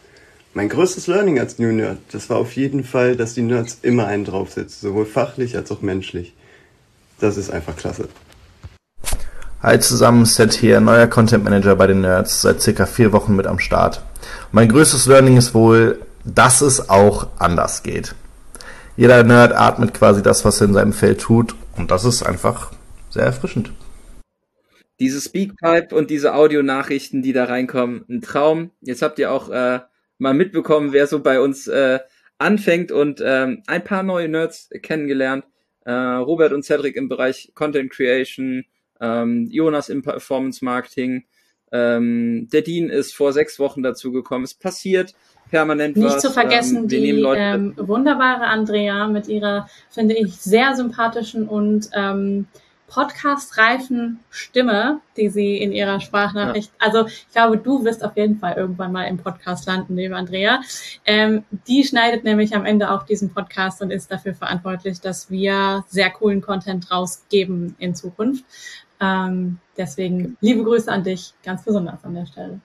Mein 0.55 0.71
größtes 0.71 1.07
Learning 1.07 1.39
als 1.39 1.59
New 1.59 1.71
Nerd, 1.71 1.99
das 2.13 2.31
war 2.31 2.39
auf 2.39 2.57
jeden 2.57 2.83
Fall, 2.83 3.15
dass 3.15 3.35
die 3.35 3.43
Nerds 3.43 3.81
immer 3.83 4.07
einen 4.07 4.25
draufsetzen, 4.25 4.89
sowohl 4.89 5.05
fachlich 5.05 5.55
als 5.55 5.71
auch 5.71 5.83
menschlich. 5.83 6.33
Das 7.21 7.37
ist 7.37 7.51
einfach 7.51 7.77
klasse. 7.77 8.09
Hi 9.63 9.79
zusammen, 9.81 10.27
Set 10.27 10.53
hier, 10.53 10.81
neuer 10.81 11.07
Content 11.07 11.45
Manager 11.45 11.77
bei 11.77 11.87
den 11.87 12.03
Nerds, 12.03 12.43
seit 12.43 12.61
circa 12.61 12.85
vier 12.85 13.13
Wochen 13.13 13.35
mit 13.35 13.47
am 13.47 13.59
Start. 13.59 14.03
Mein 14.53 14.69
größtes 14.69 15.07
Learning 15.07 15.37
ist 15.37 15.55
wohl, 15.55 16.03
dass 16.25 16.61
es 16.61 16.91
auch 16.91 17.29
anders 17.39 17.83
geht. 17.83 18.15
Jeder 18.97 19.23
Nerd 19.25 19.53
atmet 19.53 19.95
quasi 19.95 20.23
das, 20.23 20.45
was 20.45 20.61
er 20.61 20.69
in 20.69 20.75
seinem 20.75 20.93
Feld 20.93 21.21
tut 21.21 21.55
und 21.77 21.91
das 21.91 22.05
ist 22.05 22.23
einfach 22.23 22.73
sehr 23.11 23.25
erfrischend. 23.25 23.73
Diese 25.01 25.21
Speakpipe 25.21 25.95
und 25.95 26.11
diese 26.11 26.35
Audionachrichten, 26.35 27.23
die 27.23 27.33
da 27.33 27.45
reinkommen, 27.45 28.05
ein 28.09 28.21
Traum. 28.21 28.71
Jetzt 28.81 29.03
habt 29.03 29.19
ihr 29.19 29.33
auch 29.33 29.49
äh, 29.49 29.81
mal 30.19 30.35
mitbekommen, 30.35 30.93
wer 30.93 31.07
so 31.07 31.21
bei 31.21 31.41
uns 31.41 31.67
äh, 31.67 32.01
anfängt 32.39 32.93
und 32.93 33.23
ähm, 33.25 33.63
ein 33.67 33.83
paar 33.83 34.03
neue 34.03 34.29
Nerds 34.29 34.69
kennengelernt 34.83 35.45
äh, 35.85 35.93
Robert 35.93 36.53
und 36.53 36.65
Cedric 36.65 36.97
im 36.97 37.09
Bereich 37.09 37.53
Content 37.55 37.91
Creation, 37.91 38.65
ähm, 39.01 39.49
Jonas 39.51 39.89
im 39.89 40.03
Performance 40.03 40.65
Marketing, 40.65 41.25
ähm, 41.73 42.49
der 42.53 42.63
Dean 42.63 42.89
ist 42.89 43.15
vor 43.15 43.33
sechs 43.33 43.59
Wochen 43.59 43.83
dazu 43.83 44.13
gekommen. 44.13 44.45
Es 44.45 44.55
passiert 44.55 45.15
permanent 45.51 45.97
Nicht 45.97 46.07
was. 46.07 46.23
zu 46.23 46.31
vergessen 46.31 46.85
ähm, 46.85 46.89
die 46.89 47.09
ähm, 47.09 47.75
wunderbare 47.77 48.45
Andrea 48.45 49.09
mit 49.09 49.29
ihrer, 49.29 49.69
finde 49.91 50.15
ich, 50.15 50.37
sehr 50.37 50.75
sympathischen 50.77 51.49
und 51.49 51.91
ähm, 51.93 52.47
podcast-reifen 52.87 54.21
Stimme, 54.31 55.01
die 55.17 55.29
sie 55.29 55.57
in 55.57 55.73
ihrer 55.73 56.01
Sprachnachricht, 56.01 56.71
ja. 56.81 56.87
also 56.87 57.07
ich 57.07 57.29
glaube, 57.33 57.59
du 57.59 57.85
wirst 57.85 58.05
auf 58.05 58.17
jeden 58.17 58.39
Fall 58.39 58.55
irgendwann 58.57 58.93
mal 58.93 59.05
im 59.05 59.19
Podcast 59.19 59.67
landen, 59.67 59.97
liebe 59.97 60.17
Andrea. 60.17 60.61
Ähm, 61.05 61.45
die 61.67 61.85
schneidet 61.85 62.25
nämlich 62.25 62.55
am 62.55 62.65
Ende 62.65 62.91
auch 62.91 63.05
diesen 63.05 63.33
Podcast 63.33 63.83
und 63.83 63.91
ist 63.91 64.11
dafür 64.11 64.35
verantwortlich, 64.35 65.01
dass 65.01 65.31
wir 65.31 65.85
sehr 65.89 66.11
coolen 66.11 66.41
Content 66.41 66.91
rausgeben 66.91 67.75
in 67.79 67.95
Zukunft. 67.95 68.45
Ähm, 69.01 69.59
deswegen 69.77 70.37
liebe 70.41 70.63
Grüße 70.63 70.91
an 70.91 71.05
dich, 71.05 71.35
ganz 71.43 71.65
besonders 71.65 72.05
an 72.05 72.15
der 72.15 72.27
Stelle. 72.27 72.61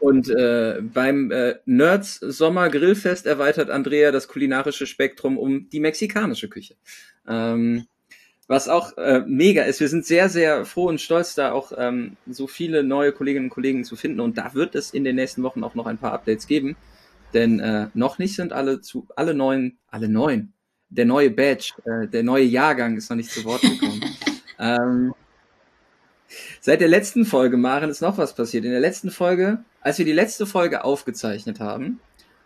Und 0.00 0.28
äh, 0.30 0.80
beim 0.80 1.32
äh, 1.32 1.56
Nerds 1.64 2.16
Sommer 2.16 2.68
Grillfest 2.68 3.26
erweitert 3.26 3.68
Andrea 3.68 4.12
das 4.12 4.28
kulinarische 4.28 4.86
Spektrum 4.86 5.36
um 5.36 5.68
die 5.70 5.80
mexikanische 5.80 6.48
Küche. 6.48 6.76
Ähm, 7.26 7.86
was 8.48 8.66
auch 8.68 8.96
äh, 8.96 9.20
mega 9.26 9.62
ist. 9.62 9.78
Wir 9.78 9.88
sind 9.88 10.06
sehr, 10.06 10.30
sehr 10.30 10.64
froh 10.64 10.86
und 10.88 11.00
stolz, 11.00 11.34
da 11.34 11.52
auch 11.52 11.70
ähm, 11.76 12.16
so 12.26 12.46
viele 12.46 12.82
neue 12.82 13.12
Kolleginnen 13.12 13.46
und 13.46 13.50
Kollegen 13.50 13.84
zu 13.84 13.94
finden. 13.94 14.20
Und 14.20 14.38
da 14.38 14.54
wird 14.54 14.74
es 14.74 14.90
in 14.90 15.04
den 15.04 15.16
nächsten 15.16 15.42
Wochen 15.42 15.62
auch 15.62 15.74
noch 15.74 15.86
ein 15.86 15.98
paar 15.98 16.14
Updates 16.14 16.46
geben. 16.46 16.76
Denn 17.34 17.60
äh, 17.60 17.88
noch 17.92 18.18
nicht 18.18 18.34
sind 18.34 18.54
alle 18.54 18.80
zu 18.80 19.06
alle 19.14 19.34
neuen, 19.34 19.78
alle 19.90 20.08
neuen. 20.08 20.54
Der 20.88 21.04
neue 21.04 21.30
Badge, 21.30 21.74
äh, 21.84 22.08
der 22.08 22.22
neue 22.22 22.44
Jahrgang 22.44 22.96
ist 22.96 23.10
noch 23.10 23.18
nicht 23.18 23.30
zu 23.30 23.44
Wort 23.44 23.60
gekommen. 23.60 24.02
ähm, 24.58 25.14
seit 26.62 26.80
der 26.80 26.88
letzten 26.88 27.26
Folge, 27.26 27.58
Maren, 27.58 27.90
ist 27.90 28.00
noch 28.00 28.16
was 28.16 28.34
passiert. 28.34 28.64
In 28.64 28.70
der 28.70 28.80
letzten 28.80 29.10
Folge, 29.10 29.62
als 29.82 29.98
wir 29.98 30.06
die 30.06 30.12
letzte 30.12 30.46
Folge 30.46 30.84
aufgezeichnet 30.84 31.60
haben, 31.60 32.00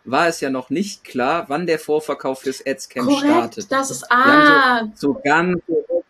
war 0.04 0.28
es 0.28 0.40
ja 0.40 0.50
noch 0.50 0.70
nicht 0.70 1.04
klar, 1.04 1.44
wann 1.48 1.66
der 1.66 1.78
Vorverkauf 1.78 2.40
fürs 2.40 2.64
Adscamp 2.66 3.08
Korrekt, 3.08 3.24
startet. 3.24 3.72
Das 3.72 3.90
ist 3.90 4.06
ah. 4.10 4.86
So, 4.94 5.14
so 5.14 5.20
ganz 5.22 5.60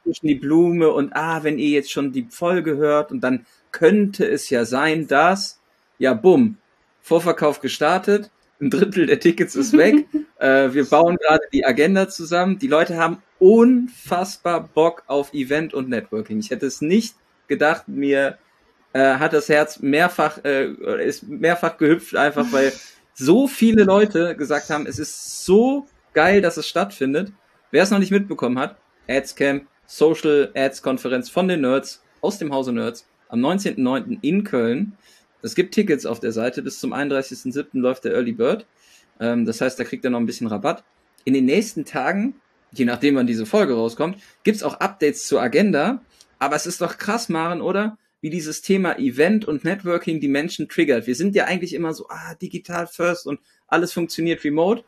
zwischen 0.02 0.26
die 0.26 0.34
Blume 0.34 0.90
und 0.90 1.14
ah, 1.14 1.42
wenn 1.42 1.58
ihr 1.58 1.70
jetzt 1.70 1.90
schon 1.90 2.12
die 2.12 2.26
Folge 2.28 2.76
hört 2.76 3.12
und 3.12 3.20
dann 3.20 3.46
könnte 3.70 4.26
es 4.26 4.50
ja 4.50 4.64
sein, 4.64 5.06
dass 5.06 5.60
ja 5.98 6.14
bumm 6.14 6.58
Vorverkauf 7.00 7.60
gestartet, 7.60 8.30
ein 8.60 8.70
Drittel 8.70 9.06
der 9.06 9.18
Tickets 9.18 9.56
ist 9.56 9.76
weg. 9.76 10.06
äh, 10.38 10.72
wir 10.72 10.84
bauen 10.84 11.16
gerade 11.16 11.42
die 11.52 11.66
Agenda 11.66 12.08
zusammen. 12.08 12.58
Die 12.58 12.68
Leute 12.68 12.96
haben 12.96 13.22
unfassbar 13.40 14.68
Bock 14.72 15.02
auf 15.08 15.34
Event 15.34 15.74
und 15.74 15.88
Networking. 15.88 16.38
Ich 16.38 16.50
hätte 16.50 16.66
es 16.66 16.80
nicht 16.80 17.16
gedacht, 17.48 17.88
mir 17.88 18.38
äh, 18.92 19.14
hat 19.14 19.32
das 19.32 19.48
Herz 19.48 19.80
mehrfach 19.80 20.44
äh, 20.44 20.68
ist 21.04 21.28
mehrfach 21.28 21.76
gehüpft, 21.76 22.14
einfach 22.14 22.46
weil 22.52 22.72
so 23.14 23.46
viele 23.46 23.84
Leute 23.84 24.36
gesagt 24.36 24.70
haben, 24.70 24.86
es 24.86 24.98
ist 24.98 25.44
so 25.44 25.86
geil, 26.14 26.40
dass 26.40 26.56
es 26.56 26.66
stattfindet. 26.66 27.32
Wer 27.70 27.82
es 27.82 27.90
noch 27.90 27.98
nicht 27.98 28.10
mitbekommen 28.10 28.58
hat, 28.58 28.76
Adscamp, 29.08 29.66
Social 29.86 30.50
Ads 30.54 30.82
Konferenz 30.82 31.28
von 31.28 31.48
den 31.48 31.62
Nerds 31.62 32.02
aus 32.20 32.38
dem 32.38 32.52
Hause 32.52 32.72
Nerds 32.72 33.06
am 33.28 33.40
19.09. 33.40 34.18
in 34.22 34.44
Köln. 34.44 34.92
Es 35.42 35.54
gibt 35.54 35.74
Tickets 35.74 36.06
auf 36.06 36.20
der 36.20 36.32
Seite. 36.32 36.62
Bis 36.62 36.78
zum 36.78 36.92
31.07. 36.92 37.66
läuft 37.72 38.04
der 38.04 38.12
Early 38.12 38.32
Bird. 38.32 38.66
Ähm, 39.20 39.44
das 39.44 39.60
heißt, 39.60 39.78
da 39.78 39.84
kriegt 39.84 40.04
er 40.04 40.10
noch 40.10 40.20
ein 40.20 40.26
bisschen 40.26 40.46
Rabatt. 40.46 40.84
In 41.24 41.34
den 41.34 41.44
nächsten 41.44 41.84
Tagen, 41.84 42.34
je 42.72 42.84
nachdem 42.84 43.16
wann 43.16 43.26
diese 43.26 43.46
Folge 43.46 43.74
rauskommt, 43.74 44.18
gibt's 44.44 44.62
auch 44.62 44.80
Updates 44.80 45.26
zur 45.26 45.42
Agenda. 45.42 46.00
Aber 46.38 46.56
es 46.56 46.66
ist 46.66 46.80
doch 46.80 46.98
krass, 46.98 47.28
Maren, 47.28 47.60
oder? 47.60 47.96
Wie 48.22 48.30
dieses 48.30 48.62
Thema 48.62 48.98
Event 48.98 49.44
und 49.44 49.64
Networking 49.64 50.20
die 50.20 50.28
Menschen 50.28 50.68
triggert. 50.68 51.06
Wir 51.06 51.16
sind 51.16 51.34
ja 51.34 51.44
eigentlich 51.44 51.74
immer 51.74 51.92
so, 51.92 52.06
ah, 52.08 52.34
digital 52.40 52.86
first 52.86 53.26
und 53.26 53.40
alles 53.66 53.92
funktioniert 53.92 54.42
remote, 54.44 54.84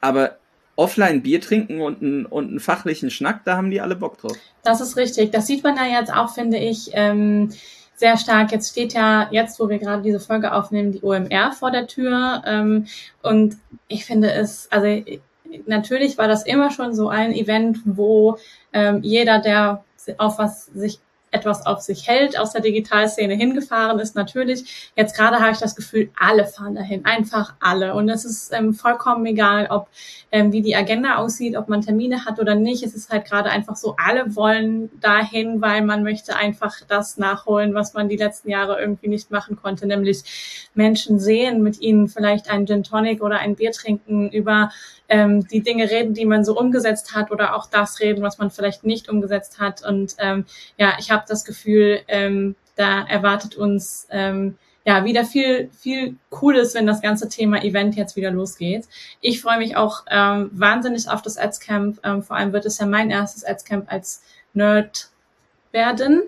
aber 0.00 0.36
offline 0.76 1.22
Bier 1.22 1.40
trinken 1.40 1.80
und, 1.80 2.02
ein, 2.02 2.26
und 2.26 2.48
einen 2.48 2.60
fachlichen 2.60 3.10
Schnack, 3.10 3.44
da 3.44 3.56
haben 3.56 3.70
die 3.70 3.80
alle 3.80 3.94
Bock 3.94 4.18
drauf. 4.18 4.36
Das 4.64 4.80
ist 4.80 4.96
richtig. 4.96 5.30
Das 5.30 5.46
sieht 5.46 5.62
man 5.62 5.76
ja 5.76 6.00
jetzt 6.00 6.12
auch, 6.12 6.34
finde 6.34 6.58
ich, 6.58 6.90
ähm, 6.92 7.50
sehr 7.94 8.16
stark. 8.16 8.50
Jetzt 8.50 8.70
steht 8.70 8.94
ja, 8.94 9.28
jetzt 9.30 9.60
wo 9.60 9.68
wir 9.68 9.78
gerade 9.78 10.02
diese 10.02 10.18
Folge 10.18 10.52
aufnehmen, 10.52 10.90
die 10.90 11.02
OMR 11.02 11.52
vor 11.52 11.70
der 11.70 11.86
Tür. 11.86 12.42
Ähm, 12.44 12.86
und 13.22 13.58
ich 13.86 14.04
finde 14.04 14.32
es, 14.32 14.66
also 14.72 15.04
natürlich 15.66 16.18
war 16.18 16.26
das 16.26 16.44
immer 16.44 16.72
schon 16.72 16.94
so 16.94 17.08
ein 17.08 17.32
Event, 17.32 17.78
wo 17.84 18.38
ähm, 18.72 19.00
jeder, 19.02 19.38
der 19.40 19.84
auf 20.18 20.38
was 20.38 20.66
sich 20.66 20.98
etwas 21.32 21.66
auf 21.66 21.80
sich 21.80 22.06
hält, 22.06 22.38
aus 22.38 22.52
der 22.52 22.60
Digitalszene 22.60 23.34
hingefahren 23.34 23.98
ist. 23.98 24.14
Natürlich, 24.14 24.92
jetzt 24.96 25.16
gerade 25.16 25.40
habe 25.40 25.50
ich 25.50 25.58
das 25.58 25.74
Gefühl, 25.74 26.10
alle 26.18 26.46
fahren 26.46 26.74
dahin, 26.74 27.04
einfach 27.04 27.54
alle. 27.58 27.94
Und 27.94 28.08
es 28.08 28.24
ist 28.24 28.52
ähm, 28.52 28.74
vollkommen 28.74 29.26
egal, 29.26 29.66
ob 29.70 29.88
ähm, 30.30 30.52
wie 30.52 30.62
die 30.62 30.76
Agenda 30.76 31.16
aussieht, 31.16 31.56
ob 31.56 31.68
man 31.68 31.80
Termine 31.80 32.24
hat 32.24 32.38
oder 32.38 32.54
nicht. 32.54 32.82
Es 32.82 32.94
ist 32.94 33.10
halt 33.10 33.24
gerade 33.24 33.50
einfach 33.50 33.76
so, 33.76 33.96
alle 33.96 34.36
wollen 34.36 34.90
dahin, 35.00 35.60
weil 35.60 35.82
man 35.82 36.02
möchte 36.02 36.36
einfach 36.36 36.76
das 36.86 37.16
nachholen, 37.16 37.74
was 37.74 37.94
man 37.94 38.08
die 38.08 38.16
letzten 38.16 38.50
Jahre 38.50 38.80
irgendwie 38.80 39.08
nicht 39.08 39.30
machen 39.30 39.56
konnte, 39.56 39.86
nämlich 39.86 40.70
Menschen 40.74 41.18
sehen, 41.18 41.62
mit 41.62 41.80
ihnen 41.80 42.08
vielleicht 42.08 42.50
einen 42.50 42.66
Gin 42.66 42.82
Tonic 42.82 43.22
oder 43.22 43.38
ein 43.38 43.56
Bier 43.56 43.72
trinken, 43.72 44.30
über 44.30 44.70
ähm, 45.12 45.46
die 45.46 45.60
Dinge 45.60 45.90
reden, 45.90 46.14
die 46.14 46.24
man 46.24 46.42
so 46.42 46.58
umgesetzt 46.58 47.14
hat 47.14 47.30
oder 47.30 47.54
auch 47.54 47.66
das 47.66 48.00
reden, 48.00 48.22
was 48.22 48.38
man 48.38 48.50
vielleicht 48.50 48.82
nicht 48.82 49.10
umgesetzt 49.10 49.60
hat. 49.60 49.84
Und 49.84 50.16
ähm, 50.18 50.46
ja, 50.78 50.94
ich 50.98 51.10
habe 51.10 51.24
das 51.28 51.44
Gefühl, 51.44 52.00
ähm, 52.08 52.56
da 52.76 53.06
erwartet 53.06 53.54
uns 53.54 54.08
ähm, 54.10 54.56
ja 54.86 55.04
wieder 55.04 55.26
viel, 55.26 55.68
viel 55.78 56.16
cool 56.40 56.56
ist, 56.56 56.74
wenn 56.74 56.86
das 56.86 57.02
ganze 57.02 57.28
Thema 57.28 57.62
Event 57.62 57.94
jetzt 57.94 58.16
wieder 58.16 58.30
losgeht. 58.30 58.86
Ich 59.20 59.42
freue 59.42 59.58
mich 59.58 59.76
auch 59.76 60.04
ähm, 60.10 60.50
wahnsinnig 60.54 61.10
auf 61.10 61.20
das 61.20 61.36
Adscamp. 61.36 62.00
Ähm, 62.04 62.22
vor 62.22 62.36
allem 62.36 62.54
wird 62.54 62.64
es 62.64 62.78
ja 62.78 62.86
mein 62.86 63.10
erstes 63.10 63.44
Adscamp 63.44 63.92
als 63.92 64.22
Nerd 64.54 65.10
werden, 65.72 66.22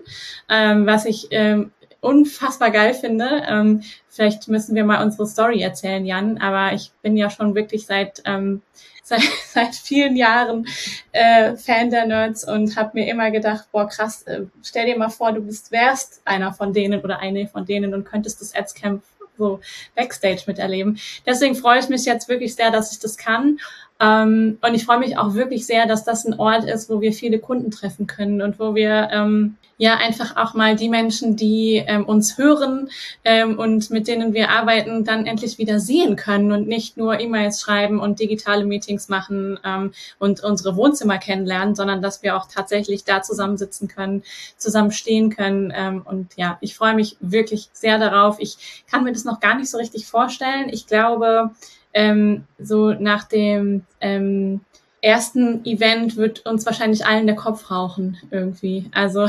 ähm, 0.47 0.85
was 0.85 1.05
ich 1.05 1.27
ähm, 1.31 1.71
unfassbar 2.05 2.71
geil 2.71 2.93
finde. 2.93 3.43
Ähm, 3.47 3.81
vielleicht 4.07 4.47
müssen 4.47 4.75
wir 4.75 4.85
mal 4.85 5.03
unsere 5.03 5.27
Story 5.27 5.61
erzählen, 5.61 6.05
Jan, 6.05 6.37
aber 6.37 6.73
ich 6.73 6.91
bin 7.01 7.17
ja 7.17 7.29
schon 7.29 7.55
wirklich 7.55 7.85
seit 7.85 8.21
ähm, 8.25 8.61
seit, 9.05 9.21
seit 9.53 9.75
vielen 9.75 10.15
Jahren 10.15 10.67
äh, 11.11 11.55
Fan 11.55 11.91
der 11.91 12.07
Nerds 12.07 12.43
und 12.47 12.75
habe 12.75 12.91
mir 12.93 13.07
immer 13.07 13.29
gedacht, 13.29 13.67
boah 13.71 13.87
krass, 13.87 14.23
äh, 14.23 14.45
stell 14.63 14.87
dir 14.87 14.97
mal 14.97 15.09
vor, 15.09 15.31
du 15.31 15.41
bist 15.41 15.71
wärst 15.71 16.21
einer 16.25 16.53
von 16.53 16.73
denen 16.73 17.01
oder 17.01 17.19
eine 17.19 17.47
von 17.47 17.67
denen 17.67 17.93
und 17.93 18.03
könntest 18.05 18.41
das 18.41 18.55
Adscamp 18.55 19.03
so 19.37 19.59
Backstage 19.95 20.43
miterleben. 20.47 20.99
Deswegen 21.25 21.55
freue 21.55 21.79
ich 21.79 21.89
mich 21.89 22.05
jetzt 22.05 22.29
wirklich 22.29 22.55
sehr, 22.55 22.71
dass 22.71 22.91
ich 22.91 22.99
das 22.99 23.17
kann 23.17 23.59
ähm, 23.99 24.57
und 24.61 24.73
ich 24.73 24.85
freue 24.85 24.99
mich 24.99 25.17
auch 25.17 25.35
wirklich 25.35 25.65
sehr, 25.65 25.87
dass 25.87 26.03
das 26.03 26.25
ein 26.25 26.37
Ort 26.37 26.65
ist, 26.65 26.89
wo 26.89 26.99
wir 26.99 27.13
viele 27.13 27.39
Kunden 27.39 27.71
treffen 27.71 28.07
können 28.07 28.41
und 28.41 28.59
wo 28.59 28.75
wir 28.75 29.09
ähm, 29.11 29.55
ja 29.77 29.95
einfach 29.95 30.35
auch 30.35 30.53
mal 30.53 30.75
die 30.75 30.89
Menschen, 30.89 31.37
die 31.37 31.83
ähm, 31.85 32.05
uns 32.05 32.37
hören 32.37 32.89
ähm, 33.23 33.57
und 33.57 33.89
mit 33.91 34.09
denen 34.09 34.33
wir 34.33 34.49
arbeiten, 34.49 35.05
dann 35.05 35.25
endlich 35.25 35.57
wieder 35.57 35.79
sehen 35.79 36.17
können 36.17 36.51
und 36.51 36.67
nicht 36.67 36.97
nur 36.97 37.21
E-Mails 37.21 37.61
schreiben 37.61 38.01
und 38.01 38.19
digitale 38.19 38.65
Meetings 38.65 39.07
machen 39.07 39.59
ähm, 39.63 39.93
und 40.19 40.43
unsere 40.43 40.75
Wohnzimmer 40.75 41.17
kennenlernen, 41.17 41.73
sondern 41.75 42.01
dass 42.01 42.21
wir 42.21 42.35
auch 42.35 42.47
tatsächlich 42.53 43.05
da 43.05 43.21
zusammensitzen 43.21 43.87
können, 43.87 44.23
zusammen 44.57 44.91
stehen 44.91 45.29
können. 45.29 45.71
Ähm, 45.73 46.01
und 46.03 46.35
ja, 46.35 46.57
ich 46.59 46.75
freue 46.75 46.95
mich 46.95 47.15
wirklich 47.21 47.69
sehr 47.71 47.97
darauf. 47.97 48.37
Ich 48.39 48.83
kann 48.91 49.05
mir 49.05 49.13
das 49.13 49.23
noch 49.23 49.39
gar 49.39 49.55
nicht 49.57 49.69
so 49.69 49.77
richtig 49.77 50.05
vorstellen. 50.05 50.67
Ich 50.69 50.85
glaube, 50.85 51.51
ähm, 51.95 52.43
so 52.59 52.93
nach 52.93 53.23
dem 53.23 53.83
ähm, 54.01 54.59
ersten 55.01 55.65
Event 55.65 56.17
wird 56.17 56.45
uns 56.45 56.65
wahrscheinlich 56.65 57.05
allen 57.05 57.25
der 57.25 57.35
Kopf 57.35 57.71
rauchen 57.71 58.17
irgendwie. 58.29 58.89
Also 58.91 59.27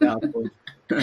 ja, 0.00 0.18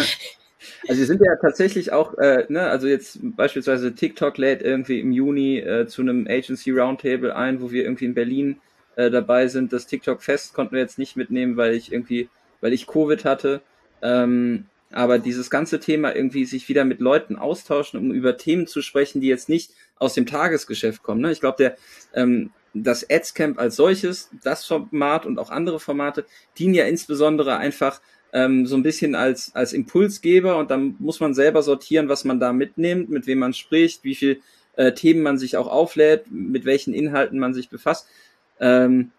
Also 0.88 1.00
wir 1.00 1.06
sind 1.06 1.22
ja 1.22 1.36
tatsächlich 1.36 1.92
auch, 1.92 2.18
äh, 2.18 2.46
ne, 2.50 2.62
also 2.64 2.88
jetzt 2.88 3.20
beispielsweise 3.22 3.94
TikTok 3.94 4.38
lädt 4.38 4.62
irgendwie 4.62 5.00
im 5.00 5.12
Juni 5.12 5.60
äh, 5.60 5.88
zu 5.88 6.02
einem 6.02 6.28
Agency 6.28 6.72
Roundtable 6.72 7.36
ein, 7.36 7.62
wo 7.62 7.72
wir 7.72 7.84
irgendwie 7.84 8.06
in 8.06 8.14
Berlin 8.14 8.60
äh, 8.96 9.10
dabei 9.10 9.48
sind. 9.48 9.72
Das 9.72 9.88
TikTok 9.88 10.22
Fest 10.22 10.54
konnten 10.54 10.74
wir 10.74 10.82
jetzt 10.82 10.98
nicht 10.98 11.16
mitnehmen, 11.16 11.58
weil 11.58 11.74
ich 11.76 11.92
irgendwie, 11.92 12.30
weil 12.62 12.74
ich 12.74 12.88
Covid 12.88 13.24
hatte. 13.26 13.62
Ähm, 14.02 14.66
aber 14.92 15.20
dieses 15.20 15.50
ganze 15.50 15.80
Thema 15.80 16.16
irgendwie 16.16 16.46
sich 16.46 16.68
wieder 16.68 16.86
mit 16.86 17.00
Leuten 17.00 17.36
austauschen, 17.36 18.00
um 18.00 18.12
über 18.12 18.38
Themen 18.38 18.68
zu 18.68 18.82
sprechen, 18.82 19.22
die 19.22 19.28
jetzt 19.28 19.50
nicht 19.50 19.72
aus 19.98 20.14
dem 20.14 20.26
Tagesgeschäft 20.26 21.04
kommen. 21.04 21.22
Ne? 21.22 21.32
Ich 21.32 21.42
glaube, 21.42 21.58
der 21.58 21.78
ähm, 22.14 22.52
das 22.74 23.10
Adscamp 23.10 23.60
als 23.60 23.76
solches, 23.76 24.30
das 24.44 24.66
Format 24.66 25.26
und 25.26 25.40
auch 25.40 25.50
andere 25.50 25.80
Formate 25.80 26.26
dienen 26.58 26.74
ja 26.74 26.86
insbesondere 26.86 27.58
einfach 27.58 28.02
ähm, 28.32 28.66
so 28.68 28.76
ein 28.76 28.84
bisschen 28.84 29.16
als, 29.16 29.56
als 29.56 29.74
Impulsgeber 29.74 30.58
und 30.58 30.70
dann 30.70 30.96
muss 31.00 31.20
man 31.20 31.34
selber 31.34 31.64
sortieren, 31.64 32.10
was 32.10 32.26
man 32.26 32.40
da 32.40 32.54
mitnimmt, 32.54 33.10
mit 33.10 33.28
wem 33.28 33.40
man 33.40 33.54
spricht, 33.54 34.04
wie 34.04 34.16
viel 34.16 34.42
äh, 34.76 34.94
Themen 34.94 35.22
man 35.22 35.38
sich 35.38 35.58
auch 35.58 35.68
auflädt, 35.68 36.26
mit 36.30 36.66
welchen 36.66 36.94
Inhalten 36.94 37.40
man 37.40 37.54
sich 37.54 37.70
befasst. 37.70 38.08
Ähm, 38.60 39.12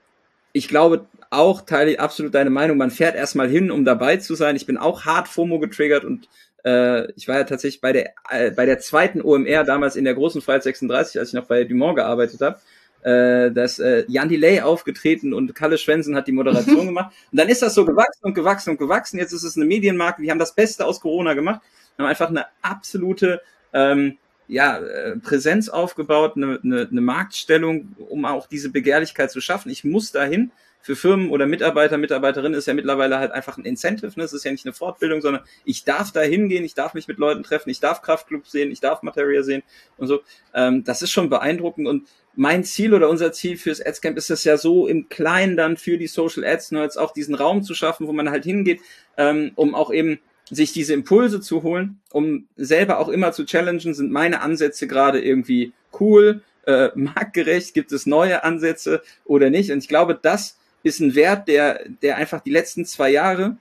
ich 0.53 0.68
glaube 0.68 1.07
auch, 1.30 1.62
teile 1.62 1.92
ich 1.92 2.01
absolut 2.01 2.34
deine 2.34 2.51
Meinung, 2.51 2.76
man 2.76 2.90
fährt 2.90 3.14
erstmal 3.14 3.48
hin, 3.48 3.70
um 3.70 3.84
dabei 3.84 4.16
zu 4.16 4.34
sein. 4.34 4.57
Ich 4.57 4.66
bin 4.66 4.76
auch 4.76 5.05
hart 5.05 5.28
FOMO 5.28 5.61
getriggert 5.61 6.05
und 6.05 6.28
äh, 6.64 7.11
ich 7.12 7.28
war 7.28 7.36
ja 7.38 7.44
tatsächlich 7.44 7.80
bei 7.80 7.92
der, 7.92 8.11
äh, 8.30 8.51
bei 8.51 8.66
der 8.66 8.80
zweiten 8.80 9.22
OMR 9.22 9.64
damals 9.64 9.96
in 9.96 10.05
der 10.05 10.14
großen 10.14 10.42
Freiheit 10.42 10.64
36, 10.64 11.18
als 11.18 11.28
ich 11.28 11.34
noch 11.34 11.46
bei 11.46 11.64
Dumont 11.64 11.96
gearbeitet 11.96 12.40
habe. 12.40 12.59
Äh, 13.03 13.51
dass 13.53 13.78
äh, 13.78 14.05
Jan 14.09 14.28
Delay 14.28 14.61
aufgetreten 14.61 15.32
und 15.32 15.55
Kalle 15.55 15.78
Schwensen 15.78 16.14
hat 16.14 16.26
die 16.26 16.32
Moderation 16.32 16.86
gemacht. 16.86 17.14
Und 17.32 17.40
dann 17.40 17.48
ist 17.48 17.62
das 17.62 17.74
so 17.74 17.86
gewachsen 17.86 18.24
und 18.24 18.34
gewachsen 18.34 18.70
und 18.70 18.78
gewachsen. 18.78 19.18
Jetzt 19.18 19.32
ist 19.32 19.42
es 19.42 19.57
eine 19.57 19.64
Medienmarke, 19.64 20.20
die 20.20 20.30
haben 20.30 20.38
das 20.38 20.55
Beste 20.55 20.84
aus 20.84 21.01
Corona 21.01 21.32
gemacht, 21.32 21.62
haben 21.96 22.07
einfach 22.07 22.28
eine 22.28 22.44
absolute 22.61 23.40
ähm, 23.72 24.18
ja, 24.51 24.78
äh, 24.78 25.16
Präsenz 25.16 25.68
aufgebaut, 25.68 26.32
eine, 26.36 26.59
eine, 26.62 26.88
eine 26.90 27.01
Marktstellung, 27.01 27.94
um 28.09 28.24
auch 28.24 28.48
diese 28.48 28.70
Begehrlichkeit 28.70 29.30
zu 29.30 29.40
schaffen. 29.40 29.70
Ich 29.70 29.84
muss 29.84 30.11
dahin 30.11 30.51
für 30.82 30.96
Firmen 30.96 31.30
oder 31.30 31.46
Mitarbeiter, 31.46 31.98
Mitarbeiterinnen 31.98 32.59
ist 32.59 32.66
ja 32.66 32.74
mittlerweile 32.74 33.18
halt 33.18 33.30
einfach 33.32 33.59
ein 33.59 33.64
Incentive. 33.64 34.12
Ne? 34.16 34.24
Es 34.24 34.32
ist 34.32 34.44
ja 34.44 34.51
nicht 34.51 34.64
eine 34.66 34.72
Fortbildung, 34.72 35.20
sondern 35.20 35.44
ich 35.64 35.84
darf 35.84 36.11
da 36.11 36.20
hingehen, 36.22 36.64
ich 36.64 36.74
darf 36.74 36.94
mich 36.94 37.07
mit 37.07 37.18
Leuten 37.18 37.42
treffen, 37.42 37.70
ich 37.70 37.80
darf 37.80 38.03
Kraftclub 38.03 38.46
sehen, 38.46 38.72
ich 38.72 38.80
darf 38.80 39.03
Materia 39.03 39.42
sehen 39.42 39.62
und 39.98 40.09
so. 40.09 40.20
Ähm, 40.53 40.82
das 40.82 41.03
ist 41.03 41.12
schon 41.12 41.30
beeindruckend 41.30 41.86
und 41.86 42.09
mein 42.34 42.64
Ziel 42.64 42.94
oder 42.94 43.09
unser 43.09 43.32
Ziel 43.32 43.57
fürs 43.57 43.84
Adscamp 43.84 44.16
ist 44.16 44.30
es 44.30 44.44
ja 44.44 44.57
so 44.57 44.86
im 44.86 45.09
Kleinen 45.09 45.57
dann 45.57 45.76
für 45.76 45.98
die 45.98 46.07
Social 46.07 46.44
Ads 46.44 46.72
Nerds 46.72 46.96
auch 46.96 47.12
diesen 47.12 47.34
Raum 47.34 47.62
zu 47.62 47.74
schaffen, 47.74 48.07
wo 48.07 48.12
man 48.12 48.30
halt 48.30 48.44
hingeht, 48.44 48.80
ähm, 49.16 49.53
um 49.57 49.74
auch 49.74 49.92
eben 49.92 50.20
sich 50.51 50.72
diese 50.72 50.94
Impulse 50.94 51.40
zu 51.40 51.62
holen, 51.62 52.01
um 52.12 52.48
selber 52.57 52.98
auch 52.98 53.09
immer 53.09 53.32
zu 53.32 53.44
challengen, 53.44 53.94
sind 53.94 54.11
meine 54.11 54.40
Ansätze 54.40 54.86
gerade 54.86 55.20
irgendwie 55.20 55.72
cool, 55.98 56.42
äh, 56.66 56.88
marktgerecht, 56.94 57.74
gibt 57.74 57.92
es 57.92 58.07
neue 58.07 58.44
Ansätze 58.44 59.03
oder 59.24 59.51
nicht? 59.51 59.70
Und 59.70 59.78
ich 59.78 59.88
glaube, 59.88 60.18
das 60.20 60.59
ist 60.82 61.01
ein 61.01 61.14
Wert, 61.14 61.48
der, 61.48 61.84
der 62.03 62.16
einfach 62.16 62.40
die 62.40 62.51
letzten 62.51 62.84
zwei 62.84 63.11
Jahre 63.11 63.57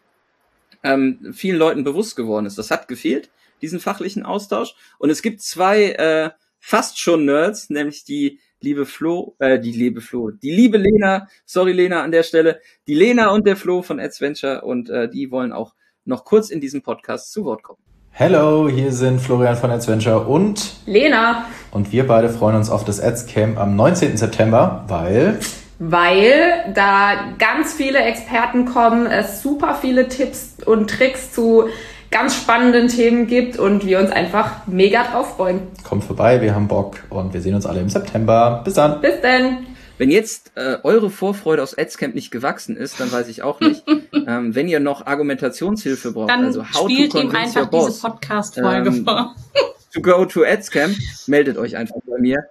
ähm, 0.83 1.33
vielen 1.33 1.57
Leuten 1.57 1.83
bewusst 1.83 2.15
geworden 2.15 2.45
ist. 2.45 2.57
Das 2.57 2.71
hat 2.71 2.87
gefehlt, 2.87 3.29
diesen 3.61 3.79
fachlichen 3.79 4.23
Austausch. 4.23 4.73
Und 4.97 5.09
es 5.09 5.21
gibt 5.21 5.41
zwei 5.41 5.91
äh, 5.91 6.29
fast 6.59 6.99
schon 6.99 7.25
Nerds, 7.25 7.69
nämlich 7.69 8.03
die 8.03 8.39
liebe 8.61 8.85
Flo, 8.85 9.35
äh, 9.39 9.59
die 9.59 9.71
liebe 9.71 10.01
Flo, 10.01 10.31
die 10.31 10.51
liebe 10.51 10.77
Lena, 10.77 11.27
sorry 11.45 11.73
Lena 11.73 12.03
an 12.03 12.11
der 12.11 12.23
Stelle, 12.23 12.61
die 12.87 12.95
Lena 12.95 13.29
und 13.29 13.45
der 13.47 13.55
Flo 13.55 13.81
von 13.81 13.99
Adventure 13.99 14.61
und 14.61 14.89
äh, 14.89 15.09
die 15.09 15.31
wollen 15.31 15.51
auch 15.53 15.73
noch 16.09 16.25
kurz 16.25 16.49
in 16.49 16.59
diesem 16.59 16.81
Podcast 16.81 17.31
zu 17.31 17.45
Wort 17.45 17.63
kommen. 17.63 17.79
Hello, 18.11 18.67
hier 18.67 18.91
sind 18.91 19.21
Florian 19.21 19.55
von 19.55 19.71
Adventure 19.71 20.27
und 20.27 20.73
Lena. 20.85 21.45
Und 21.71 21.93
wir 21.93 22.05
beide 22.05 22.27
freuen 22.27 22.57
uns 22.57 22.69
auf 22.69 22.83
das 22.83 22.99
Ads 22.99 23.27
Camp 23.27 23.57
am 23.57 23.77
19. 23.77 24.17
September, 24.17 24.83
weil 24.87 25.39
weil 25.81 26.73
da 26.73 27.13
ganz 27.37 27.73
viele 27.73 27.99
Experten 27.99 28.65
kommen, 28.65 29.05
es 29.05 29.41
super 29.41 29.77
viele 29.79 30.09
Tipps 30.09 30.57
und 30.65 30.89
Tricks 30.89 31.31
zu 31.31 31.69
ganz 32.11 32.35
spannenden 32.35 32.89
Themen 32.89 33.27
gibt 33.27 33.57
und 33.57 33.85
wir 33.85 33.99
uns 33.99 34.11
einfach 34.11 34.67
mega 34.67 35.03
drauf 35.03 35.37
freuen. 35.37 35.61
Kommt 35.87 36.03
vorbei, 36.03 36.41
wir 36.41 36.53
haben 36.53 36.67
Bock 36.67 36.97
und 37.09 37.33
wir 37.33 37.41
sehen 37.41 37.55
uns 37.55 37.65
alle 37.65 37.79
im 37.79 37.89
September. 37.89 38.61
Bis 38.65 38.73
dann. 38.73 38.99
Bis 38.99 39.21
dann. 39.21 39.67
Wenn 39.99 40.09
jetzt 40.11 40.53
äh, 40.55 40.77
eure 40.83 41.09
Vorfreude 41.09 41.61
aus 41.61 41.77
Adscamp 41.77 42.15
nicht 42.15 42.31
gewachsen 42.31 42.77
ist, 42.77 43.01
dann 43.01 43.11
weiß 43.11 43.27
ich 43.27 43.43
auch 43.43 43.59
nicht. 43.59 43.83
ähm, 44.13 44.55
wenn 44.55 44.69
ihr 44.69 44.79
noch 44.79 45.05
Argumentationshilfe 45.05 46.13
braucht, 46.13 46.29
dann 46.29 46.45
also 46.45 46.63
how 46.63 46.89
spielt 46.89 47.11
to 47.11 47.19
ihm 47.19 47.35
einfach 47.35 47.69
boss, 47.69 47.87
diese 47.87 48.07
Podcast-Folge 48.07 48.89
ähm, 48.89 49.03
vor. 49.03 49.35
to 49.93 50.01
go 50.01 50.23
to 50.23 50.45
Adscamp, 50.45 50.95
meldet 51.27 51.57
euch 51.57 51.75
einfach 51.75 51.97
bei 52.05 52.17
mir. 52.17 52.45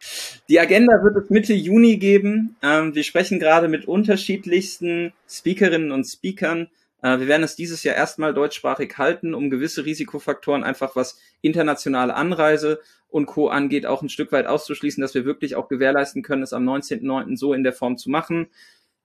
Die 0.49 0.59
Agenda 0.59 1.01
wird 1.03 1.23
es 1.23 1.29
Mitte 1.29 1.53
Juni 1.53 1.95
geben. 1.95 2.57
Ähm, 2.61 2.93
wir 2.93 3.05
sprechen 3.05 3.39
gerade 3.39 3.69
mit 3.69 3.87
unterschiedlichsten 3.87 5.13
Speakerinnen 5.29 5.93
und 5.93 6.03
Speakern. 6.03 6.67
Äh, 7.01 7.19
wir 7.19 7.29
werden 7.29 7.43
es 7.43 7.55
dieses 7.55 7.83
Jahr 7.83 7.95
erstmal 7.95 8.33
deutschsprachig 8.33 8.97
halten, 8.97 9.33
um 9.33 9.49
gewisse 9.49 9.85
Risikofaktoren 9.85 10.65
einfach 10.65 10.97
was 10.97 11.17
internationale 11.41 12.13
Anreise 12.13 12.81
und 13.09 13.25
Co. 13.25 13.49
angeht, 13.49 13.85
auch 13.85 14.01
ein 14.01 14.09
Stück 14.09 14.31
weit 14.31 14.47
auszuschließen, 14.47 15.01
dass 15.01 15.13
wir 15.13 15.25
wirklich 15.25 15.55
auch 15.55 15.67
gewährleisten 15.67 16.23
können, 16.23 16.43
es 16.43 16.53
am 16.53 16.67
19.09. 16.67 17.37
so 17.37 17.53
in 17.53 17.63
der 17.63 17.73
Form 17.73 17.97
zu 17.97 18.09
machen. 18.09 18.47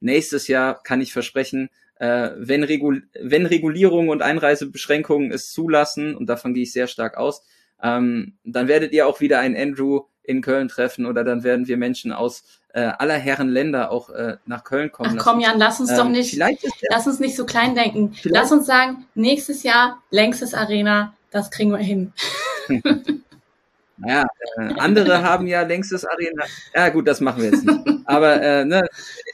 Nächstes 0.01 0.49
Jahr 0.49 0.83
kann 0.83 1.01
ich 1.01 1.13
versprechen, 1.13 1.71
äh, 1.97 2.31
wenn, 2.37 2.65
Regul 2.65 3.05
wenn 3.21 3.47
Regulierungen 3.47 4.11
und 4.11 4.23
Einreisebeschränkungen 4.23 5.31
es 5.31 5.53
zulassen, 5.53 6.17
und 6.17 6.27
davon 6.27 6.55
gehe 6.55 6.65
ich 6.65 6.73
sehr 6.73 6.89
stark 6.89 7.17
aus, 7.17 7.45
ähm, 7.83 8.35
dann 8.45 8.69
werdet 8.69 8.93
ihr 8.93 9.07
auch 9.07 9.21
wieder 9.21 9.39
einen 9.39 9.57
Andrew 9.57 10.03
in 10.25 10.41
Köln 10.41 10.69
treffen 10.69 11.07
oder 11.07 11.25
dann 11.25 11.45
werden 11.45 11.67
wir 11.67 11.77
Menschen 11.77 12.13
aus 12.13 12.45
äh, 12.75 12.81
aller 12.81 13.19
Herren 13.19 13.49
Länder 13.49 13.91
auch 13.91 14.11
äh, 14.11 14.37
nach 14.47 14.65
Köln 14.65 14.91
kommen. 14.91 15.17
Ach 15.19 15.25
komm, 15.25 15.41
Jan, 15.41 15.59
lass 15.59 15.81
uns 15.81 15.91
ähm, 15.91 15.97
doch 15.97 16.09
nicht, 16.09 16.37
lass 16.37 17.07
uns 17.07 17.21
nicht 17.21 17.37
so 17.37 17.45
klein 17.45 17.75
denken. 17.75 18.15
Lass 18.23 18.53
uns 18.53 18.67
sagen, 18.67 19.07
nächstes 19.15 19.63
Jahr 19.63 20.03
längstes 20.11 20.55
Arena, 20.55 21.15
das 21.31 21.51
kriegen 21.51 21.71
wir 21.71 21.79
hin. 21.79 22.13
Ja, 24.07 24.25
äh, 24.57 24.75
andere 24.79 25.23
haben 25.23 25.47
ja 25.47 25.63
längstes 25.63 26.05
Arena. 26.05 26.45
Ja, 26.75 26.89
gut, 26.89 27.07
das 27.07 27.21
machen 27.21 27.43
wir 27.43 27.51
jetzt 27.51 27.65
nicht. 27.65 27.81
Aber 28.05 28.43
äh, 28.43 28.65
ne, 28.65 28.83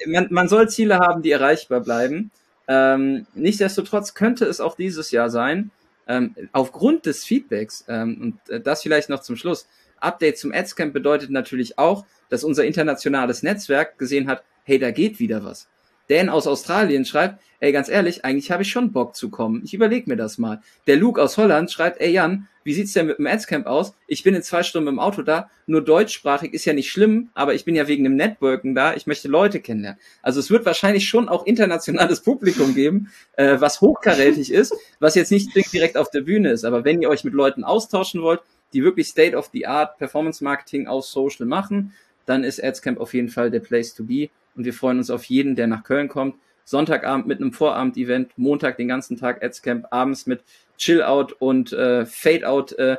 man, 0.06 0.28
man 0.30 0.48
soll 0.48 0.68
Ziele 0.68 0.98
haben, 0.98 1.22
die 1.22 1.30
erreichbar 1.30 1.80
bleiben. 1.80 2.30
Ähm, 2.66 3.26
nichtsdestotrotz 3.34 4.14
könnte 4.14 4.44
es 4.44 4.60
auch 4.60 4.76
dieses 4.76 5.10
Jahr 5.10 5.30
sein, 5.30 5.70
ähm, 6.06 6.34
aufgrund 6.52 7.06
des 7.06 7.24
Feedbacks, 7.24 7.84
ähm, 7.88 8.18
und 8.48 8.54
äh, 8.54 8.60
das 8.60 8.82
vielleicht 8.82 9.08
noch 9.08 9.20
zum 9.20 9.36
Schluss, 9.36 9.66
Update 10.00 10.38
zum 10.38 10.52
Adscamp 10.52 10.92
bedeutet 10.92 11.30
natürlich 11.30 11.78
auch, 11.78 12.04
dass 12.28 12.44
unser 12.44 12.64
internationales 12.64 13.42
Netzwerk 13.42 13.98
gesehen 13.98 14.28
hat, 14.28 14.44
hey, 14.64 14.78
da 14.78 14.90
geht 14.90 15.18
wieder 15.18 15.44
was. 15.44 15.66
Dan 16.08 16.28
aus 16.28 16.46
Australien 16.46 17.04
schreibt, 17.04 17.40
ey, 17.60 17.72
ganz 17.72 17.88
ehrlich, 17.88 18.24
eigentlich 18.24 18.50
habe 18.50 18.62
ich 18.62 18.70
schon 18.70 18.92
Bock 18.92 19.16
zu 19.16 19.30
kommen. 19.30 19.62
Ich 19.64 19.74
überlege 19.74 20.08
mir 20.08 20.16
das 20.16 20.38
mal. 20.38 20.62
Der 20.86 20.96
Luke 20.96 21.20
aus 21.20 21.36
Holland 21.36 21.70
schreibt, 21.70 22.00
ey 22.00 22.12
Jan, 22.12 22.48
wie 22.64 22.74
sieht's 22.74 22.92
denn 22.92 23.06
mit 23.06 23.18
dem 23.18 23.26
Adscamp 23.26 23.66
aus? 23.66 23.94
Ich 24.06 24.22
bin 24.22 24.34
in 24.34 24.42
zwei 24.42 24.62
Stunden 24.62 24.88
im 24.88 24.98
Auto 24.98 25.22
da, 25.22 25.50
nur 25.66 25.82
deutschsprachig 25.82 26.52
ist 26.52 26.66
ja 26.66 26.74
nicht 26.74 26.90
schlimm, 26.90 27.30
aber 27.34 27.54
ich 27.54 27.64
bin 27.64 27.74
ja 27.74 27.88
wegen 27.88 28.04
dem 28.04 28.14
Networken 28.14 28.74
da, 28.74 28.94
ich 28.94 29.06
möchte 29.06 29.28
Leute 29.28 29.60
kennenlernen. 29.60 29.98
Also 30.22 30.40
es 30.40 30.50
wird 30.50 30.66
wahrscheinlich 30.66 31.08
schon 31.08 31.28
auch 31.28 31.46
internationales 31.46 32.20
Publikum 32.24 32.74
geben, 32.74 33.10
äh, 33.36 33.56
was 33.58 33.80
hochkarätig 33.80 34.52
ist, 34.52 34.74
was 35.00 35.14
jetzt 35.14 35.32
nicht 35.32 35.54
direkt 35.72 35.96
auf 35.96 36.10
der 36.10 36.20
Bühne 36.20 36.50
ist, 36.50 36.64
aber 36.64 36.84
wenn 36.84 37.00
ihr 37.00 37.08
euch 37.08 37.24
mit 37.24 37.34
Leuten 37.34 37.64
austauschen 37.64 38.22
wollt, 38.22 38.40
die 38.74 38.84
wirklich 38.84 39.08
State 39.08 39.34
of 39.34 39.48
the 39.52 39.66
Art 39.66 39.96
Performance 39.96 40.44
Marketing 40.44 40.86
aus 40.86 41.10
Social 41.10 41.46
machen, 41.46 41.94
dann 42.26 42.44
ist 42.44 42.62
Adscamp 42.62 43.00
auf 43.00 43.14
jeden 43.14 43.30
Fall 43.30 43.50
der 43.50 43.60
Place 43.60 43.94
to 43.94 44.04
be 44.04 44.28
und 44.58 44.64
wir 44.64 44.74
freuen 44.74 44.98
uns 44.98 45.08
auf 45.08 45.24
jeden, 45.24 45.54
der 45.54 45.68
nach 45.68 45.84
Köln 45.84 46.08
kommt. 46.08 46.34
Sonntagabend 46.64 47.26
mit 47.26 47.40
einem 47.40 47.52
Vorabend-Event, 47.52 48.32
Montag 48.36 48.76
den 48.76 48.88
ganzen 48.88 49.16
Tag 49.16 49.42
Adscamp, 49.42 49.86
abends 49.90 50.26
mit 50.26 50.42
Chill-Out 50.76 51.32
und 51.38 51.72
äh, 51.72 52.04
Fade-Out 52.04 52.72
äh, 52.72 52.96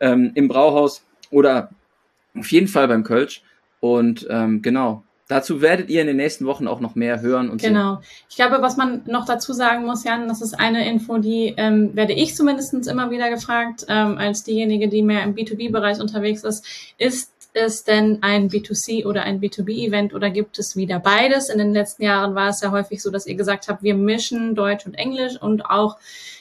ähm, 0.00 0.32
im 0.34 0.48
Brauhaus 0.48 1.04
oder 1.30 1.70
auf 2.36 2.50
jeden 2.50 2.66
Fall 2.66 2.88
beim 2.88 3.04
Kölsch. 3.04 3.42
Und 3.78 4.26
ähm, 4.30 4.62
genau, 4.62 5.04
dazu 5.28 5.60
werdet 5.60 5.88
ihr 5.90 6.00
in 6.00 6.06
den 6.06 6.16
nächsten 6.16 6.46
Wochen 6.46 6.66
auch 6.66 6.80
noch 6.80 6.94
mehr 6.94 7.20
hören 7.20 7.50
und 7.50 7.60
Genau. 7.60 7.96
Sehen. 7.96 8.04
Ich 8.30 8.36
glaube, 8.36 8.60
was 8.60 8.76
man 8.76 9.02
noch 9.06 9.26
dazu 9.26 9.52
sagen 9.52 9.84
muss, 9.84 10.04
Jan, 10.04 10.28
das 10.28 10.42
ist 10.42 10.58
eine 10.58 10.88
Info, 10.88 11.18
die 11.18 11.54
ähm, 11.56 11.94
werde 11.94 12.14
ich 12.14 12.34
zumindestens 12.34 12.86
immer 12.86 13.10
wieder 13.10 13.30
gefragt, 13.30 13.84
ähm, 13.88 14.18
als 14.18 14.44
diejenige, 14.44 14.88
die 14.88 15.02
mehr 15.02 15.22
im 15.22 15.34
B2B-Bereich 15.34 16.00
unterwegs 16.00 16.42
ist, 16.42 16.66
ist 16.98 17.32
es 17.54 17.84
denn 17.84 18.18
ein 18.22 18.50
B2C 18.50 19.06
oder 19.06 19.22
ein 19.22 19.40
B2B-Event 19.40 20.14
oder 20.14 20.30
gibt 20.30 20.58
es 20.58 20.76
wieder 20.76 20.98
beides? 20.98 21.48
In 21.48 21.58
den 21.58 21.72
letzten 21.72 22.02
Jahren 22.02 22.34
war 22.34 22.48
es 22.48 22.60
ja 22.60 22.70
häufig 22.70 23.02
so, 23.02 23.10
dass 23.10 23.26
ihr 23.26 23.34
gesagt 23.34 23.68
habt, 23.68 23.82
wir 23.82 23.94
mischen 23.94 24.54
Deutsch 24.54 24.86
und 24.86 24.94
Englisch 24.94 25.40
und 25.40 25.66
auch 25.66 25.98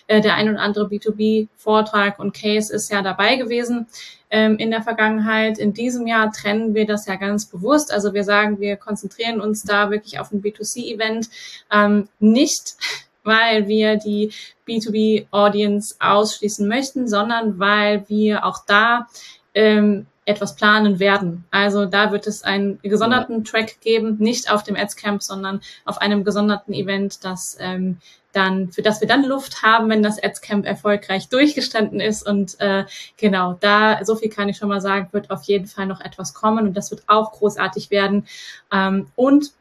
äh, 0.07 0.21
der 0.21 0.35
ein 0.35 0.49
oder 0.49 0.59
andere 0.59 0.85
B2B-Vortrag 0.85 2.19
und 2.19 2.33
Case 2.33 2.73
ist 2.73 2.91
ja 2.91 3.01
dabei 3.01 3.35
gewesen 3.35 3.87
ähm, 4.29 4.57
in 4.57 4.71
der 4.71 4.81
Vergangenheit. 4.81 5.57
In 5.57 5.73
diesem 5.73 6.07
Jahr 6.07 6.31
trennen 6.31 6.73
wir 6.73 6.85
das 6.85 7.05
ja 7.05 7.15
ganz 7.15 7.45
bewusst. 7.45 7.93
Also 7.93 8.13
wir 8.13 8.23
sagen, 8.23 8.59
wir 8.59 8.77
konzentrieren 8.77 9.39
uns 9.39 9.63
da 9.63 9.91
wirklich 9.91 10.19
auf 10.19 10.31
ein 10.31 10.41
B2C-Event, 10.41 11.29
ähm, 11.71 12.07
nicht 12.19 12.75
weil 13.23 13.67
wir 13.67 13.97
die 13.97 14.31
B2B-Audience 14.67 15.95
ausschließen 15.99 16.67
möchten, 16.67 17.07
sondern 17.07 17.59
weil 17.59 18.03
wir 18.09 18.45
auch 18.45 18.65
da 18.65 19.07
ähm, 19.53 20.07
etwas 20.25 20.55
planen 20.55 20.99
werden. 20.99 21.45
Also 21.51 21.85
da 21.85 22.11
wird 22.11 22.27
es 22.27 22.43
einen 22.43 22.79
gesonderten 22.81 23.43
Track 23.43 23.81
geben, 23.81 24.17
nicht 24.19 24.51
auf 24.51 24.63
dem 24.63 24.75
Adscamp, 24.75 25.23
sondern 25.23 25.61
auf 25.85 25.99
einem 25.99 26.23
gesonderten 26.23 26.73
Event, 26.73 27.23
das 27.25 27.57
ähm, 27.59 27.97
dann, 28.33 28.71
für 28.71 28.81
das 28.81 29.01
wir 29.01 29.07
dann 29.07 29.25
Luft 29.25 29.61
haben, 29.61 29.89
wenn 29.89 30.03
das 30.03 30.21
Adscamp 30.21 30.65
erfolgreich 30.65 31.27
durchgestanden 31.29 31.99
ist. 31.99 32.25
Und 32.25 32.59
äh, 32.59 32.85
genau, 33.17 33.57
da, 33.59 34.03
so 34.05 34.15
viel 34.15 34.29
kann 34.29 34.47
ich 34.47 34.57
schon 34.57 34.69
mal 34.69 34.81
sagen, 34.81 35.09
wird 35.11 35.31
auf 35.31 35.43
jeden 35.43 35.67
Fall 35.67 35.85
noch 35.85 36.01
etwas 36.01 36.33
kommen 36.33 36.67
und 36.67 36.75
das 36.75 36.91
wird 36.91 37.03
auch 37.07 37.31
großartig 37.31 37.91
werden. 37.91 38.27
Ähm, 38.71 39.07
und 39.15 39.51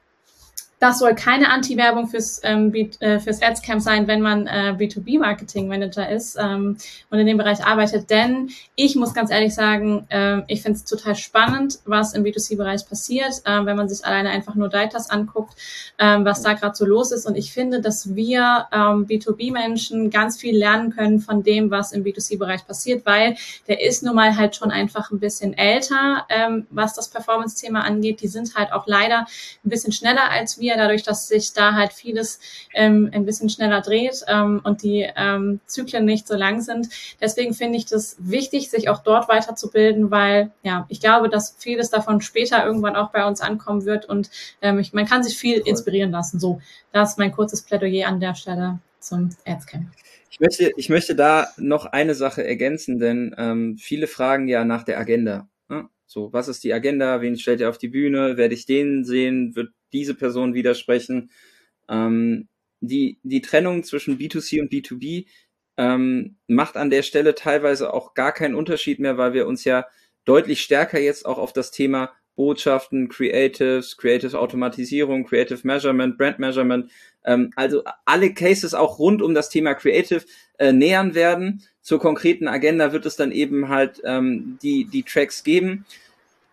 das 0.80 0.98
soll 0.98 1.14
keine 1.14 1.50
Anti-Werbung 1.50 2.08
fürs, 2.08 2.40
ähm, 2.42 2.74
äh, 2.74 3.20
fürs 3.20 3.42
Adscamp 3.42 3.82
sein, 3.82 4.06
wenn 4.06 4.22
man 4.22 4.46
äh, 4.46 4.74
B2B-Marketing-Manager 4.78 6.08
ist 6.08 6.38
ähm, 6.40 6.78
und 7.10 7.18
in 7.18 7.26
dem 7.26 7.36
Bereich 7.36 7.62
arbeitet. 7.64 8.08
Denn 8.08 8.50
ich 8.76 8.96
muss 8.96 9.12
ganz 9.12 9.30
ehrlich 9.30 9.54
sagen, 9.54 10.06
äh, 10.08 10.40
ich 10.46 10.62
finde 10.62 10.78
es 10.78 10.86
total 10.86 11.16
spannend, 11.16 11.80
was 11.84 12.14
im 12.14 12.24
B2C-Bereich 12.24 12.88
passiert, 12.88 13.42
äh, 13.44 13.64
wenn 13.66 13.76
man 13.76 13.90
sich 13.90 14.06
alleine 14.06 14.30
einfach 14.30 14.54
nur 14.54 14.70
Datas 14.70 15.10
anguckt, 15.10 15.54
äh, 15.98 16.16
was 16.20 16.40
da 16.40 16.54
gerade 16.54 16.74
so 16.74 16.86
los 16.86 17.12
ist. 17.12 17.26
Und 17.26 17.36
ich 17.36 17.52
finde, 17.52 17.82
dass 17.82 18.14
wir 18.14 18.66
ähm, 18.72 19.06
B2B-Menschen 19.06 20.08
ganz 20.08 20.38
viel 20.38 20.56
lernen 20.56 20.96
können 20.96 21.20
von 21.20 21.42
dem, 21.42 21.70
was 21.70 21.92
im 21.92 22.04
B2C-Bereich 22.04 22.66
passiert, 22.66 23.04
weil 23.04 23.36
der 23.68 23.82
ist 23.82 24.02
nun 24.02 24.14
mal 24.14 24.34
halt 24.34 24.56
schon 24.56 24.70
einfach 24.70 25.10
ein 25.10 25.20
bisschen 25.20 25.52
älter, 25.52 26.24
ähm, 26.30 26.66
was 26.70 26.94
das 26.94 27.10
Performance-Thema 27.10 27.84
angeht. 27.84 28.22
Die 28.22 28.28
sind 28.28 28.54
halt 28.54 28.72
auch 28.72 28.86
leider 28.86 29.26
ein 29.62 29.68
bisschen 29.68 29.92
schneller 29.92 30.30
als 30.30 30.58
wir 30.58 30.69
wir, 30.70 30.76
dadurch, 30.76 31.02
dass 31.02 31.28
sich 31.28 31.52
da 31.52 31.74
halt 31.74 31.92
vieles 31.92 32.40
ähm, 32.74 33.10
ein 33.12 33.24
bisschen 33.24 33.48
schneller 33.48 33.80
dreht 33.80 34.24
ähm, 34.28 34.60
und 34.64 34.82
die 34.82 35.08
ähm, 35.16 35.60
Zyklen 35.66 36.04
nicht 36.04 36.26
so 36.26 36.34
lang 36.34 36.60
sind. 36.60 36.88
Deswegen 37.20 37.54
finde 37.54 37.78
ich 37.78 37.86
das 37.86 38.16
wichtig, 38.18 38.70
sich 38.70 38.88
auch 38.88 39.02
dort 39.02 39.28
weiterzubilden, 39.28 40.10
weil 40.10 40.50
ja, 40.62 40.86
ich 40.88 41.00
glaube, 41.00 41.28
dass 41.28 41.56
vieles 41.58 41.90
davon 41.90 42.20
später 42.20 42.64
irgendwann 42.64 42.96
auch 42.96 43.10
bei 43.10 43.26
uns 43.26 43.40
ankommen 43.40 43.84
wird 43.84 44.06
und 44.06 44.30
ähm, 44.62 44.78
ich, 44.78 44.92
man 44.92 45.06
kann 45.06 45.22
sich 45.22 45.36
viel 45.36 45.58
inspirieren 45.58 46.10
lassen. 46.10 46.40
So, 46.40 46.60
das 46.92 47.12
ist 47.12 47.18
mein 47.18 47.32
kurzes 47.32 47.62
Plädoyer 47.62 48.08
an 48.08 48.20
der 48.20 48.34
Stelle 48.34 48.78
zum 49.00 49.30
Adscamp. 49.46 49.88
Ich 50.30 50.38
möchte, 50.38 50.72
ich 50.76 50.88
möchte 50.88 51.14
da 51.14 51.48
noch 51.56 51.86
eine 51.86 52.14
Sache 52.14 52.46
ergänzen, 52.46 52.98
denn 52.98 53.34
ähm, 53.36 53.76
viele 53.78 54.06
fragen 54.06 54.48
ja 54.48 54.64
nach 54.64 54.84
der 54.84 54.98
Agenda. 54.98 55.48
Ne? 55.68 55.88
So, 56.06 56.32
was 56.32 56.48
ist 56.48 56.62
die 56.64 56.72
Agenda? 56.72 57.20
Wen 57.20 57.36
stellt 57.36 57.60
ihr 57.60 57.68
auf 57.68 57.78
die 57.78 57.88
Bühne? 57.88 58.36
Werde 58.36 58.54
ich 58.54 58.64
den 58.64 59.04
sehen? 59.04 59.54
Wird 59.56 59.72
diese 59.92 60.14
Person 60.14 60.54
widersprechen. 60.54 61.30
Ähm, 61.88 62.48
die, 62.80 63.18
die 63.22 63.42
Trennung 63.42 63.84
zwischen 63.84 64.18
B2C 64.18 64.60
und 64.60 64.72
B2B 64.72 65.26
ähm, 65.76 66.36
macht 66.46 66.76
an 66.76 66.90
der 66.90 67.02
Stelle 67.02 67.34
teilweise 67.34 67.92
auch 67.92 68.14
gar 68.14 68.32
keinen 68.32 68.54
Unterschied 68.54 68.98
mehr, 68.98 69.18
weil 69.18 69.32
wir 69.32 69.46
uns 69.46 69.64
ja 69.64 69.86
deutlich 70.24 70.62
stärker 70.62 70.98
jetzt 70.98 71.26
auch 71.26 71.38
auf 71.38 71.52
das 71.52 71.70
Thema 71.70 72.12
Botschaften, 72.36 73.08
Creatives, 73.08 73.96
Creative 73.96 74.38
Automatisierung, 74.38 75.24
Creative 75.24 75.60
Measurement, 75.62 76.16
Brand 76.16 76.38
Measurement, 76.38 76.90
ähm, 77.24 77.50
also 77.56 77.82
alle 78.06 78.32
Cases 78.32 78.72
auch 78.72 78.98
rund 78.98 79.20
um 79.20 79.34
das 79.34 79.50
Thema 79.50 79.74
Creative 79.74 80.24
äh, 80.58 80.72
nähern 80.72 81.14
werden. 81.14 81.62
Zur 81.82 81.98
konkreten 81.98 82.48
Agenda 82.48 82.92
wird 82.92 83.04
es 83.04 83.16
dann 83.16 83.32
eben 83.32 83.68
halt 83.68 84.00
ähm, 84.04 84.58
die, 84.62 84.84
die 84.86 85.02
Tracks 85.02 85.44
geben 85.44 85.84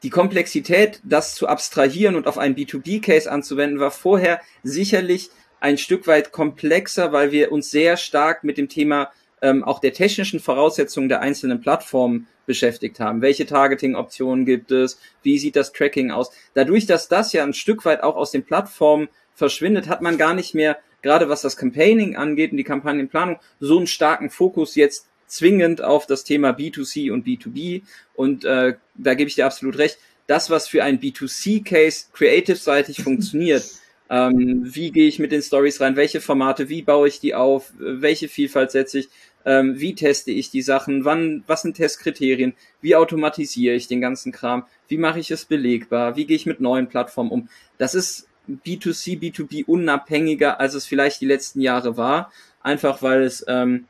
die 0.03 0.09
Komplexität, 0.09 0.99
das 1.03 1.35
zu 1.35 1.47
abstrahieren 1.47 2.15
und 2.15 2.27
auf 2.27 2.37
einen 2.37 2.55
B2B-Case 2.55 3.31
anzuwenden, 3.31 3.79
war 3.79 3.91
vorher 3.91 4.41
sicherlich 4.63 5.31
ein 5.59 5.77
Stück 5.77 6.05
weit 6.07 6.31
komplexer, 6.31 7.11
weil 7.11 7.31
wir 7.31 7.51
uns 7.51 7.71
sehr 7.71 7.97
stark 7.97 8.43
mit 8.43 8.57
dem 8.57 8.69
Thema 8.69 9.11
ähm, 9.41 9.63
auch 9.63 9.79
der 9.79 9.93
technischen 9.93 10.39
Voraussetzungen 10.39 11.09
der 11.09 11.21
einzelnen 11.21 11.61
Plattformen 11.61 12.27
beschäftigt 12.45 12.99
haben. 12.99 13.21
Welche 13.21 13.45
Targeting-Optionen 13.45 14.45
gibt 14.45 14.71
es? 14.71 14.99
Wie 15.21 15.37
sieht 15.37 15.55
das 15.55 15.73
Tracking 15.73 16.11
aus? 16.11 16.31
Dadurch, 16.53 16.85
dass 16.85 17.07
das 17.07 17.33
ja 17.33 17.43
ein 17.43 17.53
Stück 17.53 17.85
weit 17.85 18.03
auch 18.03 18.15
aus 18.15 18.31
den 18.31 18.43
Plattformen 18.43 19.09
verschwindet, 19.33 19.87
hat 19.87 20.01
man 20.01 20.17
gar 20.17 20.33
nicht 20.33 20.55
mehr, 20.55 20.77
gerade 21.01 21.29
was 21.29 21.41
das 21.41 21.57
Campaigning 21.57 22.15
angeht 22.15 22.51
und 22.51 22.57
die 22.57 22.63
Kampagnenplanung, 22.63 23.39
so 23.59 23.77
einen 23.77 23.87
starken 23.87 24.29
Fokus 24.29 24.75
jetzt 24.75 25.07
zwingend 25.28 25.84
auf 25.84 26.07
das 26.07 26.23
Thema 26.23 26.51
B2C 26.51 27.11
und 27.11 27.25
B2B. 27.25 27.84
Und 28.15 28.45
äh, 28.45 28.75
da 28.95 29.13
gebe 29.13 29.28
ich 29.28 29.36
dir 29.36 29.45
absolut 29.45 29.78
recht. 29.78 29.99
Das, 30.25 30.49
was 30.49 30.67
für 30.67 30.84
ein 30.84 30.99
B2C-Case 30.99 32.07
creative-seitig 32.13 33.01
funktioniert, 33.01 33.63
ähm, 34.09 34.61
wie 34.63 34.91
gehe 34.91 35.07
ich 35.07 35.19
mit 35.19 35.32
den 35.32 35.41
Stories 35.41 35.80
rein, 35.82 35.95
welche 35.95 36.21
Formate, 36.21 36.69
wie 36.69 36.82
baue 36.82 37.07
ich 37.07 37.19
die 37.19 37.36
auf, 37.36 37.71
welche 37.78 38.28
Vielfalt 38.28 38.71
setze 38.71 38.99
ich, 38.99 39.09
ähm, 39.45 39.80
wie 39.80 39.95
teste 39.95 40.32
ich 40.32 40.49
die 40.49 40.61
Sachen, 40.61 41.05
wann, 41.05 41.43
was 41.47 41.61
sind 41.61 41.78
Testkriterien, 41.78 42.53
wie 42.82 42.95
automatisiere 42.95 43.75
ich 43.75 43.88
den 43.88 44.01
ganzen 44.01 44.34
Kram, 44.34 44.65
wie 44.89 44.97
mache 44.97 45.19
ich 45.19 45.32
es 45.32 45.45
belegbar, 45.45 46.17
wie 46.17 46.25
gehe 46.25 46.36
ich 46.36 46.45
mit 46.45 46.59
neuen 46.59 46.88
Plattformen 46.88 47.32
um. 47.32 47.49
Das 47.78 47.95
ist 47.95 48.28
B2C, 48.49 49.19
B2B 49.19 49.65
unabhängiger, 49.65 50.59
als 50.59 50.73
es 50.73 50.86
vielleicht 50.86 51.21
die 51.21 51.25
letzten 51.25 51.61
Jahre 51.61 51.95
war, 51.97 52.32
einfach 52.61 53.01
weil 53.01 53.23
es 53.23 53.45
ähm, 53.47 53.86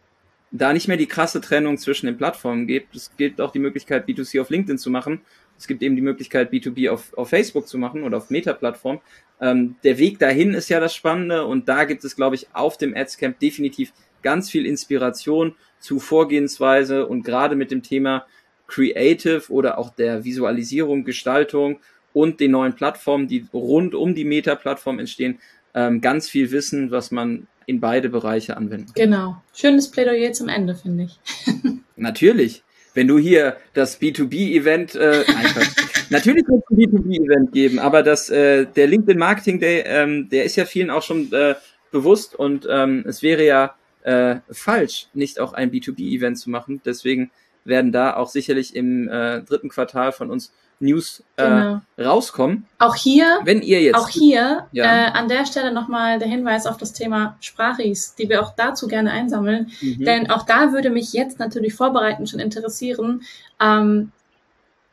da 0.51 0.73
nicht 0.73 0.87
mehr 0.87 0.97
die 0.97 1.07
krasse 1.07 1.41
Trennung 1.41 1.77
zwischen 1.77 2.05
den 2.05 2.17
Plattformen 2.17 2.67
gibt. 2.67 2.95
Es 2.95 3.11
gibt 3.17 3.41
auch 3.41 3.51
die 3.51 3.59
Möglichkeit, 3.59 4.07
B2C 4.07 4.41
auf 4.41 4.49
LinkedIn 4.49 4.77
zu 4.77 4.89
machen. 4.89 5.21
Es 5.57 5.67
gibt 5.67 5.81
eben 5.81 5.95
die 5.95 6.01
Möglichkeit, 6.01 6.51
B2B 6.51 6.89
auf, 6.89 7.13
auf 7.17 7.29
Facebook 7.29 7.67
zu 7.67 7.77
machen 7.77 8.03
oder 8.03 8.17
auf 8.17 8.29
Meta-Plattform. 8.29 9.01
Ähm, 9.41 9.75
der 9.83 9.97
Weg 9.97 10.19
dahin 10.19 10.53
ist 10.53 10.69
ja 10.69 10.79
das 10.79 10.95
Spannende 10.95 11.45
und 11.45 11.67
da 11.67 11.83
gibt 11.85 12.03
es, 12.03 12.15
glaube 12.15 12.35
ich, 12.35 12.47
auf 12.53 12.77
dem 12.77 12.95
Adscamp 12.95 13.39
definitiv 13.39 13.91
ganz 14.21 14.49
viel 14.49 14.65
Inspiration 14.65 15.55
zu 15.79 15.99
Vorgehensweise 15.99 17.05
und 17.07 17.23
gerade 17.23 17.55
mit 17.55 17.71
dem 17.71 17.83
Thema 17.83 18.25
Creative 18.67 19.43
oder 19.49 19.77
auch 19.77 19.89
der 19.89 20.23
Visualisierung, 20.23 21.03
Gestaltung 21.03 21.79
und 22.13 22.39
den 22.39 22.51
neuen 22.51 22.73
Plattformen, 22.73 23.27
die 23.27 23.45
rund 23.53 23.95
um 23.95 24.15
die 24.15 24.25
Meta-Plattform 24.25 24.99
entstehen, 24.99 25.39
ähm, 25.73 26.01
ganz 26.01 26.29
viel 26.29 26.51
Wissen, 26.51 26.91
was 26.91 27.11
man 27.11 27.47
in 27.67 27.79
beide 27.79 28.09
Bereiche 28.09 28.57
anwenden. 28.57 28.91
Genau. 28.95 29.41
Schönes 29.53 29.91
Plädoyer 29.91 30.31
zum 30.31 30.49
Ende, 30.49 30.73
finde 30.73 31.03
ich. 31.03 31.19
Natürlich. 31.95 32.63
Wenn 32.93 33.07
du 33.07 33.19
hier 33.19 33.57
das 33.75 34.01
B2B-Event, 34.01 34.95
äh, 34.95 35.23
natürlich 36.09 36.47
wird 36.47 36.63
es 36.63 36.71
ein 36.71 36.77
B2B-Event 36.77 37.51
geben, 37.51 37.77
aber 37.77 38.01
das, 38.01 38.31
äh, 38.31 38.65
der 38.65 38.87
LinkedIn 38.87 39.19
Marketing 39.19 39.59
Day, 39.59 39.83
ähm, 39.85 40.29
der 40.29 40.45
ist 40.45 40.55
ja 40.55 40.65
vielen 40.65 40.89
auch 40.89 41.03
schon 41.03 41.31
äh, 41.31 41.53
bewusst 41.91 42.33
und 42.33 42.67
ähm, 42.67 43.03
es 43.07 43.21
wäre 43.21 43.45
ja 43.45 43.75
äh, 44.01 44.37
falsch, 44.49 45.09
nicht 45.13 45.39
auch 45.39 45.53
ein 45.53 45.69
B2B-Event 45.69 46.39
zu 46.39 46.49
machen. 46.49 46.81
Deswegen 46.85 47.29
werden 47.65 47.91
da 47.91 48.15
auch 48.15 48.29
sicherlich 48.29 48.75
im 48.75 49.07
äh, 49.07 49.43
dritten 49.43 49.69
Quartal 49.69 50.11
von 50.11 50.31
uns 50.31 50.51
News 50.79 51.23
äh, 51.37 51.43
Genau. 51.47 51.81
rauskommen. 51.99 52.65
Auch 52.79 52.95
hier, 52.95 53.39
Wenn 53.43 53.61
ihr 53.61 53.81
jetzt 53.81 53.95
auch 53.95 54.09
hier 54.09 54.67
Ja. 54.71 54.83
äh, 54.85 55.11
an 55.11 55.27
der 55.27 55.45
Stelle 55.45 55.71
nochmal 55.73 56.19
der 56.19 56.27
Hinweis 56.27 56.65
auf 56.67 56.77
das 56.77 56.93
Thema 56.93 57.35
Sprachis, 57.39 58.15
die 58.15 58.29
wir 58.29 58.41
auch 58.43 58.53
dazu 58.55 58.87
gerne 58.87 59.11
einsammeln. 59.11 59.71
Mhm. 59.81 60.05
Denn 60.05 60.29
auch 60.29 60.43
da 60.45 60.71
würde 60.73 60.89
mich 60.89 61.13
jetzt 61.13 61.39
natürlich 61.39 61.73
vorbereitend 61.73 62.29
schon 62.29 62.39
interessieren, 62.39 63.23
ähm, 63.59 64.11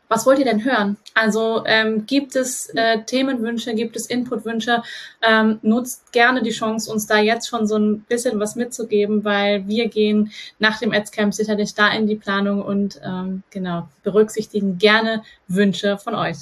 was 0.08 0.26
wollt 0.26 0.38
ihr 0.38 0.44
denn 0.44 0.64
hören? 0.64 0.96
Also 1.14 1.64
ähm, 1.66 2.06
gibt 2.06 2.36
es 2.36 2.68
äh, 2.74 3.02
Themenwünsche, 3.04 3.74
gibt 3.74 3.96
es 3.96 4.06
Inputwünsche? 4.06 4.82
Ähm, 5.22 5.58
nutzt 5.62 6.12
gerne 6.12 6.42
die 6.42 6.50
Chance, 6.50 6.92
uns 6.92 7.06
da 7.06 7.18
jetzt 7.18 7.48
schon 7.48 7.66
so 7.66 7.76
ein 7.76 8.00
bisschen 8.00 8.38
was 8.38 8.56
mitzugeben, 8.56 9.24
weil 9.24 9.66
wir 9.66 9.88
gehen 9.88 10.30
nach 10.58 10.78
dem 10.78 10.92
Adscamp 10.92 11.34
sicherlich 11.34 11.74
da 11.74 11.92
in 11.92 12.06
die 12.06 12.16
Planung 12.16 12.62
und 12.62 13.00
ähm, 13.04 13.42
genau 13.50 13.88
berücksichtigen 14.02 14.78
gerne 14.78 15.22
Wünsche 15.48 15.98
von 15.98 16.14
euch. 16.14 16.36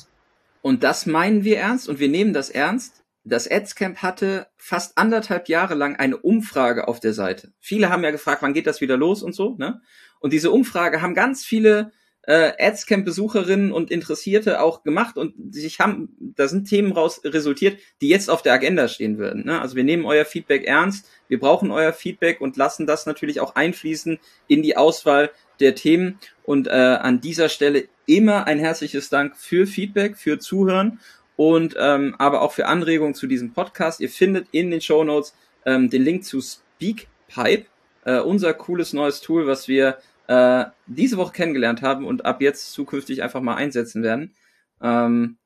Und 0.60 0.82
das 0.82 1.06
meinen 1.06 1.44
wir 1.44 1.58
ernst 1.58 1.88
und 1.88 1.98
wir 1.98 2.08
nehmen 2.08 2.32
das 2.32 2.50
ernst. 2.50 3.02
Das 3.24 3.48
Adscamp 3.48 3.98
hatte 3.98 4.48
fast 4.56 4.98
anderthalb 4.98 5.48
Jahre 5.48 5.74
lang 5.74 5.96
eine 5.96 6.16
Umfrage 6.16 6.88
auf 6.88 6.98
der 6.98 7.12
Seite. 7.12 7.52
Viele 7.60 7.88
haben 7.88 8.02
ja 8.02 8.10
gefragt, 8.10 8.42
wann 8.42 8.54
geht 8.54 8.66
das 8.66 8.80
wieder 8.80 8.96
los 8.96 9.22
und 9.22 9.34
so, 9.34 9.54
ne? 9.58 9.80
Und 10.18 10.32
diese 10.32 10.50
Umfrage 10.52 11.02
haben 11.02 11.14
ganz 11.14 11.44
viele 11.44 11.92
äh, 12.24 12.52
Adscamp-Besucherinnen 12.58 13.72
und 13.72 13.90
Interessierte 13.90 14.60
auch 14.60 14.82
gemacht 14.84 15.16
und 15.16 15.54
sich 15.54 15.80
haben, 15.80 16.16
da 16.18 16.46
sind 16.46 16.68
Themen 16.68 16.92
raus 16.92 17.20
resultiert, 17.24 17.78
die 18.00 18.08
jetzt 18.08 18.30
auf 18.30 18.42
der 18.42 18.52
Agenda 18.52 18.86
stehen 18.88 19.18
würden. 19.18 19.44
Ne? 19.46 19.60
Also 19.60 19.74
wir 19.74 19.84
nehmen 19.84 20.04
euer 20.04 20.24
Feedback 20.24 20.64
ernst, 20.64 21.08
wir 21.28 21.40
brauchen 21.40 21.70
euer 21.70 21.92
Feedback 21.92 22.40
und 22.40 22.56
lassen 22.56 22.86
das 22.86 23.06
natürlich 23.06 23.40
auch 23.40 23.56
einfließen 23.56 24.20
in 24.46 24.62
die 24.62 24.76
Auswahl 24.76 25.30
der 25.58 25.74
Themen. 25.74 26.18
Und 26.44 26.68
äh, 26.68 26.70
an 26.70 27.20
dieser 27.20 27.48
Stelle 27.48 27.88
immer 28.06 28.46
ein 28.46 28.58
herzliches 28.58 29.08
Dank 29.08 29.36
für 29.36 29.66
Feedback, 29.66 30.16
für 30.16 30.38
Zuhören 30.38 31.00
und 31.36 31.76
ähm, 31.78 32.14
aber 32.18 32.42
auch 32.42 32.52
für 32.52 32.66
Anregungen 32.66 33.14
zu 33.14 33.26
diesem 33.26 33.52
Podcast. 33.52 34.00
Ihr 34.00 34.10
findet 34.10 34.46
in 34.52 34.70
den 34.70 34.80
Show 34.80 35.02
Notes 35.02 35.34
ähm, 35.64 35.90
den 35.90 36.02
Link 36.02 36.24
zu 36.24 36.40
Speakpipe, 36.40 37.66
äh, 38.04 38.20
unser 38.20 38.54
cooles 38.54 38.92
neues 38.92 39.20
Tool, 39.20 39.46
was 39.46 39.68
wir 39.68 39.98
äh, 40.32 40.64
diese 40.86 41.18
Woche 41.18 41.32
kennengelernt 41.32 41.82
haben 41.82 42.06
und 42.06 42.24
ab 42.24 42.40
jetzt 42.40 42.72
zukünftig 42.72 43.22
einfach 43.22 43.42
mal 43.42 43.56
einsetzen 43.56 44.02
werden. 44.02 44.34
Ähm, 44.80 45.36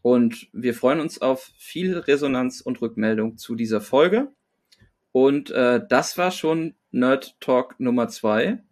und 0.00 0.46
wir 0.52 0.74
freuen 0.74 1.00
uns 1.00 1.20
auf 1.20 1.50
viel 1.58 1.98
Resonanz 1.98 2.60
und 2.60 2.80
Rückmeldung 2.80 3.36
zu 3.36 3.56
dieser 3.56 3.80
Folge. 3.80 4.28
Und 5.10 5.50
äh, 5.50 5.80
das 5.88 6.16
war 6.18 6.30
schon 6.30 6.74
Nerd 6.92 7.34
Talk 7.40 7.80
Nummer 7.80 8.06
zwei. 8.08 8.62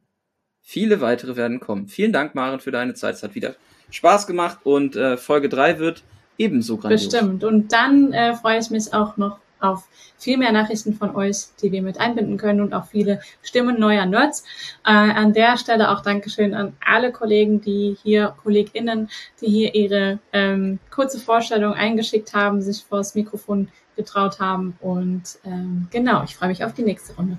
Viele 0.63 1.01
weitere 1.01 1.35
werden 1.35 1.59
kommen. 1.59 1.89
Vielen 1.89 2.13
Dank, 2.13 2.37
Maren, 2.37 2.61
für 2.61 2.71
deine 2.71 2.95
Zeit. 2.95 3.17
Es 3.17 3.25
hat 3.25 3.35
wieder 3.35 3.57
Spaß 3.91 4.29
gemacht 4.29 4.61
und 4.63 4.95
äh, 4.95 5.17
Folge 5.17 5.49
drei 5.49 5.81
wird 5.81 6.05
ebenso 6.39 6.77
grandios. 6.77 7.09
Bestimmt. 7.09 7.43
Und 7.43 7.73
dann 7.73 8.13
äh, 8.13 8.35
freue 8.37 8.61
ich 8.61 8.71
mich 8.71 8.95
auch 8.95 9.17
noch 9.17 9.39
auf 9.71 9.89
viel 10.19 10.39
mehr 10.39 10.53
Nachrichten 10.53 10.95
von 10.95 11.15
euch, 11.15 11.47
die 11.63 11.73
wir 11.73 11.83
mit 11.83 12.01
einbinden 12.01 12.37
können 12.37 12.61
und 12.61 12.75
auch 12.75 12.87
viele 12.87 13.21
Stimmen 13.43 13.79
neuer 13.79 14.07
Nerds. 14.07 14.45
Äh, 14.85 14.91
an 14.93 15.33
der 15.33 15.57
Stelle 15.59 15.91
auch 15.91 16.03
Dankeschön 16.03 16.55
an 16.55 16.77
alle 16.85 17.13
Kollegen, 17.13 17.61
die 17.61 17.97
hier, 18.03 18.35
KollegInnen, 18.43 19.09
die 19.41 19.47
hier 19.47 19.75
ihre 19.75 20.19
ähm, 20.33 20.79
kurze 20.91 21.19
Vorstellung 21.19 21.75
eingeschickt 21.75 22.35
haben, 22.35 22.63
sich 22.63 22.85
vor 22.85 22.99
das 22.99 23.15
Mikrofon 23.15 23.69
getraut 23.97 24.41
haben. 24.41 24.77
Und 24.81 25.39
ähm, 25.45 25.89
genau, 25.91 26.23
ich 26.25 26.37
freue 26.37 26.49
mich 26.49 26.65
auf 26.65 26.75
die 26.75 26.83
nächste 26.83 27.15
Runde. 27.15 27.39